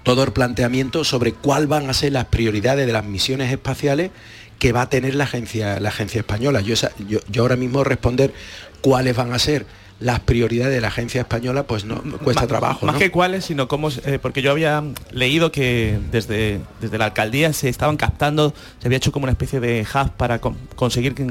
todo 0.05 0.23
el 0.23 0.33
planteamiento 0.33 1.03
sobre 1.03 1.33
cuál 1.33 1.67
van 1.67 1.91
a 1.91 1.95
ser 1.95 2.13
las 2.13 2.27
prioridades 2.27 2.87
de 2.87 2.93
las 2.93 3.05
misiones 3.05 3.51
espaciales 3.51 4.13
que 4.59 4.73
va 4.73 4.83
a 4.83 4.89
tener 4.89 5.15
la 5.15 5.25
agencia, 5.25 5.79
la 5.81 5.89
agencia 5.91 6.19
española. 6.21 6.61
Yo, 6.61 6.75
esa- 6.75 6.93
yo, 7.09 7.19
yo 7.31 7.43
ahora 7.43 7.57
mismo 7.57 7.85
responder 7.85 8.33
cuáles 8.81 9.15
van 9.17 9.33
a 9.33 9.39
ser 9.39 9.67
las 9.99 10.21
prioridades 10.21 10.75
de 10.75 10.81
la 10.83 10.89
agencia 10.89 11.23
española, 11.23 11.63
pues 11.67 11.85
no 11.87 12.03
cuesta 12.23 12.43
Ma- 12.43 12.47
trabajo. 12.49 12.85
Más 12.85 12.95
¿no? 12.97 12.99
que 12.99 13.11
cuáles, 13.11 13.47
sino 13.47 13.67
cómo, 13.67 13.89
eh, 14.05 14.19
porque 14.21 14.43
yo 14.43 14.51
había 14.51 14.85
leído 15.11 15.51
que 15.51 15.99
desde, 16.11 16.61
desde 16.83 16.99
la 16.99 17.07
alcaldía 17.07 17.53
se 17.55 17.71
estaban 17.71 17.97
captando, 17.97 18.53
se 18.81 18.89
había 18.89 18.99
hecho 18.99 19.11
como 19.13 19.25
una 19.25 19.33
especie 19.33 19.59
de 19.59 19.87
hub 19.95 20.11
para 20.19 20.39
con- 20.39 20.57
conseguir 20.77 21.15
que, 21.15 21.27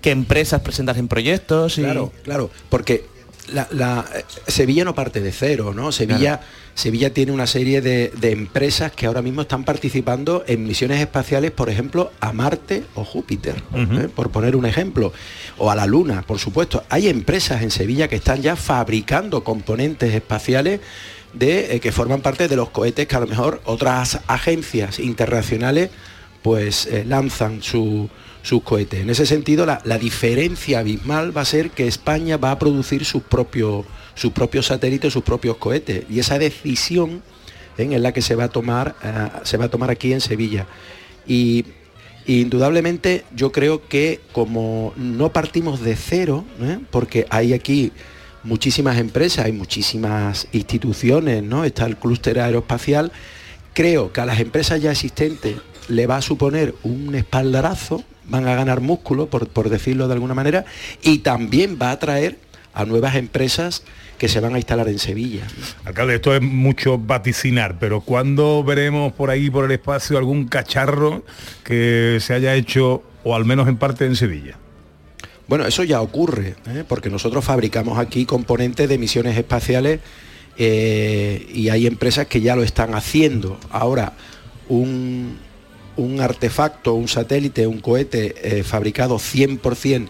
que 0.00 0.10
empresas 0.10 0.62
presentasen 0.62 1.06
proyectos. 1.06 1.76
Y... 1.76 1.82
Claro, 1.82 2.10
claro, 2.24 2.50
porque 2.70 3.04
la, 3.52 3.66
la- 3.70 4.04
Sevilla 4.46 4.84
no 4.84 4.94
parte 4.94 5.20
de 5.20 5.32
cero, 5.32 5.72
¿no? 5.74 5.92
Sevilla, 5.92 6.40
Sevilla 6.74 7.12
tiene 7.12 7.32
una 7.32 7.46
serie 7.46 7.80
de, 7.80 8.12
de 8.20 8.30
empresas 8.30 8.92
que 8.92 9.06
ahora 9.06 9.20
mismo 9.22 9.42
están 9.42 9.64
participando 9.64 10.44
en 10.46 10.64
misiones 10.66 11.00
espaciales, 11.00 11.50
por 11.50 11.68
ejemplo, 11.70 12.12
a 12.20 12.32
Marte 12.32 12.84
o 12.94 13.04
Júpiter, 13.04 13.56
¿eh? 13.74 14.08
por 14.14 14.30
poner 14.30 14.54
un 14.54 14.64
ejemplo, 14.66 15.12
o 15.56 15.70
a 15.70 15.74
la 15.74 15.86
Luna, 15.86 16.22
por 16.22 16.38
supuesto. 16.38 16.84
Hay 16.88 17.08
empresas 17.08 17.62
en 17.62 17.70
Sevilla 17.70 18.06
que 18.08 18.16
están 18.16 18.42
ya 18.42 18.54
fabricando 18.54 19.42
componentes 19.42 20.14
espaciales 20.14 20.80
de, 21.32 21.74
eh, 21.76 21.80
que 21.80 21.90
forman 21.92 22.20
parte 22.20 22.48
de 22.48 22.56
los 22.56 22.70
cohetes 22.70 23.06
que 23.08 23.16
a 23.16 23.20
lo 23.20 23.26
mejor 23.26 23.60
otras 23.64 24.20
agencias 24.28 24.98
internacionales 24.98 25.90
pues 26.42 26.86
eh, 26.86 27.04
lanzan 27.06 27.62
su- 27.62 28.08
sus 28.48 28.62
cohetes. 28.62 29.00
En 29.00 29.10
ese 29.10 29.26
sentido, 29.26 29.66
la, 29.66 29.80
la 29.84 29.98
diferencia 29.98 30.78
abismal 30.78 31.36
va 31.36 31.42
a 31.42 31.44
ser 31.44 31.70
que 31.70 31.86
España 31.86 32.38
va 32.38 32.52
a 32.52 32.58
producir 32.58 33.04
sus 33.04 33.22
propios 33.22 33.84
sus 34.18 34.32
propios 34.32 34.66
satélites, 34.66 35.12
sus 35.12 35.22
propios 35.22 35.56
cohetes. 35.58 36.04
Y 36.10 36.18
esa 36.18 36.38
decisión 36.38 37.22
¿eh? 37.78 37.88
es 37.90 38.00
la 38.00 38.12
que 38.12 38.20
se 38.20 38.34
va 38.34 38.44
a 38.44 38.48
tomar, 38.48 38.96
eh, 39.02 39.28
se 39.44 39.56
va 39.56 39.66
a 39.66 39.68
tomar 39.68 39.90
aquí 39.90 40.12
en 40.12 40.20
Sevilla. 40.20 40.66
Y 41.26 41.64
indudablemente 42.26 43.24
yo 43.34 43.52
creo 43.52 43.86
que 43.86 44.20
como 44.32 44.92
no 44.96 45.32
partimos 45.32 45.80
de 45.80 45.94
cero, 45.94 46.44
¿eh? 46.60 46.78
porque 46.90 47.26
hay 47.30 47.54
aquí 47.54 47.92
muchísimas 48.42 48.98
empresas, 48.98 49.46
hay 49.46 49.52
muchísimas 49.52 50.48
instituciones, 50.52 51.42
¿no? 51.42 51.64
Está 51.64 51.86
el 51.86 51.96
clúster 51.96 52.40
aeroespacial, 52.40 53.12
creo 53.72 54.12
que 54.12 54.20
a 54.20 54.26
las 54.26 54.40
empresas 54.40 54.80
ya 54.82 54.90
existentes 54.90 55.56
le 55.88 56.06
va 56.06 56.16
a 56.16 56.22
suponer 56.22 56.74
un 56.82 57.14
espaldarazo, 57.14 58.02
van 58.28 58.46
a 58.46 58.54
ganar 58.54 58.80
músculo, 58.80 59.26
por, 59.26 59.48
por 59.48 59.70
decirlo 59.70 60.08
de 60.08 60.14
alguna 60.14 60.34
manera, 60.34 60.64
y 61.02 61.18
también 61.18 61.78
va 61.80 61.88
a 61.88 61.92
atraer 61.92 62.38
a 62.74 62.84
nuevas 62.84 63.16
empresas 63.16 63.82
que 64.18 64.28
se 64.28 64.40
van 64.40 64.54
a 64.54 64.58
instalar 64.58 64.88
en 64.88 64.98
Sevilla. 64.98 65.46
Alcalde, 65.84 66.16
esto 66.16 66.34
es 66.34 66.42
mucho 66.42 66.98
vaticinar, 66.98 67.78
pero 67.78 68.00
¿cuándo 68.00 68.62
veremos 68.64 69.12
por 69.12 69.30
ahí, 69.30 69.48
por 69.48 69.64
el 69.64 69.70
espacio, 69.70 70.18
algún 70.18 70.46
cacharro 70.48 71.24
que 71.64 72.18
se 72.20 72.34
haya 72.34 72.54
hecho, 72.54 73.02
o 73.24 73.34
al 73.34 73.44
menos 73.44 73.68
en 73.68 73.76
parte, 73.76 74.04
en 74.06 74.16
Sevilla? 74.16 74.56
Bueno, 75.46 75.66
eso 75.66 75.82
ya 75.82 76.02
ocurre, 76.02 76.56
¿eh? 76.66 76.84
porque 76.86 77.08
nosotros 77.08 77.44
fabricamos 77.44 77.98
aquí 77.98 78.26
componentes 78.26 78.88
de 78.88 78.98
misiones 78.98 79.36
espaciales 79.36 80.00
eh, 80.58 81.48
y 81.54 81.70
hay 81.70 81.86
empresas 81.86 82.26
que 82.26 82.40
ya 82.40 82.54
lo 82.54 82.62
están 82.62 82.94
haciendo. 82.94 83.58
Ahora, 83.70 84.12
un, 84.68 85.38
un 85.98 86.20
artefacto, 86.20 86.94
un 86.94 87.08
satélite, 87.08 87.66
un 87.66 87.80
cohete 87.80 88.34
eh, 88.58 88.62
fabricado 88.64 89.16
100% 89.18 90.08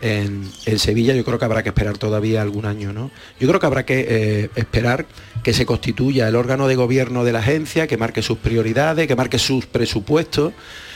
en, 0.00 0.48
en 0.66 0.78
Sevilla, 0.78 1.12
yo 1.14 1.24
creo 1.24 1.38
que 1.40 1.44
habrá 1.44 1.62
que 1.64 1.70
esperar 1.70 1.98
todavía 1.98 2.40
algún 2.42 2.66
año, 2.66 2.92
¿no? 2.92 3.10
Yo 3.40 3.48
creo 3.48 3.58
que 3.58 3.66
habrá 3.66 3.84
que 3.84 4.06
eh, 4.08 4.50
esperar 4.54 5.06
que 5.42 5.52
se 5.52 5.66
constituya 5.66 6.28
el 6.28 6.36
órgano 6.36 6.68
de 6.68 6.76
gobierno 6.76 7.24
de 7.24 7.32
la 7.32 7.40
agencia, 7.40 7.86
que 7.88 7.96
marque 7.96 8.22
sus 8.22 8.38
prioridades, 8.38 9.08
que 9.08 9.16
marque 9.16 9.38
sus 9.40 9.66
presupuestos. 9.66 10.52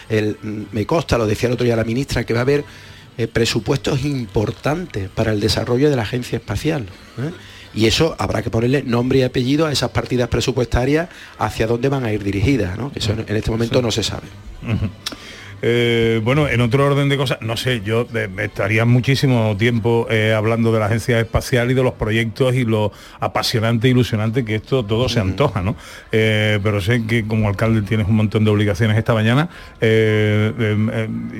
El- 0.08 0.36
mm, 0.40 0.62
me 0.72 0.86
consta, 0.86 1.18
lo 1.18 1.26
decía 1.26 1.48
el 1.48 1.54
otro 1.54 1.64
día 1.64 1.74
la 1.74 1.82
ministra, 1.84 2.24
que 2.24 2.32
va 2.34 2.40
a 2.40 2.42
haber 2.42 2.64
eh, 3.18 3.26
presupuestos 3.26 4.04
importantes 4.04 5.08
para 5.10 5.32
el 5.32 5.40
desarrollo 5.40 5.90
de 5.90 5.96
la 5.96 6.02
agencia 6.02 6.36
espacial. 6.38 6.86
Y 7.74 7.86
eso 7.86 8.14
habrá 8.18 8.42
que 8.42 8.50
ponerle 8.50 8.82
nombre 8.82 9.20
y 9.20 9.22
apellido 9.22 9.66
a 9.66 9.72
esas 9.72 9.90
partidas 9.90 10.28
presupuestarias 10.28 11.08
hacia 11.38 11.66
dónde 11.66 11.88
van 11.88 12.04
a 12.04 12.12
ir 12.12 12.22
dirigidas, 12.22 12.76
¿no? 12.78 12.92
que 12.92 12.98
eso 12.98 13.12
en 13.12 13.36
este 13.36 13.50
momento 13.50 13.80
no 13.80 13.90
se 13.90 14.02
sabe. 14.02 14.26
Eh, 15.64 16.20
bueno, 16.24 16.48
en 16.48 16.60
otro 16.60 16.84
orden 16.84 17.08
de 17.08 17.16
cosas, 17.16 17.38
no 17.40 17.56
sé, 17.56 17.82
yo 17.82 18.06
eh, 18.14 18.28
estaría 18.38 18.84
muchísimo 18.84 19.56
tiempo 19.56 20.08
eh, 20.10 20.34
hablando 20.36 20.72
de 20.72 20.80
la 20.80 20.86
agencia 20.86 21.20
espacial 21.20 21.70
y 21.70 21.74
de 21.74 21.82
los 21.84 21.94
proyectos 21.94 22.54
y 22.54 22.64
lo 22.64 22.92
apasionante 23.20 23.86
e 23.86 23.90
ilusionante 23.92 24.44
que 24.44 24.56
esto 24.56 24.84
todo 24.84 25.08
se 25.08 25.20
antoja, 25.20 25.62
¿no? 25.62 25.76
Eh, 26.10 26.58
pero 26.62 26.80
sé 26.80 27.06
que 27.06 27.26
como 27.26 27.48
alcalde 27.48 27.82
tienes 27.82 28.08
un 28.08 28.16
montón 28.16 28.44
de 28.44 28.50
obligaciones 28.50 28.98
esta 28.98 29.14
mañana 29.14 29.48
y 29.80 29.86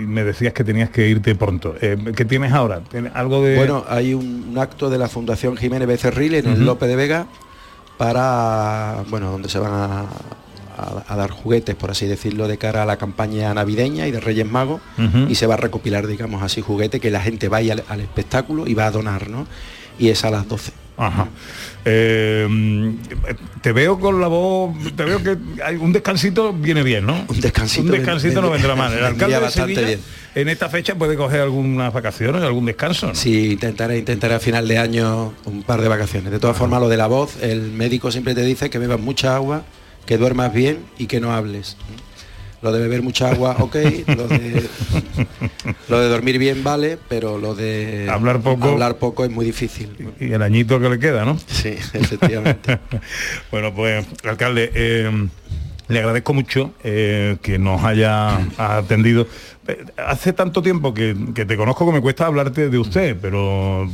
me 0.07 0.25
decías 0.25 0.53
que 0.53 0.65
tenías 0.65 0.91
que 0.91 1.09
irte 1.09 1.35
pronto. 1.35 1.75
¿Qué 1.81 2.25
tienes 2.25 2.53
ahora? 2.53 2.81
¿Tienes 2.81 3.13
algo 3.15 3.43
de...? 3.43 3.57
Bueno, 3.57 3.85
hay 3.89 4.15
un, 4.15 4.47
un 4.51 4.59
acto 4.59 4.89
de 4.89 4.99
la 4.99 5.09
Fundación 5.09 5.57
Jiménez 5.57 5.89
Becerril 5.89 6.37
en 6.37 6.47
el. 6.47 6.65
Lope 6.65 6.87
de 6.87 6.97
Vega 6.97 7.27
para, 7.99 9.05
bueno, 9.11 9.31
donde 9.33 9.49
se 9.49 9.59
van 9.59 9.73
a, 9.73 10.07
a- 10.83 11.05
a 11.09 11.17
dar 11.17 11.31
juguetes, 11.31 11.75
por 11.75 11.91
así 11.91 12.07
decirlo, 12.07 12.49
de 12.49 12.59
cara 12.59 12.83
a 12.83 12.87
la 12.87 12.97
campaña 12.97 13.53
navideña 13.55 14.07
y 14.07 14.11
de 14.11 14.21
Reyes 14.21 14.47
Magos 14.51 14.81
y 15.29 15.35
se 15.35 15.47
va 15.47 15.55
a 15.55 15.57
recopilar, 15.59 16.07
digamos 16.07 16.43
así, 16.43 16.61
juguetes 16.61 17.01
que 17.01 17.11
la 17.11 17.21
gente 17.21 17.49
vaya 17.49 17.75
al, 17.75 17.85
al 17.89 18.01
espectáculo 18.01 18.67
y 18.67 18.75
va 18.75 18.87
a 18.87 18.91
donar, 18.91 19.29
¿no? 19.31 19.47
Y 19.99 20.09
es 20.09 20.25
a 20.25 20.31
las 20.31 20.49
12. 20.49 20.73
Ajá. 20.97 21.29
Eh, 21.85 22.93
te 23.61 23.73
veo 23.73 23.99
con 23.99 24.21
la 24.21 24.29
voz, 24.29 24.75
te 24.95 25.05
veo 25.05 25.23
que 25.23 25.37
hay 25.65 25.77
un 25.77 25.93
descansito 25.93 26.53
viene 26.53 26.83
bien, 26.83 27.07
¿no? 27.07 27.25
Un 27.29 27.41
descansito 27.41 27.83
Un 27.87 27.91
descansito 27.93 28.35
ven- 28.37 28.45
no 28.45 28.51
vendrá 28.51 28.75
mal. 28.77 28.93
El 28.93 29.05
alcalde 29.05 29.41
de 29.41 29.51
Sevilla 29.51 29.81
bien. 29.83 30.01
en 30.35 30.49
esta 30.49 30.69
fecha 30.69 30.95
puede 30.95 31.17
coger 31.17 31.41
algunas 31.41 31.93
vacaciones, 31.93 32.43
algún 32.43 32.67
descanso, 32.67 33.09
¿no? 33.09 33.15
Sí, 33.15 33.53
intentaré, 33.53 33.99
intentaré 33.99 34.35
a 34.35 34.41
final 34.41 34.69
de 34.69 34.79
año 34.79 35.35
un 35.45 35.63
par 35.63 35.81
de 35.81 35.89
vacaciones. 35.89 36.31
De 36.31 36.39
todas 36.39 36.57
formas, 36.57 36.81
lo 36.81 36.89
de 36.89 36.97
la 36.97 37.07
voz, 37.07 37.37
el 37.43 37.73
médico 37.73 38.11
siempre 38.11 38.35
te 38.35 38.43
dice 38.43 38.71
que 38.71 38.79
bebas 38.79 39.01
mucha 39.01 39.35
agua, 39.35 39.63
que 40.07 40.19
duermas 40.19 40.53
bien 40.53 40.79
y 40.99 41.07
que 41.07 41.21
no 41.21 41.33
hables. 41.33 41.77
Lo 42.61 42.71
de 42.71 42.79
beber 42.81 43.03
mucha 43.03 43.29
agua, 43.31 43.57
ok, 43.59 43.75
lo 44.17 44.29
de, 44.29 44.63
lo 45.89 45.99
de 46.01 46.09
dormir 46.09 46.39
bien 46.39 46.63
vale, 46.63 46.97
pero 47.09 47.37
lo 47.37 47.57
de 47.57 48.07
Hablar 48.09 48.41
poco. 48.41 48.69
hablar 48.69 48.99
poco 48.99 49.25
es 49.25 49.33
muy 49.33 49.45
difícil. 49.45 49.91
Y 50.21 50.31
el 50.33 50.43
añito 50.43 50.79
que 50.79 50.89
le 50.89 50.99
queda, 51.01 51.25
¿no? 51.25 51.37
Sí, 51.49 51.71
efectivamente. 51.71 52.79
bueno, 53.51 53.75
pues, 53.75 54.07
alcalde, 54.25 54.71
eh, 54.77 55.29
le 55.89 55.99
agradezco 55.99 56.35
mucho 56.35 56.73
eh, 56.85 57.37
que 57.43 57.59
nos 57.59 57.83
haya 57.83 58.39
atendido. 58.57 59.27
Eh, 59.67 59.85
Hace 59.97 60.33
tanto 60.33 60.63
tiempo 60.63 60.95
que, 60.95 61.17
que 61.35 61.45
te 61.45 61.57
conozco 61.57 61.85
que 61.85 61.93
me 61.93 62.01
cuesta 62.01 62.27
hablarte 62.27 62.71
de 62.71 62.79
usted, 62.79 63.17
pero 63.21 63.89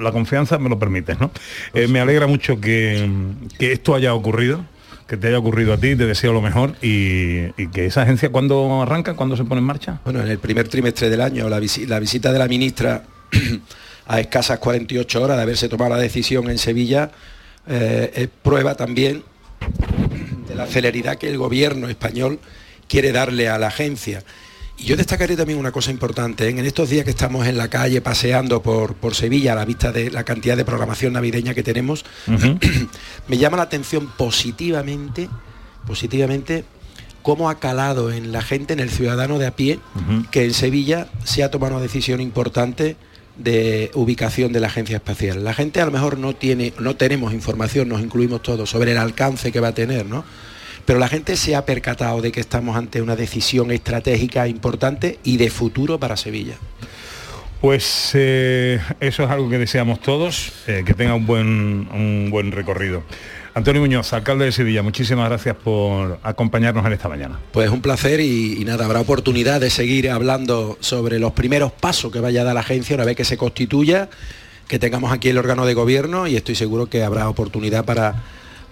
la 0.00 0.12
confianza 0.12 0.56
me 0.58 0.70
lo 0.70 0.78
permite, 0.78 1.14
¿no? 1.20 1.30
Eh, 1.74 1.88
me 1.88 2.00
alegra 2.00 2.26
mucho 2.26 2.58
que, 2.58 3.06
que 3.58 3.72
esto 3.72 3.94
haya 3.94 4.14
ocurrido, 4.14 4.64
que 5.06 5.16
te 5.16 5.28
haya 5.28 5.38
ocurrido 5.38 5.74
a 5.74 5.76
ti, 5.76 5.96
te 5.96 6.06
deseo 6.06 6.32
lo 6.32 6.40
mejor 6.40 6.74
y, 6.80 7.50
que 7.72 7.86
esa 7.86 8.02
agencia, 8.02 8.30
¿cuándo 8.30 8.82
arranca? 8.82 9.14
¿Cuándo 9.14 9.36
se 9.36 9.44
pone 9.44 9.60
en 9.60 9.66
marcha? 9.66 10.00
Bueno, 10.04 10.22
en 10.22 10.28
el 10.28 10.38
primer 10.38 10.68
trimestre 10.68 11.10
del 11.10 11.20
año, 11.20 11.48
la 11.48 11.58
visita 11.58 12.32
de 12.32 12.38
la 12.38 12.48
ministra 12.48 13.04
a 14.06 14.20
escasas 14.20 14.58
48 14.58 15.22
horas 15.22 15.36
de 15.36 15.42
haberse 15.42 15.68
tomado 15.68 15.94
la 15.94 16.00
decisión 16.00 16.50
en 16.50 16.58
Sevilla 16.58 17.10
eh, 17.66 18.12
es 18.14 18.28
prueba 18.42 18.74
también 18.74 19.22
de 20.48 20.54
la 20.54 20.66
celeridad 20.66 21.16
que 21.16 21.28
el 21.28 21.38
gobierno 21.38 21.88
español 21.88 22.38
quiere 22.88 23.12
darle 23.12 23.48
a 23.48 23.58
la 23.58 23.68
agencia. 23.68 24.22
Y 24.76 24.84
yo 24.84 24.96
destacaré 24.96 25.36
también 25.36 25.58
una 25.58 25.72
cosa 25.72 25.90
importante. 25.90 26.46
¿eh? 26.46 26.50
En 26.50 26.58
estos 26.60 26.90
días 26.90 27.04
que 27.04 27.10
estamos 27.10 27.46
en 27.46 27.56
la 27.56 27.68
calle 27.68 28.00
paseando 28.00 28.62
por, 28.62 28.94
por 28.94 29.14
Sevilla 29.14 29.52
a 29.52 29.56
la 29.56 29.64
vista 29.64 29.92
de 29.92 30.10
la 30.10 30.24
cantidad 30.24 30.56
de 30.56 30.64
programación 30.64 31.12
navideña 31.12 31.54
que 31.54 31.62
tenemos, 31.62 32.04
me 33.28 33.38
llama 33.38 33.56
la 33.56 33.64
atención 33.64 34.10
positivamente, 34.16 35.28
positivamente, 35.86 36.64
cómo 37.22 37.48
ha 37.48 37.58
calado 37.58 38.12
en 38.12 38.32
la 38.32 38.42
gente, 38.42 38.74
en 38.74 38.80
el 38.80 38.90
ciudadano 38.90 39.38
de 39.38 39.46
a 39.46 39.56
pie, 39.56 39.80
que 40.30 40.44
en 40.44 40.52
Sevilla 40.52 41.08
se 41.24 41.42
ha 41.42 41.50
tomado 41.50 41.76
una 41.76 41.82
decisión 41.82 42.20
importante 42.20 42.96
de 43.36 43.90
ubicación 43.94 44.52
de 44.52 44.60
la 44.60 44.66
agencia 44.66 44.96
espacial. 44.96 45.42
La 45.42 45.54
gente 45.54 45.80
a 45.80 45.86
lo 45.86 45.90
mejor 45.90 46.18
no 46.18 46.34
tiene, 46.34 46.74
no 46.78 46.96
tenemos 46.96 47.32
información, 47.32 47.88
nos 47.88 48.02
incluimos 48.02 48.42
todos, 48.42 48.68
sobre 48.68 48.92
el 48.92 48.98
alcance 48.98 49.50
que 49.50 49.60
va 49.60 49.68
a 49.68 49.74
tener, 49.74 50.04
¿no? 50.06 50.24
Pero 50.84 50.98
la 50.98 51.08
gente 51.08 51.36
se 51.36 51.56
ha 51.56 51.64
percatado 51.64 52.20
de 52.20 52.30
que 52.30 52.40
estamos 52.40 52.76
ante 52.76 53.00
una 53.00 53.16
decisión 53.16 53.70
estratégica 53.70 54.46
importante 54.48 55.18
y 55.24 55.36
de 55.38 55.50
futuro 55.50 55.98
para 55.98 56.16
Sevilla. 56.16 56.56
Pues 57.60 58.10
eh, 58.12 58.78
eso 59.00 59.24
es 59.24 59.30
algo 59.30 59.48
que 59.48 59.58
deseamos 59.58 60.00
todos, 60.00 60.52
eh, 60.66 60.82
que 60.84 60.92
tenga 60.92 61.14
un 61.14 61.26
buen, 61.26 61.88
un 61.92 62.28
buen 62.30 62.52
recorrido. 62.52 63.02
Antonio 63.54 63.80
Muñoz, 63.80 64.12
alcalde 64.12 64.44
de 64.44 64.52
Sevilla, 64.52 64.82
muchísimas 64.82 65.28
gracias 65.28 65.56
por 65.56 66.18
acompañarnos 66.22 66.84
en 66.84 66.92
esta 66.92 67.08
mañana. 67.08 67.38
Pues 67.52 67.70
un 67.70 67.80
placer 67.80 68.20
y, 68.20 68.60
y 68.60 68.64
nada, 68.66 68.84
habrá 68.84 69.00
oportunidad 69.00 69.62
de 69.62 69.70
seguir 69.70 70.10
hablando 70.10 70.76
sobre 70.80 71.18
los 71.18 71.32
primeros 71.32 71.72
pasos 71.72 72.12
que 72.12 72.20
vaya 72.20 72.42
a 72.42 72.44
dar 72.44 72.54
la 72.54 72.60
agencia 72.60 72.96
una 72.96 73.04
vez 73.04 73.16
que 73.16 73.24
se 73.24 73.38
constituya, 73.38 74.10
que 74.68 74.78
tengamos 74.78 75.12
aquí 75.12 75.30
el 75.30 75.38
órgano 75.38 75.64
de 75.64 75.72
gobierno 75.72 76.26
y 76.26 76.36
estoy 76.36 76.56
seguro 76.56 76.86
que 76.86 77.02
habrá 77.02 77.28
oportunidad 77.28 77.84
para, 77.86 78.24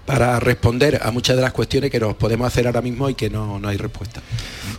para 0.06 0.40
responder 0.40 1.00
a 1.02 1.10
muchas 1.10 1.36
de 1.36 1.42
las 1.42 1.52
cuestiones 1.52 1.90
que 1.90 2.00
nos 2.00 2.14
podemos 2.14 2.46
hacer 2.46 2.66
ahora 2.66 2.82
mismo 2.82 3.08
y 3.08 3.14
que 3.14 3.30
no, 3.30 3.58
no 3.58 3.68
hay 3.68 3.76
respuesta. 3.76 4.20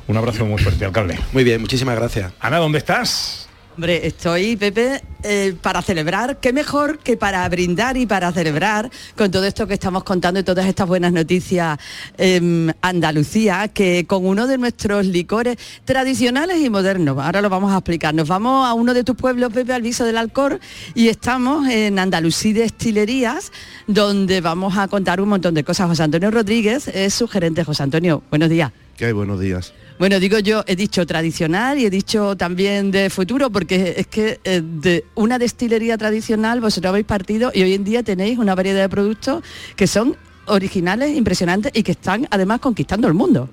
Un 0.08 0.18
abrazo 0.18 0.46
muy 0.46 0.62
fuerte, 0.62 0.86
alcalde. 0.86 1.20
Muy 1.32 1.44
bien, 1.44 1.62
muchísimas 1.62 1.96
gracias. 1.96 2.34
Ana, 2.40 2.58
¿dónde 2.58 2.80
estás? 2.80 3.43
Hombre, 3.76 4.06
estoy, 4.06 4.56
Pepe, 4.56 5.02
eh, 5.24 5.56
para 5.60 5.82
celebrar, 5.82 6.40
qué 6.40 6.54
mejor 6.54 7.00
que 7.00 7.18
para 7.18 7.50
brindar 7.50 7.98
y 7.98 8.06
para 8.06 8.32
celebrar 8.32 8.92
con 9.18 9.32
todo 9.32 9.46
esto 9.46 9.66
que 9.66 9.74
estamos 9.74 10.04
contando 10.04 10.40
y 10.40 10.44
todas 10.44 10.68
estas 10.68 10.88
buenas 10.88 11.12
noticias 11.12 11.80
en 12.20 12.76
Andalucía, 12.82 13.70
que 13.70 14.06
con 14.06 14.28
uno 14.28 14.46
de 14.46 14.60
nuestros 14.60 15.08
licores 15.08 15.58
tradicionales 15.86 16.60
y 16.62 16.70
modernos, 16.70 17.18
ahora 17.18 17.42
lo 17.42 17.50
vamos 17.50 17.72
a 17.74 17.78
explicar, 17.78 18.14
nos 18.14 18.28
vamos 18.28 18.68
a 18.68 18.76
uno 18.76 18.94
de 18.94 19.04
tus 19.04 19.16
pueblos, 19.16 19.52
Pepe, 19.52 19.74
al 19.74 19.82
viso 19.82 20.06
del 20.06 20.18
Alcor, 20.18 20.60
y 20.94 21.08
estamos 21.08 21.68
en 21.68 21.98
Andalusí 21.98 22.54
Destilerías, 22.54 23.52
donde 23.88 24.40
vamos 24.40 24.78
a 24.78 24.88
contar 24.88 25.20
un 25.20 25.30
montón 25.30 25.56
de 25.56 25.64
cosas. 25.64 25.88
José 25.88 26.04
Antonio 26.04 26.30
Rodríguez 26.30 26.90
es 26.90 27.16
su 27.16 27.28
gerente. 27.28 27.64
José 27.64 27.82
Antonio, 27.82 28.22
buenos 28.30 28.50
días. 28.50 28.72
¿Qué 28.98 29.06
hay? 29.06 29.14
Buenos 29.14 29.40
días. 29.40 29.74
Bueno, 30.00 30.20
digo 30.20 30.40
yo, 30.40 30.64
he 30.68 30.76
dicho 30.76 31.06
tradicional 31.06 31.78
y 31.78 31.86
he 31.86 31.90
dicho 31.90 32.36
también 32.36 32.92
de 32.92 33.10
futuro, 33.10 33.50
porque 33.52 33.94
es 33.98 34.08
que 34.08 34.40
eh, 34.44 34.62
de 34.64 35.06
una 35.16 35.38
destilería 35.38 35.98
tradicional 35.98 36.62
vosotros 36.62 36.90
habéis 36.90 37.06
partido 37.06 37.52
y 37.54 37.62
hoy 37.62 37.74
en 37.74 37.84
día 37.84 38.04
tenéis 38.04 38.40
una 38.40 38.56
variedad 38.56 38.82
de 38.82 38.90
productos 38.90 39.44
que 39.76 39.88
son 39.88 40.18
originales, 40.48 41.16
impresionantes 41.16 41.72
y 41.76 41.84
que 41.84 41.92
están 41.92 42.28
además 42.32 42.60
conquistando 42.60 43.08
el 43.08 43.14
mundo. 43.14 43.50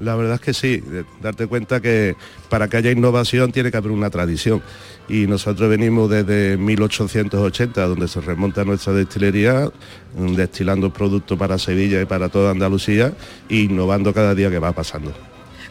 La 0.00 0.16
verdad 0.16 0.36
es 0.36 0.40
que 0.40 0.54
sí, 0.54 0.82
darte 1.20 1.46
cuenta 1.46 1.80
que 1.80 2.16
para 2.48 2.68
que 2.68 2.78
haya 2.78 2.90
innovación 2.90 3.52
tiene 3.52 3.70
que 3.70 3.76
haber 3.76 3.90
una 3.90 4.08
tradición. 4.08 4.62
Y 5.10 5.26
nosotros 5.26 5.68
venimos 5.68 6.08
desde 6.08 6.56
1880, 6.56 7.86
donde 7.86 8.08
se 8.08 8.22
remonta 8.22 8.64
nuestra 8.64 8.94
destilería, 8.94 9.70
mm, 10.16 10.34
destilando 10.36 10.90
productos 10.90 11.38
para 11.38 11.58
Sevilla 11.58 12.00
y 12.00 12.06
para 12.06 12.30
toda 12.30 12.50
Andalucía, 12.50 13.12
e 13.50 13.56
innovando 13.56 14.14
cada 14.14 14.34
día 14.34 14.48
que 14.48 14.58
va 14.58 14.72
pasando. 14.72 15.12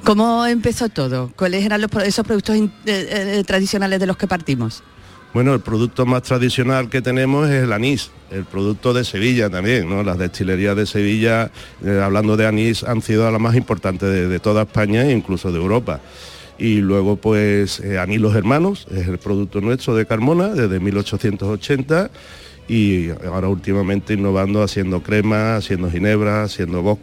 ¿Cómo 0.04 0.46
empezó 0.46 0.90
todo? 0.90 1.32
¿Cuáles 1.36 1.66
eran 1.66 1.86
esos 2.06 2.26
productos 2.26 2.56
in- 2.56 2.72
eh, 2.86 3.38
eh, 3.40 3.44
tradicionales 3.46 4.00
de 4.00 4.08
los 4.08 4.18
que 4.18 4.28
partimos? 4.28 4.82
Bueno, 5.34 5.54
el 5.54 5.60
producto 5.60 6.08
más 6.08 6.24
tradicional 6.24 6.90
que 6.90 7.02
tenemos 7.04 7.48
es 7.50 7.64
el 7.64 7.72
anís, 7.72 8.10
el 8.32 8.46
producto 8.46 8.94
de 8.94 9.04
Sevilla 9.04 9.48
también, 9.50 9.88
¿no? 9.88 10.02
Las 10.02 10.18
destilerías 10.18 10.76
de 10.76 10.88
Sevilla, 10.88 11.52
eh, 11.86 12.02
hablando 12.04 12.36
de 12.36 12.48
anís, 12.48 12.84
han 12.84 13.04
sido 13.04 13.30
las 13.30 13.40
más 13.40 13.56
importantes 13.56 14.10
de, 14.10 14.40
toda 14.40 14.64
España 14.64 15.04
e 15.04 15.12
incluso 15.12 15.52
de 15.52 15.60
Europa. 15.60 16.00
Y 16.58 16.78
luego, 16.78 17.16
pues, 17.18 17.80
eh, 17.80 18.00
Anís 18.00 18.20
Los 18.20 18.36
Hermanos, 18.36 18.88
es 18.92 19.08
el 19.08 19.20
producto 19.20 19.62
nuestro 19.62 19.96
de 19.96 20.08
Carmona 20.08 20.48
desde 20.50 20.80
1880 20.80 22.10
y 22.68 23.10
ahora 23.26 23.48
últimamente 23.50 24.16
innovando, 24.16 24.64
haciendo 24.64 25.04
crema, 25.04 25.58
haciendo 25.58 25.92
ginebra, 25.92 26.44
haciendo. 26.44 26.98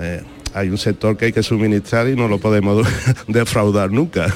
Eh, 0.00 0.22
hay 0.54 0.68
un 0.68 0.78
sector 0.78 1.16
que 1.16 1.26
hay 1.26 1.32
que 1.32 1.42
suministrar 1.42 2.08
y 2.08 2.16
no 2.16 2.28
lo 2.28 2.38
podemos 2.38 2.86
defraudar 3.28 3.90
nunca. 3.90 4.32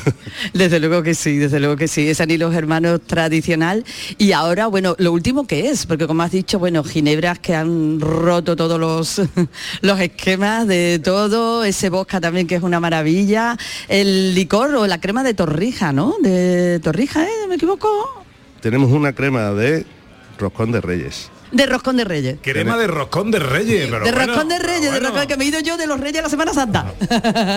Desde 0.53 0.81
luego 0.81 1.03
que 1.03 1.15
sí, 1.15 1.37
desde 1.37 1.61
luego 1.61 1.77
que 1.77 1.89
sí, 1.89 2.09
es 2.09 2.21
Anilos 2.21 2.55
Hermanos 2.55 3.01
tradicional. 3.07 3.85
Y 4.19 4.33
ahora, 4.33 4.67
bueno, 4.67 4.95
lo 4.99 5.13
último 5.13 5.47
que 5.47 5.69
es, 5.69 5.87
porque 5.87 6.07
como 6.07 6.23
has 6.23 6.31
dicho, 6.31 6.59
bueno, 6.59 6.83
ginebras 6.85 7.39
que 7.39 7.55
han 7.55 8.01
roto 8.01 8.57
todos 8.57 8.81
los, 8.81 9.23
los 9.83 10.01
esquemas 10.01 10.67
de 10.67 11.01
todo, 11.03 11.65
ese 11.65 11.91
bosca 11.91 12.21
también 12.21 12.47
que 12.47 12.57
es 12.57 12.63
una 12.63 12.81
maravilla, 12.81 13.57
el 13.89 14.35
licor 14.35 14.75
o 14.75 14.87
la 14.87 15.01
crema 15.01 15.23
de 15.23 15.35
torrija, 15.35 15.93
¿no? 15.93 16.17
De 16.23 16.81
torrija, 16.83 17.25
¿eh? 17.25 17.49
¿Me 17.49 17.57
equivoco? 17.57 18.25
Tenemos 18.61 18.91
una 18.91 19.13
crema 19.13 19.53
de 19.53 19.87
roscón 20.39 20.73
de 20.73 20.81
reyes. 20.81 21.31
De 21.53 21.67
roscón 21.67 21.97
de 21.97 22.05
reyes. 22.05 22.37
Crema 22.43 22.77
de 22.77 22.87
roscón 22.89 23.31
de 23.31 23.39
reyes, 23.39 23.89
pero 23.91 24.05
de 24.05 24.11
bueno, 24.13 24.27
roscón 24.27 24.49
de 24.49 24.59
reyes, 24.59 24.93
de 24.93 25.01
roscón 25.01 25.27
que 25.27 25.37
me 25.37 25.45
he 25.45 25.49
ido 25.49 25.61
yo 25.61 25.77
de 25.77 25.87
los 25.87 26.01
reyes 26.01 26.23
la 26.23 26.29
Semana 26.29 26.53
Santa. 26.53 26.93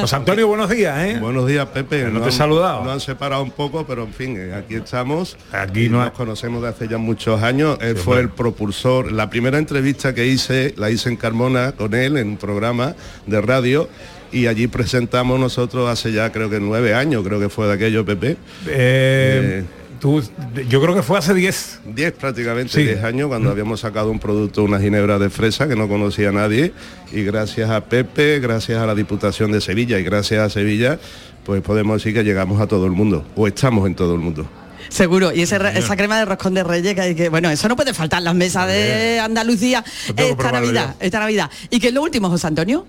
José 0.01 0.15
Antonio, 0.15 0.47
buenos 0.47 0.69
días, 0.69 0.97
¿eh? 1.05 1.17
Buenos 1.19 1.47
días, 1.47 1.65
Pepe. 1.69 2.03
No 2.03 2.11
Nos 2.11 2.21
te 2.23 2.29
he 2.29 2.31
han- 2.31 2.37
saludado. 2.37 2.83
Nos 2.83 2.93
han 2.93 2.99
separado 2.99 3.41
un 3.43 3.51
poco, 3.51 3.85
pero 3.87 4.03
en 4.03 4.13
fin, 4.13 4.35
eh, 4.37 4.53
aquí 4.53 4.75
estamos. 4.75 5.37
Aquí 5.51 5.89
no 5.89 6.03
nos 6.03 6.11
conocemos 6.11 6.61
de 6.61 6.69
hace 6.69 6.87
ya 6.87 6.97
muchos 6.97 7.41
años. 7.41 7.77
Él 7.81 7.95
fue 7.97 8.19
el 8.19 8.29
propulsor. 8.29 9.11
La 9.11 9.29
primera 9.29 9.57
entrevista 9.57 10.13
que 10.13 10.25
hice, 10.27 10.73
la 10.77 10.89
hice 10.91 11.09
en 11.09 11.15
Carmona 11.15 11.71
con 11.71 11.93
él 11.95 12.17
en 12.17 12.27
un 12.29 12.37
programa 12.37 12.95
de 13.25 13.41
radio. 13.41 13.89
Y 14.31 14.45
allí 14.45 14.67
presentamos 14.67 15.39
nosotros 15.39 15.89
hace 15.89 16.11
ya 16.11 16.31
creo 16.31 16.51
que 16.51 16.59
nueve 16.59 16.93
años, 16.93 17.23
creo 17.25 17.39
que 17.39 17.49
fue 17.49 17.65
de 17.65 17.73
aquello, 17.73 18.05
Pepe. 18.05 18.37
Eh, 18.67 19.63
tú, 19.99 20.23
yo 20.69 20.81
creo 20.81 20.95
que 20.95 21.03
fue 21.03 21.17
hace 21.19 21.33
10. 21.33 21.81
10 21.93 22.13
prácticamente, 22.13 22.73
Sí. 22.73 22.83
10 22.83 23.03
años, 23.03 23.27
cuando 23.27 23.49
habíamos 23.51 23.81
sacado 23.81 24.09
un 24.11 24.19
producto, 24.19 24.63
una 24.63 24.79
ginebra 24.79 25.19
de 25.19 25.29
fresa 25.29 25.67
que 25.67 25.75
no 25.75 25.87
conocía 25.87 26.31
nadie. 26.31 26.73
Y 27.11 27.23
gracias 27.23 27.69
a 27.69 27.85
Pepe, 27.85 28.39
gracias 28.39 28.81
a 28.81 28.85
la 28.85 28.95
Diputación 28.95 29.51
de 29.51 29.61
Sevilla 29.61 29.99
y 29.99 30.03
gracias 30.03 30.41
a 30.41 30.49
Sevilla, 30.49 30.99
pues 31.45 31.61
podemos 31.61 31.97
decir 31.97 32.13
que 32.13 32.23
llegamos 32.23 32.61
a 32.61 32.67
todo 32.67 32.85
el 32.85 32.91
mundo, 32.91 33.25
o 33.35 33.47
estamos 33.47 33.87
en 33.87 33.95
todo 33.95 34.13
el 34.13 34.19
mundo. 34.19 34.47
Seguro, 34.89 35.31
y 35.31 35.41
ese 35.41 35.57
esa 35.75 35.95
crema 35.95 36.17
de 36.17 36.25
roscón 36.25 36.55
de 36.55 36.63
reyes 36.63 36.95
que 36.95 37.01
hay 37.01 37.15
que, 37.15 37.29
bueno, 37.29 37.49
eso 37.51 37.67
no 37.67 37.75
puede 37.75 37.93
faltar 37.93 38.19
en 38.19 38.25
las 38.25 38.35
mesas 38.35 38.67
de 38.67 39.19
Andalucía 39.19 39.83
esta 40.17 40.51
Navidad, 40.51 40.95
esta 40.99 41.19
Navidad. 41.19 41.51
¿Y 41.69 41.79
qué 41.79 41.89
es 41.89 41.93
lo 41.93 42.01
último, 42.01 42.29
José 42.29 42.47
Antonio? 42.47 42.87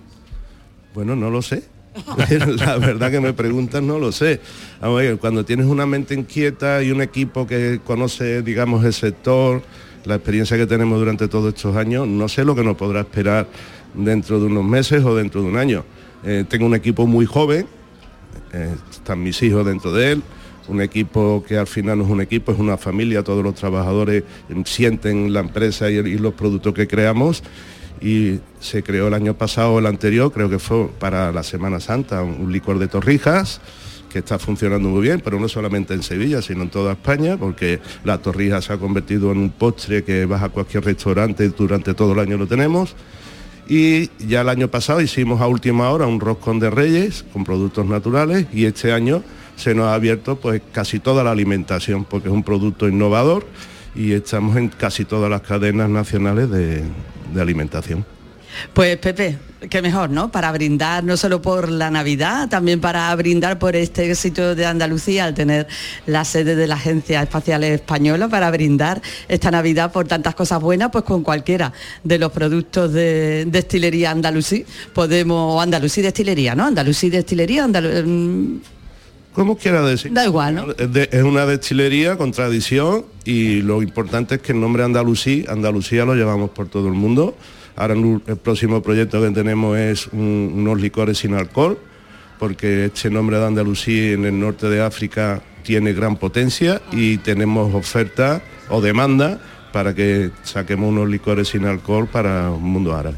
Bueno, 0.95 1.15
no 1.15 1.31
lo 1.31 1.43
sé. 1.43 1.63
la 2.59 2.79
verdad 2.79 3.11
que 3.11 3.21
me 3.21 3.33
preguntas, 3.33 3.83
no 3.83 3.99
lo 3.99 4.13
sé. 4.13 4.41
Cuando 5.21 5.45
tienes 5.45 5.67
una 5.67 5.87
mente 5.87 6.15
inquieta 6.15 6.83
y 6.83 6.91
un 6.91 7.03
equipo 7.03 7.47
que 7.47 7.81
conoce, 7.85 8.43
digamos, 8.43 8.85
el 8.85 8.93
sector, 8.93 9.63
la 10.05 10.15
experiencia 10.17 10.57
que 10.57 10.67
tenemos 10.67 10.99
durante 10.99 11.29
todos 11.29 11.55
estos 11.55 11.77
años, 11.77 12.07
no 12.07 12.29
sé 12.29 12.45
lo 12.45 12.55
que 12.55 12.63
nos 12.63 12.77
podrá 12.77 13.01
esperar 13.01 13.49
dentro 13.95 14.39
de 14.39 14.47
unos 14.47 14.65
meses 14.65 15.05
o 15.05 15.15
dentro 15.15 15.43
de 15.43 15.49
un 15.49 15.57
año. 15.57 15.85
Eh, 16.25 16.45
tengo 16.49 16.67
un 16.67 16.75
equipo 16.75 17.07
muy 17.07 17.27
joven, 17.27 17.67
eh, 18.53 18.75
están 18.91 19.23
mis 19.23 19.43
hijos 19.43 19.67
dentro 19.67 19.93
de 19.93 20.13
él, 20.13 20.23
un 20.69 20.81
equipo 20.81 21.45
que 21.47 21.59
al 21.59 21.67
final 21.67 21.99
no 21.99 22.05
es 22.05 22.11
un 22.11 22.21
equipo, 22.21 22.53
es 22.53 22.59
una 22.59 22.77
familia, 22.77 23.25
todos 23.25 23.43
los 23.43 23.55
trabajadores 23.55 24.23
sienten 24.65 25.33
la 25.33 25.41
empresa 25.41 25.91
y 25.91 26.19
los 26.19 26.35
productos 26.35 26.73
que 26.75 26.87
creamos 26.87 27.43
y 28.01 28.41
se 28.61 28.83
creó 28.83 29.09
el 29.09 29.15
año 29.15 29.35
pasado, 29.35 29.79
el 29.79 29.87
anterior, 29.87 30.33
creo 30.33 30.49
que 30.49 30.59
fue 30.59 30.89
para 30.99 31.33
la 31.33 31.43
Semana 31.43 31.81
Santa, 31.81 32.23
un, 32.23 32.51
licor 32.51 32.79
de 32.79 32.89
torrijas 32.89 33.61
que 34.09 34.21
está 34.21 34.39
funcionando 34.39 34.89
muy 34.89 35.03
bien, 35.03 35.21
pero 35.23 35.39
no 35.39 35.49
solamente 35.49 35.95
en 35.95 36.03
Sevilla, 36.03 36.43
sino 36.43 36.63
en 36.63 36.71
toda 36.71 36.93
España, 36.93 37.37
porque 37.37 37.81
la 38.03 38.19
torrija 38.19 38.61
se 38.61 38.73
ha 38.73 38.79
convertido 38.79 39.31
en 39.31 39.39
un 39.39 39.51
postre 39.51 40.03
que 40.03 40.25
vas 40.25 40.43
a 40.43 40.49
cualquier 40.49 40.85
restaurante 40.85 41.49
durante 41.51 41.95
todo 41.95 42.15
el 42.15 42.19
año 42.19 42.37
lo 42.37 42.47
tenemos. 42.47 42.97
Y 43.69 44.11
ya 44.19 44.41
el 44.41 44.49
año 44.49 44.67
pasado 44.67 45.01
hicimos 45.01 45.41
a 45.41 45.47
última 45.47 45.91
hora 45.91 46.07
un 46.07 46.19
roscón 46.19 46.59
de 46.59 46.71
reyes 46.71 47.25
con 47.33 47.45
productos 47.45 47.87
naturales 47.87 48.47
y 48.53 48.65
este 48.65 48.93
año 48.93 49.23
se 49.55 49.77
nos 49.77 49.87
ha 49.87 49.95
abierto 49.95 50.41
pues 50.41 50.61
casi 50.73 50.99
toda 50.99 51.23
la 51.23 51.31
alimentación 51.31 52.05
porque 52.05 52.27
es 52.27 52.35
un 52.35 52.43
producto 52.43 52.89
innovador 52.89 53.47
y 53.95 54.11
estamos 54.13 54.57
en 54.57 54.71
casi 54.71 55.05
todas 55.05 55.31
las 55.31 55.43
cadenas 55.43 55.89
nacionales 55.89 56.51
de, 56.51 56.83
de 57.33 57.41
alimentación. 57.41 58.05
Pues 58.75 58.97
Pepe, 58.97 59.39
qué 59.71 59.81
mejor, 59.81 60.11
¿no? 60.11 60.33
Para 60.33 60.51
brindar 60.51 61.05
no 61.05 61.17
solo 61.17 61.41
por 61.41 61.71
la 61.71 61.89
Navidad, 61.89 62.49
también 62.49 62.81
para 62.81 63.15
brindar 63.15 63.61
por 63.61 63.77
este 63.77 64.11
éxito 64.11 64.57
de 64.57 64.67
Andalucía 64.67 65.25
al 65.27 65.35
tener 65.35 65.69
la 66.07 66.25
sede 66.25 66.57
de 66.57 66.67
la 66.67 66.75
Agencia 66.75 67.23
Espacial 67.23 67.63
Española, 67.63 68.27
para 68.27 68.51
brindar 68.51 69.01
esta 69.29 69.53
Navidad 69.53 69.93
por 69.93 70.09
tantas 70.09 70.35
cosas 70.35 70.61
buenas, 70.61 70.91
pues 70.91 71.05
con 71.05 71.23
cualquiera 71.23 71.73
de 72.03 72.19
los 72.19 72.33
productos 72.33 72.93
de 72.93 73.45
destilería 73.47 74.11
andalusí, 74.11 74.67
podemos, 74.93 75.63
andalusí 75.63 76.03
destilería, 76.03 76.57
¿no? 76.57 76.65
Andalusí 76.65 77.09
destilería, 77.09 77.65
andalu- 77.65 78.05
mm, 78.05 78.61
Como 79.33 79.57
quiera 79.57 79.83
decir. 79.83 80.13
Da 80.13 80.25
igual, 80.25 80.55
¿no? 80.57 80.67
Es, 80.77 80.93
de- 80.93 81.09
es 81.13 81.23
una 81.23 81.47
destilería 81.47 82.17
con 82.17 82.33
tradición 82.33 83.05
y 83.25 83.63
lo 83.63 83.83
importante 83.83 84.37
es 84.37 84.43
que 84.43 84.53
el 84.53 84.61
nombre 84.61 84.83
Andalusí, 84.83 85.45
Andalucía 85.49 86.05
lo 86.05 86.15
llevamos 86.15 86.51
por 86.51 86.69
todo 86.69 86.89
el 86.89 86.95
mundo. 86.95 87.37
Ahora 87.77 87.95
el, 87.95 88.21
próximo 88.43 88.83
proyecto 88.83 89.23
que 89.23 89.31
tenemos 89.31 89.79
es 89.79 90.09
un- 90.09 90.53
unos 90.57 90.81
licores 90.81 91.19
sin 91.19 91.35
alcohol, 91.35 91.79
porque 92.39 92.87
este 92.87 93.09
nombre 93.11 93.39
de 93.39 93.47
Andalusí 93.47 94.13
en 94.13 94.25
el 94.25 94.39
norte 94.39 94.69
de 94.69 94.83
África 94.83 95.43
tiene 95.63 95.93
gran 95.93 96.17
potencia 96.17 96.81
y 96.91 97.19
tenemos 97.19 97.73
oferta 97.75 98.43
o 98.69 98.81
demanda 98.81 99.39
para 99.73 99.95
que 99.95 100.31
saquemos 100.43 100.89
unos 100.91 101.09
licores 101.09 101.49
sin 101.49 101.65
alcohol 101.67 102.09
para 102.11 102.49
el 102.53 102.61
mundo 102.61 102.97
árabe. 102.97 103.17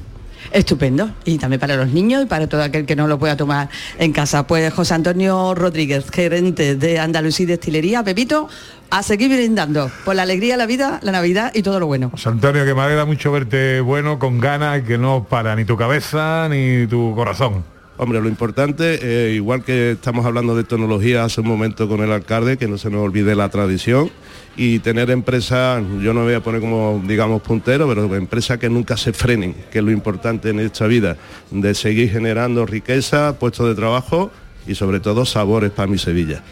Estupendo. 0.52 1.10
Y 1.24 1.38
también 1.38 1.60
para 1.60 1.76
los 1.76 1.88
niños 1.88 2.22
y 2.22 2.26
para 2.26 2.46
todo 2.46 2.62
aquel 2.62 2.86
que 2.86 2.96
no 2.96 3.06
lo 3.08 3.18
pueda 3.18 3.36
tomar 3.36 3.68
en 3.98 4.12
casa. 4.12 4.46
Pues 4.46 4.72
José 4.72 4.94
Antonio 4.94 5.54
Rodríguez, 5.54 6.10
gerente 6.10 6.76
de 6.76 6.98
Andalusí 6.98 7.46
Destilería, 7.46 8.02
Pepito, 8.02 8.48
a 8.90 9.02
seguir 9.02 9.30
brindando 9.30 9.90
por 10.04 10.14
la 10.14 10.22
alegría, 10.22 10.56
la 10.56 10.66
vida, 10.66 11.00
la 11.02 11.12
Navidad 11.12 11.52
y 11.54 11.62
todo 11.62 11.80
lo 11.80 11.86
bueno. 11.86 12.10
José 12.10 12.28
Antonio, 12.28 12.64
que 12.64 12.74
me 12.74 12.82
alegra 12.82 13.04
mucho 13.04 13.32
verte 13.32 13.80
bueno, 13.80 14.18
con 14.18 14.38
ganas, 14.38 14.82
que 14.82 14.98
no 14.98 15.24
para 15.24 15.56
ni 15.56 15.64
tu 15.64 15.76
cabeza 15.76 16.48
ni 16.50 16.86
tu 16.86 17.14
corazón. 17.14 17.71
Hombre, 17.98 18.20
lo 18.20 18.28
importante, 18.28 18.98
eh, 19.02 19.34
igual 19.34 19.62
que 19.62 19.92
estamos 19.92 20.24
hablando 20.24 20.56
de 20.56 20.64
tecnología 20.64 21.24
hace 21.24 21.42
un 21.42 21.48
momento 21.48 21.88
con 21.88 22.00
el 22.00 22.10
alcalde, 22.10 22.56
que 22.56 22.66
no 22.66 22.78
se 22.78 22.90
nos 22.90 23.02
olvide 23.02 23.34
la 23.34 23.48
tradición 23.50 24.10
y 24.56 24.78
tener 24.80 25.10
empresas, 25.10 25.82
yo 26.00 26.14
no 26.14 26.24
voy 26.24 26.34
a 26.34 26.40
poner 26.40 26.60
como, 26.60 27.02
digamos, 27.06 27.42
puntero, 27.42 27.86
pero 27.88 28.14
empresas 28.14 28.58
que 28.58 28.68
nunca 28.68 28.96
se 28.96 29.12
frenen, 29.12 29.54
que 29.70 29.78
es 29.78 29.84
lo 29.84 29.90
importante 29.90 30.50
en 30.50 30.60
esta 30.60 30.86
vida, 30.86 31.16
de 31.50 31.74
seguir 31.74 32.10
generando 32.10 32.66
riqueza, 32.66 33.38
puestos 33.38 33.68
de 33.68 33.74
trabajo 33.74 34.30
y 34.66 34.74
sobre 34.74 35.00
todo 35.00 35.24
sabores 35.24 35.70
para 35.70 35.86
mi 35.86 35.98
Sevilla. 35.98 36.42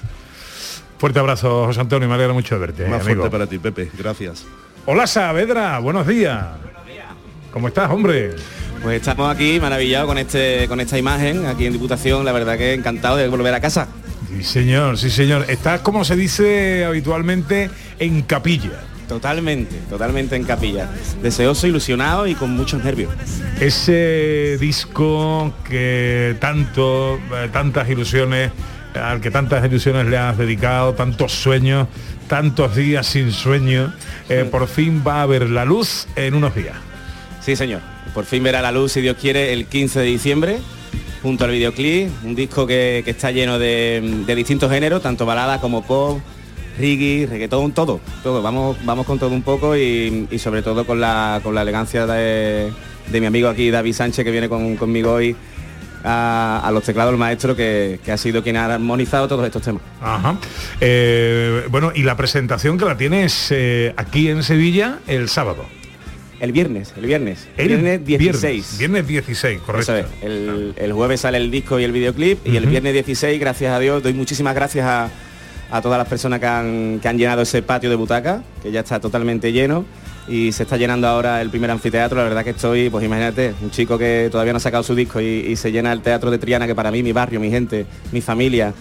Fuerte 0.98 1.18
abrazo, 1.18 1.66
José 1.66 1.80
Antonio, 1.80 2.06
me 2.06 2.14
alegra 2.14 2.34
mucho 2.34 2.54
de 2.54 2.60
verte. 2.60 2.82
Más 2.86 3.00
amigo. 3.00 3.22
fuerte 3.22 3.30
para 3.30 3.46
ti, 3.46 3.58
Pepe. 3.58 3.90
Gracias. 3.96 4.44
Hola 4.86 5.06
Saavedra, 5.06 5.78
buenos 5.78 6.06
días. 6.06 6.44
¿Cómo 7.52 7.68
estás, 7.68 7.90
hombre? 7.90 8.30
Pues 8.82 9.00
estamos 9.00 9.34
aquí 9.34 9.58
maravillados 9.60 10.06
con 10.06 10.18
este 10.18 10.66
con 10.68 10.80
esta 10.80 10.96
imagen 10.98 11.46
aquí 11.46 11.66
en 11.66 11.72
Diputación, 11.72 12.24
la 12.24 12.32
verdad 12.32 12.56
que 12.56 12.74
encantado 12.74 13.16
de 13.16 13.28
volver 13.28 13.52
a 13.52 13.60
casa. 13.60 13.88
Sí, 14.28 14.44
señor, 14.44 14.96
sí, 14.96 15.10
señor. 15.10 15.46
Estás, 15.48 15.80
como 15.80 16.04
se 16.04 16.14
dice 16.14 16.84
habitualmente, 16.84 17.70
en 17.98 18.22
capilla. 18.22 18.80
Totalmente, 19.08 19.74
totalmente 19.90 20.36
en 20.36 20.44
capilla. 20.44 20.88
Deseoso, 21.20 21.66
ilusionado 21.66 22.28
y 22.28 22.36
con 22.36 22.50
muchos 22.52 22.84
nervios. 22.84 23.12
Ese 23.58 24.56
disco 24.60 25.52
que 25.68 26.36
tanto, 26.38 27.16
eh, 27.16 27.48
tantas 27.52 27.90
ilusiones, 27.90 28.52
al 28.94 29.20
que 29.20 29.32
tantas 29.32 29.64
ilusiones 29.64 30.06
le 30.06 30.16
has 30.16 30.38
dedicado, 30.38 30.94
tantos 30.94 31.32
sueños, 31.32 31.88
tantos 32.28 32.76
días 32.76 33.04
sin 33.04 33.32
sueño, 33.32 33.92
eh, 34.28 34.46
por 34.48 34.68
fin 34.68 35.02
va 35.04 35.22
a 35.22 35.26
ver 35.26 35.50
la 35.50 35.64
luz 35.64 36.06
en 36.14 36.34
unos 36.34 36.54
días. 36.54 36.76
Sí, 37.40 37.56
señor. 37.56 37.80
Por 38.14 38.24
fin 38.24 38.42
verá 38.42 38.60
la 38.62 38.72
luz, 38.72 38.92
si 38.92 39.00
Dios 39.00 39.16
quiere, 39.20 39.52
el 39.52 39.66
15 39.66 40.00
de 40.00 40.04
diciembre, 40.06 40.58
junto 41.22 41.44
al 41.44 41.50
videoclip, 41.52 42.08
un 42.24 42.34
disco 42.34 42.66
que, 42.66 43.02
que 43.04 43.10
está 43.12 43.30
lleno 43.30 43.58
de, 43.58 44.22
de 44.26 44.34
distintos 44.34 44.70
géneros, 44.70 45.02
tanto 45.02 45.24
balada 45.26 45.60
como 45.60 45.84
pop, 45.86 46.18
reggae, 46.78 47.26
reggaetón, 47.30 47.72
todo, 47.72 48.00
todo. 48.22 48.42
Vamos, 48.42 48.76
vamos 48.84 49.06
con 49.06 49.18
todo 49.18 49.30
un 49.30 49.42
poco 49.42 49.76
y, 49.76 50.28
sobre 50.38 50.62
todo 50.62 50.84
con 50.86 51.00
la, 51.00 51.40
con 51.42 51.54
la 51.54 51.62
elegancia 51.62 52.06
de, 52.06 52.70
de 53.10 53.20
mi 53.20 53.26
amigo 53.26 53.48
aquí, 53.48 53.70
David 53.70 53.94
Sánchez, 53.94 54.24
que 54.24 54.30
viene 54.30 54.48
con- 54.48 54.76
conmigo 54.76 55.12
hoy 55.12 55.36
a, 56.04 56.62
a 56.64 56.70
los 56.72 56.82
teclados, 56.84 57.12
el 57.12 57.18
maestro, 57.18 57.54
que, 57.54 58.00
que 58.04 58.12
ha 58.12 58.16
sido 58.16 58.42
quien 58.42 58.56
ha 58.56 58.66
armonizado 58.66 59.28
todos 59.28 59.44
estos 59.44 59.62
temas. 59.62 59.82
Ajá. 60.00 60.36
Eh, 60.80 61.64
bueno, 61.70 61.92
y 61.94 62.02
la 62.02 62.16
presentación 62.16 62.78
que 62.78 62.84
la 62.86 62.96
tienes 62.96 63.48
eh, 63.50 63.92
aquí 63.96 64.28
en 64.28 64.42
Sevilla 64.42 64.98
el 65.06 65.28
sábado. 65.28 65.64
El 66.40 66.52
viernes, 66.52 66.94
el 66.96 67.06
viernes. 67.06 67.48
El 67.56 67.68
viernes 67.68 68.04
16. 68.06 68.78
Viernes, 68.78 69.06
viernes 69.06 69.26
16, 69.26 69.60
correcto. 69.60 69.94
Eso 69.94 70.06
es. 70.06 70.22
El, 70.22 70.74
el 70.76 70.92
jueves 70.92 71.20
sale 71.20 71.36
el 71.38 71.50
disco 71.50 71.78
y 71.78 71.84
el 71.84 71.92
videoclip 71.92 72.46
y 72.46 72.56
el 72.56 72.66
viernes 72.66 72.94
16, 72.94 73.38
gracias 73.38 73.72
a 73.72 73.78
Dios, 73.78 74.02
doy 74.02 74.14
muchísimas 74.14 74.54
gracias 74.54 74.86
a, 74.86 75.10
a 75.70 75.82
todas 75.82 75.98
las 75.98 76.08
personas 76.08 76.40
que 76.40 76.46
han, 76.46 76.98
que 77.00 77.08
han 77.08 77.18
llenado 77.18 77.42
ese 77.42 77.62
patio 77.62 77.90
de 77.90 77.96
butaca, 77.96 78.42
que 78.62 78.72
ya 78.72 78.80
está 78.80 78.98
totalmente 79.00 79.52
lleno 79.52 79.84
y 80.28 80.52
se 80.52 80.62
está 80.62 80.76
llenando 80.76 81.08
ahora 81.08 81.42
el 81.42 81.50
primer 81.50 81.70
anfiteatro. 81.70 82.16
La 82.16 82.24
verdad 82.24 82.42
que 82.42 82.50
estoy, 82.50 82.88
pues 82.88 83.04
imagínate, 83.04 83.52
un 83.60 83.70
chico 83.70 83.98
que 83.98 84.28
todavía 84.30 84.52
no 84.52 84.58
ha 84.58 84.60
sacado 84.60 84.82
su 84.82 84.94
disco 84.94 85.20
y, 85.20 85.26
y 85.26 85.56
se 85.56 85.70
llena 85.72 85.92
el 85.92 86.00
teatro 86.00 86.30
de 86.30 86.38
Triana, 86.38 86.66
que 86.66 86.74
para 86.74 86.90
mí, 86.90 87.02
mi 87.02 87.12
barrio, 87.12 87.38
mi 87.38 87.50
gente, 87.50 87.84
mi 88.12 88.20
familia, 88.20 88.72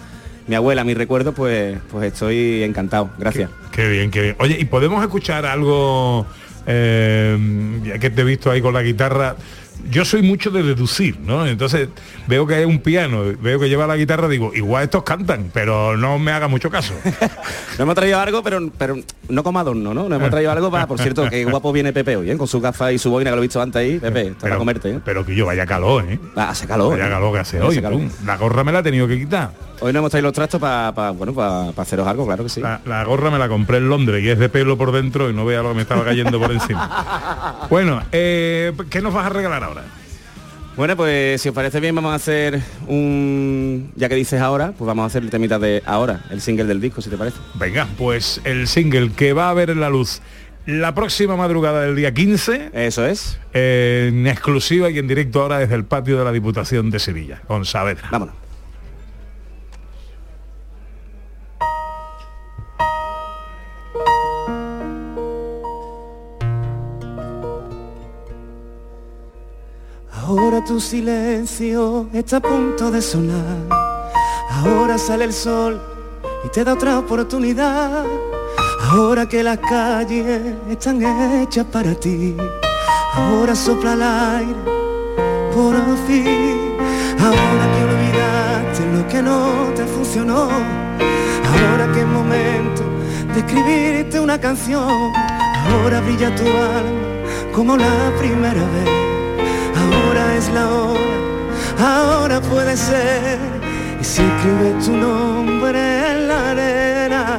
mi 0.46 0.54
abuela, 0.54 0.82
mis 0.82 0.96
recuerdos, 0.96 1.34
pues, 1.34 1.78
pues 1.90 2.12
estoy 2.12 2.62
encantado. 2.62 3.10
Gracias. 3.18 3.50
Qué 3.70 3.88
bien, 3.88 4.10
qué 4.10 4.22
bien. 4.22 4.36
Oye, 4.38 4.56
¿y 4.58 4.64
podemos 4.64 5.02
escuchar 5.02 5.46
algo, 5.46 6.26
eh, 6.72 7.80
ya 7.84 7.98
que 7.98 8.10
te 8.10 8.20
he 8.22 8.24
visto 8.24 8.50
ahí 8.50 8.60
con 8.62 8.72
la 8.74 8.82
guitarra? 8.82 9.36
Yo 9.90 10.04
soy 10.04 10.20
mucho 10.20 10.50
de 10.50 10.62
deducir, 10.62 11.18
¿no? 11.20 11.46
Entonces 11.46 11.88
veo 12.28 12.46
que 12.46 12.54
hay 12.54 12.64
un 12.66 12.80
piano, 12.80 13.22
veo 13.40 13.58
que 13.58 13.66
lleva 13.70 13.86
la 13.86 13.96
guitarra, 13.96 14.28
digo, 14.28 14.52
igual 14.54 14.84
estos 14.84 15.02
cantan, 15.04 15.50
pero 15.54 15.96
no 15.96 16.18
me 16.18 16.32
haga 16.32 16.48
mucho 16.48 16.70
caso. 16.70 16.92
No 17.78 17.84
hemos 17.84 17.94
traído 17.94 18.18
algo, 18.20 18.42
pero, 18.42 18.70
pero 18.76 18.96
no 19.30 19.42
como 19.42 19.58
adorno, 19.58 19.94
¿no? 19.94 20.06
No 20.06 20.14
hemos 20.16 20.28
traído 20.28 20.52
algo 20.52 20.70
para, 20.70 20.86
por 20.86 21.00
cierto, 21.00 21.30
que 21.30 21.46
guapo 21.46 21.72
viene 21.72 21.94
Pepe 21.94 22.14
hoy, 22.14 22.30
¿eh? 22.30 22.36
Con 22.36 22.46
su 22.46 22.60
gafas 22.60 22.92
y 22.92 22.98
su 22.98 23.10
boina 23.10 23.30
que 23.30 23.36
lo 23.36 23.42
he 23.42 23.46
visto 23.46 23.62
antes 23.62 23.80
ahí. 23.80 23.98
Pepe, 23.98 24.26
está 24.28 24.40
para 24.40 24.58
comerte, 24.58 24.90
¿eh? 24.90 25.00
Pero 25.02 25.24
que 25.24 25.34
yo 25.34 25.46
vaya 25.46 25.64
calor, 25.64 26.04
¿eh? 26.06 26.18
Ah, 26.36 26.50
hace 26.50 26.66
calor. 26.66 26.90
Vaya 26.92 27.06
¿eh? 27.06 27.10
calor 27.10 27.32
que 27.32 27.38
hace 27.38 27.56
Hace 27.56 27.66
hoy. 27.66 27.80
calor. 27.80 28.02
La 28.26 28.36
gorra 28.36 28.62
me 28.64 28.72
la 28.72 28.80
he 28.80 28.82
tenido 28.82 29.08
que 29.08 29.18
quitar. 29.18 29.52
Hoy 29.82 29.92
no 29.94 30.00
hemos 30.00 30.10
traído 30.10 30.28
los 30.28 30.34
trastos 30.34 30.60
para, 30.60 31.10
bueno, 31.10 31.32
para 31.32 31.70
haceros 31.70 32.06
algo, 32.06 32.26
claro 32.26 32.44
que 32.44 32.50
sí. 32.50 32.60
La, 32.60 32.80
la 32.84 33.02
gorra 33.04 33.30
me 33.30 33.38
la 33.38 33.48
compré 33.48 33.78
en 33.78 33.88
Londres 33.88 34.22
y 34.22 34.28
es 34.28 34.38
de 34.38 34.50
pelo 34.50 34.76
por 34.76 34.92
dentro 34.92 35.30
y 35.30 35.32
no 35.32 35.46
vea 35.46 35.62
lo 35.62 35.70
que 35.70 35.76
me 35.76 35.82
estaba 35.82 36.04
cayendo 36.04 36.38
por 36.38 36.52
encima. 36.52 37.66
Bueno, 37.70 38.02
eh, 38.10 38.72
¿qué 38.90 39.00
nos 39.00 39.14
vas 39.14 39.26
a 39.26 39.28
regalar 39.28 39.62
ahora? 39.62 39.84
Bueno, 40.76 40.96
pues 40.96 41.40
si 41.40 41.48
os 41.48 41.54
parece 41.54 41.78
bien 41.78 41.94
vamos 41.94 42.12
a 42.12 42.16
hacer 42.16 42.60
un... 42.88 43.92
Ya 43.96 44.08
que 44.08 44.14
dices 44.16 44.40
ahora, 44.40 44.72
pues 44.76 44.86
vamos 44.86 45.04
a 45.04 45.06
hacer 45.06 45.22
el 45.22 45.30
temita 45.30 45.58
de 45.58 45.82
ahora, 45.86 46.24
el 46.30 46.40
single 46.40 46.64
del 46.64 46.80
disco, 46.80 47.00
si 47.00 47.10
te 47.10 47.16
parece. 47.16 47.38
Venga, 47.54 47.86
pues 47.96 48.40
el 48.44 48.66
single 48.66 49.12
que 49.12 49.32
va 49.32 49.50
a 49.50 49.54
ver 49.54 49.70
en 49.70 49.80
la 49.80 49.88
luz 49.88 50.20
la 50.66 50.94
próxima 50.94 51.36
madrugada 51.36 51.82
del 51.82 51.96
día 51.96 52.12
15. 52.12 52.70
Eso 52.72 53.06
es. 53.06 53.38
En 53.52 54.26
exclusiva 54.26 54.90
y 54.90 54.98
en 54.98 55.06
directo 55.06 55.42
ahora 55.42 55.58
desde 55.58 55.74
el 55.74 55.84
patio 55.84 56.18
de 56.18 56.24
la 56.24 56.32
Diputación 56.32 56.90
de 56.90 56.98
Sevilla, 56.98 57.40
con 57.46 57.64
Saavedra. 57.64 58.08
Vámonos. 58.10 58.34
Ahora 70.30 70.62
tu 70.62 70.78
silencio 70.78 72.06
está 72.12 72.36
a 72.36 72.40
punto 72.40 72.88
de 72.92 73.02
sonar. 73.02 73.66
Ahora 74.48 74.96
sale 74.96 75.24
el 75.24 75.32
sol 75.32 75.82
y 76.44 76.48
te 76.50 76.62
da 76.62 76.74
otra 76.74 77.00
oportunidad. 77.00 78.04
Ahora 78.92 79.26
que 79.28 79.42
las 79.42 79.58
calles 79.58 80.54
están 80.70 81.02
hechas 81.02 81.66
para 81.66 81.96
ti. 81.96 82.36
Ahora 83.14 83.56
sopla 83.56 83.94
el 83.94 84.02
aire 84.02 84.62
por 85.52 85.74
fin. 86.06 86.76
Ahora 87.18 87.64
que 87.72 87.80
olvidaste 87.90 88.86
lo 88.94 89.08
que 89.08 89.22
no 89.22 89.72
te 89.74 89.84
funcionó. 89.84 90.48
Ahora 91.50 91.90
que 91.92 92.02
es 92.02 92.06
momento 92.06 92.84
de 93.34 93.40
escribirte 93.40 94.20
una 94.20 94.40
canción. 94.40 95.12
Ahora 95.72 96.00
brilla 96.02 96.32
tu 96.36 96.46
alma 96.46 97.52
como 97.52 97.76
la 97.76 98.12
primera 98.20 98.64
vez. 98.76 98.99
Ahora 99.92 100.36
es 100.36 100.48
la 100.50 100.68
hora, 100.68 101.00
ahora 101.78 102.40
puede 102.40 102.76
ser. 102.76 103.38
Y 104.00 104.04
si 104.04 104.22
escribes 104.22 104.84
tu 104.84 104.92
nombre 104.92 106.12
en 106.12 106.28
la 106.28 106.50
arena, 106.50 107.38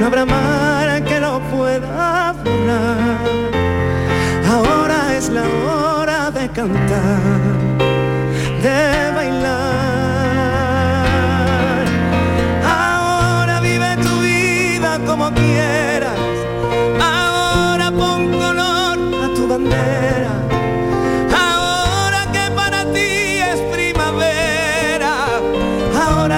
no 0.00 0.06
habrá 0.06 0.24
mar 0.24 1.04
que 1.04 1.20
lo 1.20 1.40
pueda 1.54 2.32
borrar. 2.44 3.18
Ahora 4.50 5.14
es 5.16 5.28
la 5.28 5.42
hora 5.42 6.30
de 6.30 6.48
cantar, 6.48 7.20
de 8.62 9.10
bailar. 9.14 9.56
Ahora 12.64 13.60
vive 13.60 13.96
tu 14.02 14.20
vida 14.20 14.98
como 15.06 15.30
quieras. 15.32 16.18
Ahora 17.00 17.90
pon 17.90 18.32
color 18.32 18.98
a 19.24 19.34
tu 19.34 19.46
bandera. 19.48 20.05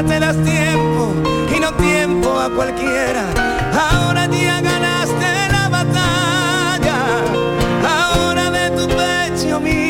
Te 0.02 0.20
das 0.20 0.36
tiempo 0.44 1.12
y 1.54 1.60
no 1.60 1.72
tiempo 1.74 2.38
a 2.38 2.48
cualquiera. 2.50 3.24
Ahora 3.90 4.26
ya 4.26 4.60
ganaste 4.60 5.48
la 5.50 5.68
batalla, 5.68 6.96
ahora 7.86 8.50
de 8.50 8.70
tu 8.70 8.86
pecho 8.88 9.60
mil 9.60 9.87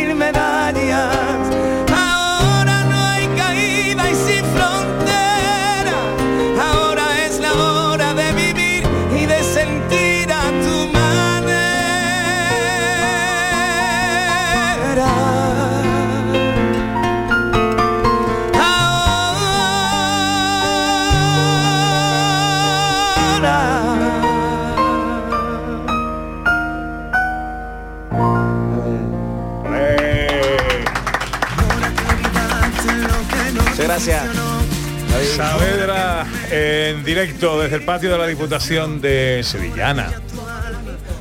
gracias. 34.08 35.36
Saavedra 35.36 36.26
en 36.50 37.04
directo 37.04 37.60
desde 37.60 37.76
el 37.76 37.82
patio 37.82 38.10
de 38.10 38.18
la 38.18 38.26
Diputación 38.26 39.00
de 39.00 39.40
Sevillana. 39.44 40.10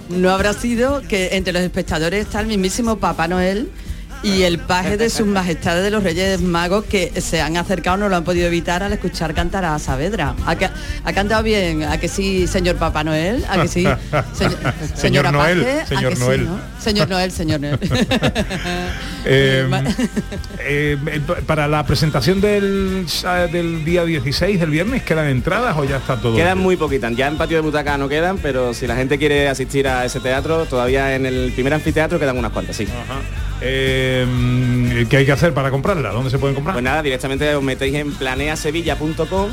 No 0.10 0.30
habrá 0.32 0.54
sido 0.54 1.02
que 1.02 1.30
entre 1.36 1.52
los 1.54 1.62
espectadores 1.62 2.26
está 2.26 2.40
el 2.40 2.48
mismísimo 2.48 2.98
Papá 2.98 3.28
Noel 3.28 3.70
y 4.24 4.44
el 4.44 4.58
paje 4.60 4.98
de 4.98 5.10
sus 5.10 5.28
majestades 5.28 5.84
de 5.84 5.92
los 5.92 6.04
Reyes 6.04 6.42
Magos 6.42 6.86
que 6.86 7.22
se 7.22 7.40
han 7.42 7.56
acercado, 7.58 7.98
no 7.98 8.10
lo 8.10 8.16
han 8.16 8.24
podido 8.24 8.48
evitar 8.48 8.82
al 8.84 8.94
escuchar 8.94 9.34
cantar 9.34 9.66
a 9.66 9.78
Saavedra. 9.80 10.34
¿Ha, 10.46 10.56
ca- 10.56 10.72
ha 11.04 11.14
cantado 11.14 11.44
bien? 11.44 11.84
¿A 11.84 12.00
que 12.00 12.08
sí, 12.08 12.48
señor 12.48 12.78
Papá 12.78 13.04
Noel? 13.04 13.46
¿A 13.50 13.62
que 13.62 13.68
sí? 13.68 13.84
Señor, 14.34 14.58
señora 14.96 15.32
Noel, 15.32 15.62
Paje, 15.64 15.82
¿a 15.82 15.86
señor 15.86 16.10
que 16.12 16.16
sí, 16.16 16.22
Noel. 16.24 16.46
no? 16.46 16.60
Señor 16.88 17.10
Noel, 17.10 17.32
señor 17.34 17.60
Noel. 17.60 17.80
Eh, 19.30 19.68
eh, 20.62 20.98
para 21.46 21.68
la 21.68 21.86
presentación 21.86 22.40
del, 22.40 23.06
del 23.52 23.84
día 23.84 24.06
16 24.06 24.58
del 24.58 24.70
viernes, 24.70 25.04
¿quedan 25.04 25.28
entradas 25.28 25.76
o 25.78 25.84
ya 25.84 25.98
está 25.98 26.16
todo? 26.16 26.36
Quedan 26.36 26.58
muy 26.60 26.78
poquitas, 26.78 27.14
ya 27.14 27.28
en 27.28 27.38
patio 27.38 27.58
de 27.58 27.62
butaca 27.62 27.98
no 27.98 28.08
quedan, 28.08 28.38
pero 28.38 28.74
si 28.74 28.88
la 28.88 28.96
gente 28.96 29.18
quiere 29.18 29.50
asistir 29.50 29.86
a 29.88 30.06
ese 30.06 30.22
teatro, 30.22 30.66
todavía 30.66 31.14
en 31.16 31.26
el 31.26 31.52
primer 31.54 31.74
anfiteatro 31.74 32.20
quedan 32.20 32.38
unas 32.38 32.54
cuantas, 32.54 32.78
sí. 32.78 32.88
Eh, 33.60 35.06
¿Qué 35.10 35.18
hay 35.18 35.26
que 35.26 35.32
hacer 35.34 35.54
para 35.54 35.72
comprarla? 35.72 36.12
¿Dónde 36.12 36.30
se 36.30 36.40
pueden 36.40 36.56
comprar? 36.56 36.76
Pues 36.76 36.84
nada, 36.84 37.02
directamente 37.02 37.54
os 37.54 37.64
metéis 37.64 37.96
en 37.96 38.14
planeasevilla.com 38.14 39.50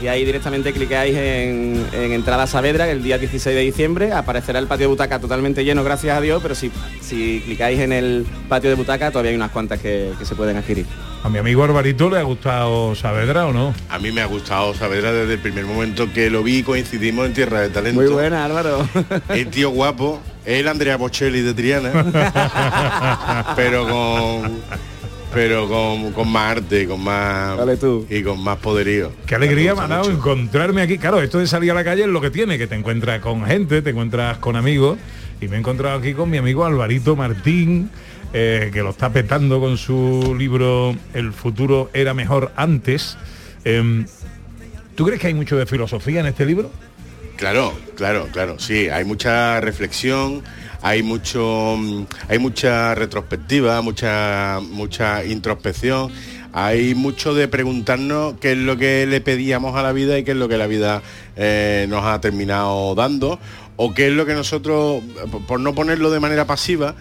y 0.00 0.08
ahí 0.08 0.24
directamente 0.24 0.72
clicáis 0.72 1.16
en, 1.16 1.86
en 1.92 2.12
entrada 2.12 2.46
Saavedra 2.46 2.88
el 2.90 3.02
día 3.02 3.18
16 3.18 3.56
de 3.56 3.62
diciembre. 3.62 4.12
Aparecerá 4.12 4.58
el 4.58 4.66
patio 4.66 4.84
de 4.84 4.88
butaca 4.88 5.18
totalmente 5.18 5.64
lleno, 5.64 5.82
gracias 5.84 6.16
a 6.16 6.20
Dios, 6.20 6.42
pero 6.42 6.54
si, 6.54 6.70
si 7.00 7.42
clicáis 7.44 7.80
en 7.80 7.92
el 7.92 8.26
patio 8.48 8.70
de 8.70 8.76
butaca 8.76 9.10
todavía 9.10 9.30
hay 9.30 9.36
unas 9.36 9.50
cuantas 9.50 9.80
que, 9.80 10.12
que 10.18 10.24
se 10.24 10.34
pueden 10.34 10.56
adquirir. 10.56 10.86
¿A 11.22 11.28
mi 11.28 11.38
amigo 11.38 11.64
Alvarito 11.64 12.08
le 12.08 12.18
ha 12.18 12.22
gustado 12.22 12.94
Saavedra 12.94 13.46
o 13.46 13.52
no? 13.52 13.74
A 13.88 13.98
mí 13.98 14.12
me 14.12 14.20
ha 14.20 14.26
gustado 14.26 14.74
Saavedra 14.74 15.12
desde 15.12 15.34
el 15.34 15.40
primer 15.40 15.64
momento 15.64 16.12
que 16.12 16.30
lo 16.30 16.42
vi 16.42 16.58
y 16.58 16.62
coincidimos 16.62 17.26
en 17.26 17.34
Tierra 17.34 17.62
de 17.62 17.70
Talento. 17.70 18.00
Muy 18.00 18.10
buena, 18.10 18.44
Álvaro. 18.44 18.88
El 19.28 19.48
tío 19.48 19.70
guapo, 19.70 20.20
el 20.44 20.68
Andrea 20.68 20.96
Bocelli 20.96 21.40
de 21.40 21.52
Triana, 21.54 21.90
pero 23.56 23.88
con 23.88 24.60
pero 25.32 25.68
con, 25.68 26.12
con 26.12 26.30
más 26.30 26.56
arte, 26.56 26.86
con 26.86 27.02
más 27.02 27.58
y 28.08 28.22
con 28.22 28.42
más 28.42 28.58
poderío. 28.58 29.12
Qué 29.26 29.34
alegría 29.34 29.74
me 29.74 29.82
ha 29.82 29.88
dado 29.88 30.10
encontrarme 30.10 30.82
aquí. 30.82 30.98
Claro, 30.98 31.20
esto 31.20 31.38
de 31.38 31.46
salir 31.46 31.70
a 31.70 31.74
la 31.74 31.84
calle 31.84 32.02
es 32.02 32.08
lo 32.08 32.20
que 32.20 32.30
tiene, 32.30 32.58
que 32.58 32.66
te 32.66 32.74
encuentras 32.74 33.20
con 33.20 33.44
gente, 33.44 33.82
te 33.82 33.90
encuentras 33.90 34.38
con 34.38 34.56
amigos. 34.56 34.98
Y 35.40 35.48
me 35.48 35.56
he 35.56 35.58
encontrado 35.58 35.98
aquí 35.98 36.14
con 36.14 36.30
mi 36.30 36.38
amigo 36.38 36.64
Alvarito 36.64 37.14
Martín, 37.14 37.90
eh, 38.32 38.70
que 38.72 38.82
lo 38.82 38.90
está 38.90 39.12
petando 39.12 39.60
con 39.60 39.76
su 39.76 40.34
libro 40.38 40.96
El 41.12 41.32
futuro 41.32 41.90
era 41.92 42.14
mejor 42.14 42.52
antes. 42.56 43.18
Em, 43.64 44.06
¿Tú 44.94 45.04
crees 45.04 45.20
que 45.20 45.26
hay 45.26 45.34
mucho 45.34 45.56
de 45.56 45.66
filosofía 45.66 46.20
en 46.20 46.26
este 46.26 46.46
libro? 46.46 46.70
Claro, 47.36 47.74
claro, 47.96 48.28
claro, 48.32 48.58
sí, 48.58 48.88
hay 48.88 49.04
mucha 49.04 49.60
reflexión, 49.60 50.42
hay 50.82 51.02
mucho 51.02 51.76
mm, 51.78 52.02
hay 52.28 52.38
mucha 52.38 52.94
retrospectiva, 52.94 53.80
mucha 53.82 54.60
mucha 54.70 55.24
introspección, 55.24 56.10
hay 56.52 56.94
mucho 56.94 57.34
de 57.34 57.48
preguntarnos 57.48 58.34
qué 58.40 58.52
es 58.52 58.58
lo 58.58 58.76
que 58.76 59.06
le 59.06 59.20
pedíamos 59.20 59.76
a 59.76 59.82
la 59.82 59.92
vida 59.92 60.18
y 60.18 60.24
qué 60.24 60.30
es 60.32 60.36
lo 60.36 60.48
que 60.48 60.56
la 60.56 60.66
vida 60.66 61.02
eh, 61.36 61.86
nos 61.88 62.04
ha 62.04 62.20
terminado 62.20 62.94
dando 62.94 63.38
o 63.78 63.92
qué 63.92 64.06
es 64.06 64.12
lo 64.14 64.24
que 64.24 64.32
nosotros, 64.32 65.02
por- 65.30 65.44
por 65.46 65.60
no 65.60 65.74
ponerlo 65.74 66.10
de 66.10 66.18
manera 66.18 66.46
pasiva, 66.46 66.94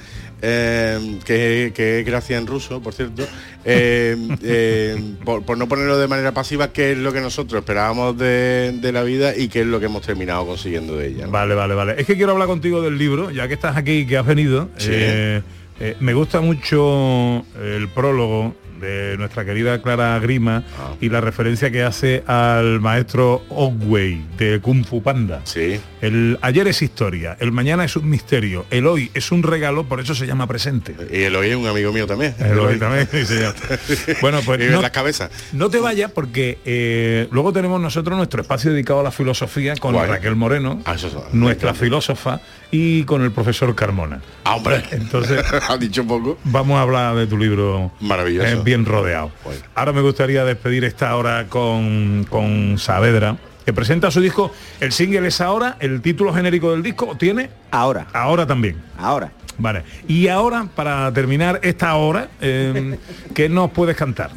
eh, 0.48 1.20
que, 1.26 1.72
que 1.76 2.00
es 2.00 2.06
gracia 2.06 2.38
en 2.38 2.46
ruso, 2.46 2.82
por 2.82 2.94
cierto, 2.94 3.24
eh, 3.64 4.16
eh, 4.44 5.16
por, 5.24 5.44
por 5.44 5.58
no 5.58 5.68
ponerlo 5.68 5.98
de 5.98 6.08
manera 6.08 6.34
pasiva, 6.34 6.72
qué 6.72 6.92
es 6.92 6.98
lo 6.98 7.12
que 7.12 7.22
nosotros 7.22 7.60
esperábamos 7.62 8.18
de, 8.18 8.78
de 8.80 8.92
la 8.92 9.04
vida 9.04 9.36
y 9.36 9.48
qué 9.48 9.62
es 9.62 9.68
lo 9.68 9.80
que 9.80 9.88
hemos 9.88 10.04
terminado 10.04 10.46
consiguiendo 10.46 10.96
de 10.96 11.08
ella. 11.08 11.26
¿no? 11.26 11.32
Vale, 11.32 11.56
vale, 11.56 11.74
vale. 11.74 11.96
Es 11.98 12.06
que 12.06 12.16
quiero 12.16 12.34
hablar 12.34 12.48
contigo 12.48 12.82
del 12.82 12.98
libro, 12.98 13.32
ya 13.32 13.48
que 13.48 13.56
estás 13.56 13.76
aquí 13.76 14.00
y 14.00 14.06
que 14.06 14.18
has 14.18 14.26
venido. 14.26 14.70
Sí. 14.78 14.90
Eh, 14.92 15.42
eh, 15.80 15.98
me 16.00 16.14
gusta 16.14 16.40
mucho 16.42 17.44
el 17.62 17.90
prólogo 17.90 18.56
de 18.86 19.18
nuestra 19.18 19.44
querida 19.46 19.82
Clara 19.82 20.18
Grima 20.20 20.64
Ah. 20.80 20.94
y 21.02 21.10
la 21.10 21.22
referencia 21.22 21.72
que 21.72 21.84
hace 21.84 22.24
al 22.28 22.80
maestro 22.80 23.44
Ogway 23.50 24.24
de 24.38 24.60
Kung 24.62 24.86
Fu 24.86 25.02
Panda. 25.02 25.42
Sí. 25.44 25.80
El 26.02 26.38
ayer 26.42 26.68
es 26.68 26.82
historia, 26.82 27.36
el 27.40 27.52
mañana 27.52 27.84
es 27.86 27.96
un 27.96 28.10
misterio, 28.10 28.66
el 28.70 28.86
hoy 28.88 29.10
es 29.14 29.32
un 29.32 29.42
regalo, 29.44 29.86
por 29.86 30.00
eso 30.00 30.14
se 30.14 30.28
llama 30.28 30.46
presente. 30.48 30.96
Y 31.12 31.24
el 31.24 31.36
hoy 31.36 31.50
es 31.50 31.56
un 31.56 31.68
amigo 31.68 31.92
mío 31.92 32.06
también. 32.06 32.36
El 32.40 32.60
hoy 32.60 32.78
también, 32.78 33.08
sí, 33.12 33.26
señor. 33.26 33.56
Bueno, 34.22 34.40
pues 34.46 34.60
no- 34.72 34.82
las 34.82 34.92
cabezas. 34.92 35.32
No 35.54 35.70
te 35.70 35.80
vayas 35.80 36.12
porque 36.12 36.60
eh, 36.66 37.28
luego 37.32 37.52
tenemos 37.54 37.80
nosotros 37.82 38.16
nuestro 38.18 38.42
espacio 38.42 38.72
dedicado 38.72 39.00
a 39.00 39.04
la 39.04 39.12
filosofía 39.12 39.76
con 39.78 39.94
Guay. 39.94 40.08
Raquel 40.10 40.36
Moreno, 40.36 40.82
Ah, 40.86 40.94
eso 40.96 41.08
es- 41.08 41.34
nuestra 41.34 41.74
filósofa, 41.74 42.40
y 42.76 43.04
con 43.06 43.22
el 43.22 43.32
profesor 43.32 43.74
Carmona. 43.74 44.20
Ah, 44.44 44.56
hombre. 44.56 44.84
Entonces, 44.92 45.44
ha 45.70 45.78
dicho 45.78 46.06
poco. 46.06 46.38
Vamos 46.44 46.78
a 46.78 46.82
hablar 46.82 47.16
de 47.16 47.26
tu 47.26 47.38
libro 47.38 47.92
Maravilloso. 48.02 48.48
eh, 48.48 48.60
bien 48.64 48.86
rodeado. 48.86 49.32
Ahora 49.76 49.94
me 49.94 50.02
gustaría 50.02 50.44
despedir 50.44 50.84
esta 50.84 51.16
hora 51.16 51.46
con, 51.48 52.26
con 52.30 52.78
Saavedra, 52.78 53.38
que 53.66 53.72
presenta 53.74 54.12
su 54.12 54.20
disco. 54.20 54.52
El 54.82 54.92
single 54.92 55.28
es 55.28 55.40
ahora, 55.40 55.78
el 55.80 56.02
título 56.02 56.34
genérico 56.34 56.72
del 56.72 56.84
disco 56.84 57.16
tiene 57.18 57.50
ahora. 57.72 58.08
Ahora 58.14 58.46
también. 58.46 58.78
Ahora. 58.98 59.32
Vale. 59.58 59.84
Y 60.08 60.28
ahora, 60.28 60.68
para 60.76 61.12
terminar 61.14 61.62
esta 61.64 61.96
hora, 61.96 62.28
eh, 62.42 62.98
¿qué 63.34 63.48
nos 63.48 63.72
puedes 63.72 63.96
cantar? 63.96 64.32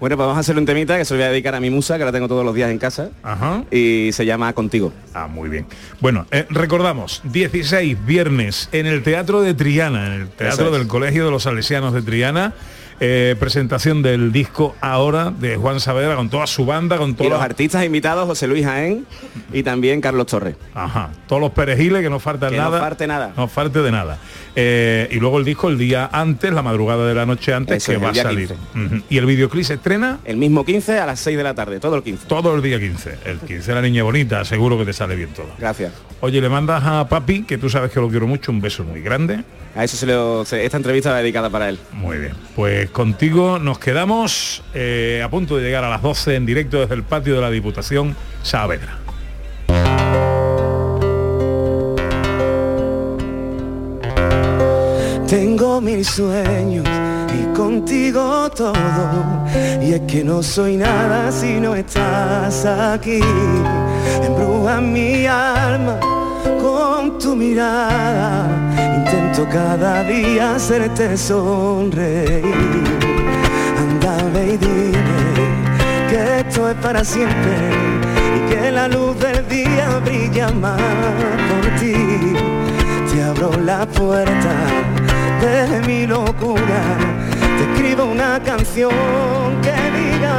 Bueno, 0.00 0.16
pues 0.16 0.26
vamos 0.26 0.36
a 0.36 0.40
hacer 0.40 0.56
un 0.58 0.66
temita 0.66 0.98
que 0.98 1.04
se 1.04 1.14
lo 1.14 1.18
voy 1.18 1.26
a 1.26 1.30
dedicar 1.30 1.54
a 1.54 1.60
mi 1.60 1.70
musa, 1.70 1.98
que 1.98 2.04
la 2.04 2.12
tengo 2.12 2.28
todos 2.28 2.44
los 2.44 2.54
días 2.54 2.70
en 2.70 2.78
casa. 2.78 3.10
Ajá. 3.22 3.64
Y 3.70 4.10
se 4.12 4.26
llama 4.26 4.52
Contigo. 4.52 4.92
Ah, 5.14 5.26
muy 5.26 5.48
bien. 5.48 5.66
Bueno, 6.00 6.26
eh, 6.30 6.46
recordamos, 6.50 7.22
16 7.24 8.04
viernes 8.04 8.68
en 8.72 8.86
el 8.86 9.02
Teatro 9.02 9.40
de 9.40 9.54
Triana, 9.54 10.06
en 10.06 10.12
el 10.22 10.28
Teatro 10.28 10.66
es. 10.66 10.72
del 10.78 10.88
Colegio 10.88 11.24
de 11.24 11.30
los 11.30 11.44
Salesianos 11.44 11.92
de 11.94 12.02
Triana. 12.02 12.54
Eh, 13.00 13.34
presentación 13.38 14.02
del 14.02 14.32
disco 14.32 14.74
Ahora 14.80 15.30
de 15.30 15.56
Juan 15.56 15.80
Saavedra 15.80 16.16
con 16.16 16.30
toda 16.30 16.46
su 16.46 16.64
banda, 16.64 16.96
con 16.96 17.14
todos 17.14 17.30
los 17.30 17.40
artistas 17.40 17.84
invitados, 17.84 18.26
José 18.26 18.46
Luis 18.46 18.64
Jaén 18.64 19.06
y 19.52 19.62
también 19.62 20.00
Carlos 20.00 20.26
Torres. 20.26 20.56
Ajá, 20.74 21.10
todos 21.26 21.40
los 21.42 21.50
perejiles 21.52 22.02
que 22.02 22.10
no 22.10 22.20
faltan 22.20 22.50
Que 22.50 22.56
no 22.56 22.64
nada. 22.64 22.80
falte 22.80 23.06
nada. 23.06 23.32
No 23.36 23.48
falte 23.48 23.80
de 23.80 23.90
nada. 23.90 24.18
Eh, 24.56 25.08
y 25.10 25.16
luego 25.16 25.38
el 25.38 25.44
disco 25.44 25.68
el 25.68 25.78
día 25.78 26.08
antes, 26.12 26.52
la 26.52 26.62
madrugada 26.62 27.06
de 27.06 27.14
la 27.14 27.26
noche 27.26 27.52
antes, 27.52 27.78
Eso 27.78 27.92
que 27.92 27.96
es, 27.98 28.04
va 28.04 28.10
a 28.10 28.14
salir. 28.14 28.48
15. 28.74 28.86
Ujú. 28.94 29.02
Y 29.10 29.18
el 29.18 29.26
videoclip 29.26 29.64
se 29.64 29.74
estrena 29.74 30.20
El 30.24 30.36
mismo 30.36 30.64
15 30.64 30.98
a 31.00 31.06
las 31.06 31.18
6 31.20 31.36
de 31.36 31.42
la 31.42 31.54
tarde, 31.54 31.80
todo 31.80 31.96
el 31.96 32.02
15. 32.02 32.26
todo 32.28 32.54
el 32.54 32.62
día 32.62 32.78
15. 32.78 33.18
El 33.24 33.38
15 33.40 33.74
la 33.74 33.82
niña 33.82 34.02
bonita, 34.04 34.44
seguro 34.44 34.78
que 34.78 34.84
te 34.84 34.92
sale 34.92 35.16
bien 35.16 35.30
todo. 35.30 35.48
Gracias. 35.58 35.92
Oye, 36.20 36.40
le 36.40 36.48
mandas 36.48 36.82
a 36.84 37.08
papi, 37.08 37.42
que 37.42 37.58
tú 37.58 37.68
sabes 37.68 37.90
que 37.90 37.98
lo 38.00 38.08
quiero 38.08 38.26
mucho, 38.26 38.52
un 38.52 38.60
beso 38.60 38.84
muy 38.84 39.00
grande. 39.02 39.40
A 39.76 39.82
eso 39.82 39.96
se 39.96 40.06
lo, 40.06 40.44
se- 40.44 40.64
esta 40.64 40.76
entrevista 40.76 41.10
va 41.10 41.18
dedicada 41.18 41.50
para 41.50 41.68
él. 41.68 41.78
Muy 41.92 42.18
bien. 42.18 42.32
Pues 42.54 42.83
contigo 42.90 43.58
nos 43.58 43.78
quedamos 43.78 44.62
eh, 44.74 45.22
a 45.24 45.30
punto 45.30 45.56
de 45.56 45.62
llegar 45.62 45.84
a 45.84 45.90
las 45.90 46.02
12 46.02 46.36
en 46.36 46.46
directo 46.46 46.80
desde 46.80 46.94
el 46.94 47.02
patio 47.02 47.34
de 47.34 47.40
la 47.40 47.50
Diputación 47.50 48.16
Saavedra. 48.42 48.98
Tengo 55.26 55.80
mil 55.80 56.04
sueños 56.04 56.86
y 57.32 57.56
contigo 57.56 58.50
todo. 58.50 58.74
Y 59.82 59.94
es 59.94 60.00
que 60.02 60.22
no 60.22 60.42
soy 60.42 60.76
nada 60.76 61.32
si 61.32 61.60
no 61.60 61.74
estás 61.74 62.64
aquí. 62.64 63.20
Embruja 64.22 64.80
mi 64.80 65.26
alma 65.26 65.98
con 66.60 67.18
tu 67.18 67.34
mirada. 67.34 68.48
Intento 68.96 69.48
cada 69.50 70.02
día 70.04 70.54
hacerte 70.54 71.16
sonreír. 71.16 72.73
Y 74.36 74.56
dime 74.56 74.96
que 76.10 76.40
esto 76.40 76.68
es 76.68 76.76
para 76.76 77.04
siempre 77.04 77.52
y 78.36 78.50
que 78.50 78.70
la 78.72 78.88
luz 78.88 79.18
del 79.18 79.46
día 79.48 80.00
brilla 80.04 80.50
más 80.50 80.80
por 81.48 81.80
ti. 81.80 81.94
Te 83.10 83.22
abro 83.22 83.52
la 83.64 83.86
puerta 83.86 84.54
de 85.40 85.80
mi 85.86 86.06
locura, 86.06 86.82
te 87.58 87.72
escribo 87.72 88.04
una 88.04 88.40
canción 88.42 88.90
que 89.62 89.72
diga 89.98 90.36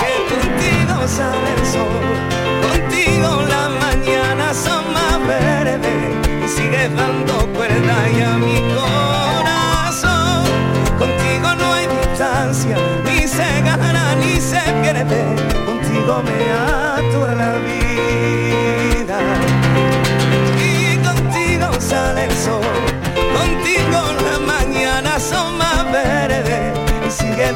que 0.00 0.12
contigo 0.34 1.08
sale 1.08 1.50
el 1.58 1.66
sol, 1.66 2.19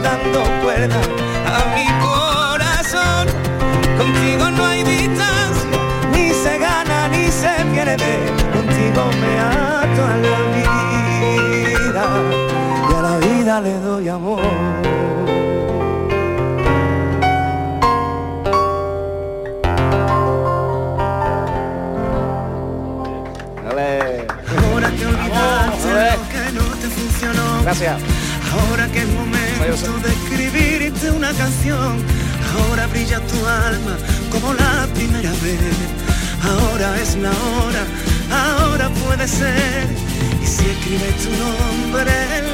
dando 0.04 0.44
cuerda 0.62 1.00
a 1.56 1.60
mi 1.74 1.86
corazón. 2.06 3.26
Contigo 3.96 4.50
no 4.50 4.64
hay 4.66 4.82
distancia, 4.84 5.78
ni 6.12 6.30
se 6.30 6.58
gana 6.58 7.08
ni 7.08 7.24
se 7.30 7.52
pierde. 7.72 8.14
Contigo 8.52 9.02
me 9.22 9.32
ato 9.40 10.00
a 10.12 10.16
la 10.26 10.38
vida 10.54 12.04
y 12.90 12.94
a 12.94 13.02
la 13.02 13.16
vida 13.18 13.60
le 13.60 13.72
doy 13.80 14.08
amor. 14.08 14.42
Gracias. 27.64 27.96
Ahora 28.52 28.86
que 28.88 29.06
momento 29.70 29.98
de 30.00 30.12
escribirte 30.12 31.10
una 31.10 31.32
canción. 31.32 32.02
Ahora 32.54 32.86
brilla 32.86 33.20
tu 33.20 33.46
alma 33.46 33.96
como 34.30 34.52
la 34.52 34.86
primera 34.94 35.30
vez. 35.30 35.76
Ahora 36.42 37.00
es 37.00 37.16
la 37.16 37.30
hora, 37.30 37.84
ahora 38.30 38.90
puede 38.90 39.26
ser. 39.26 39.86
Y 40.42 40.46
si 40.46 40.68
escribes 40.68 41.16
tu 41.22 41.30
nombre 41.30 42.53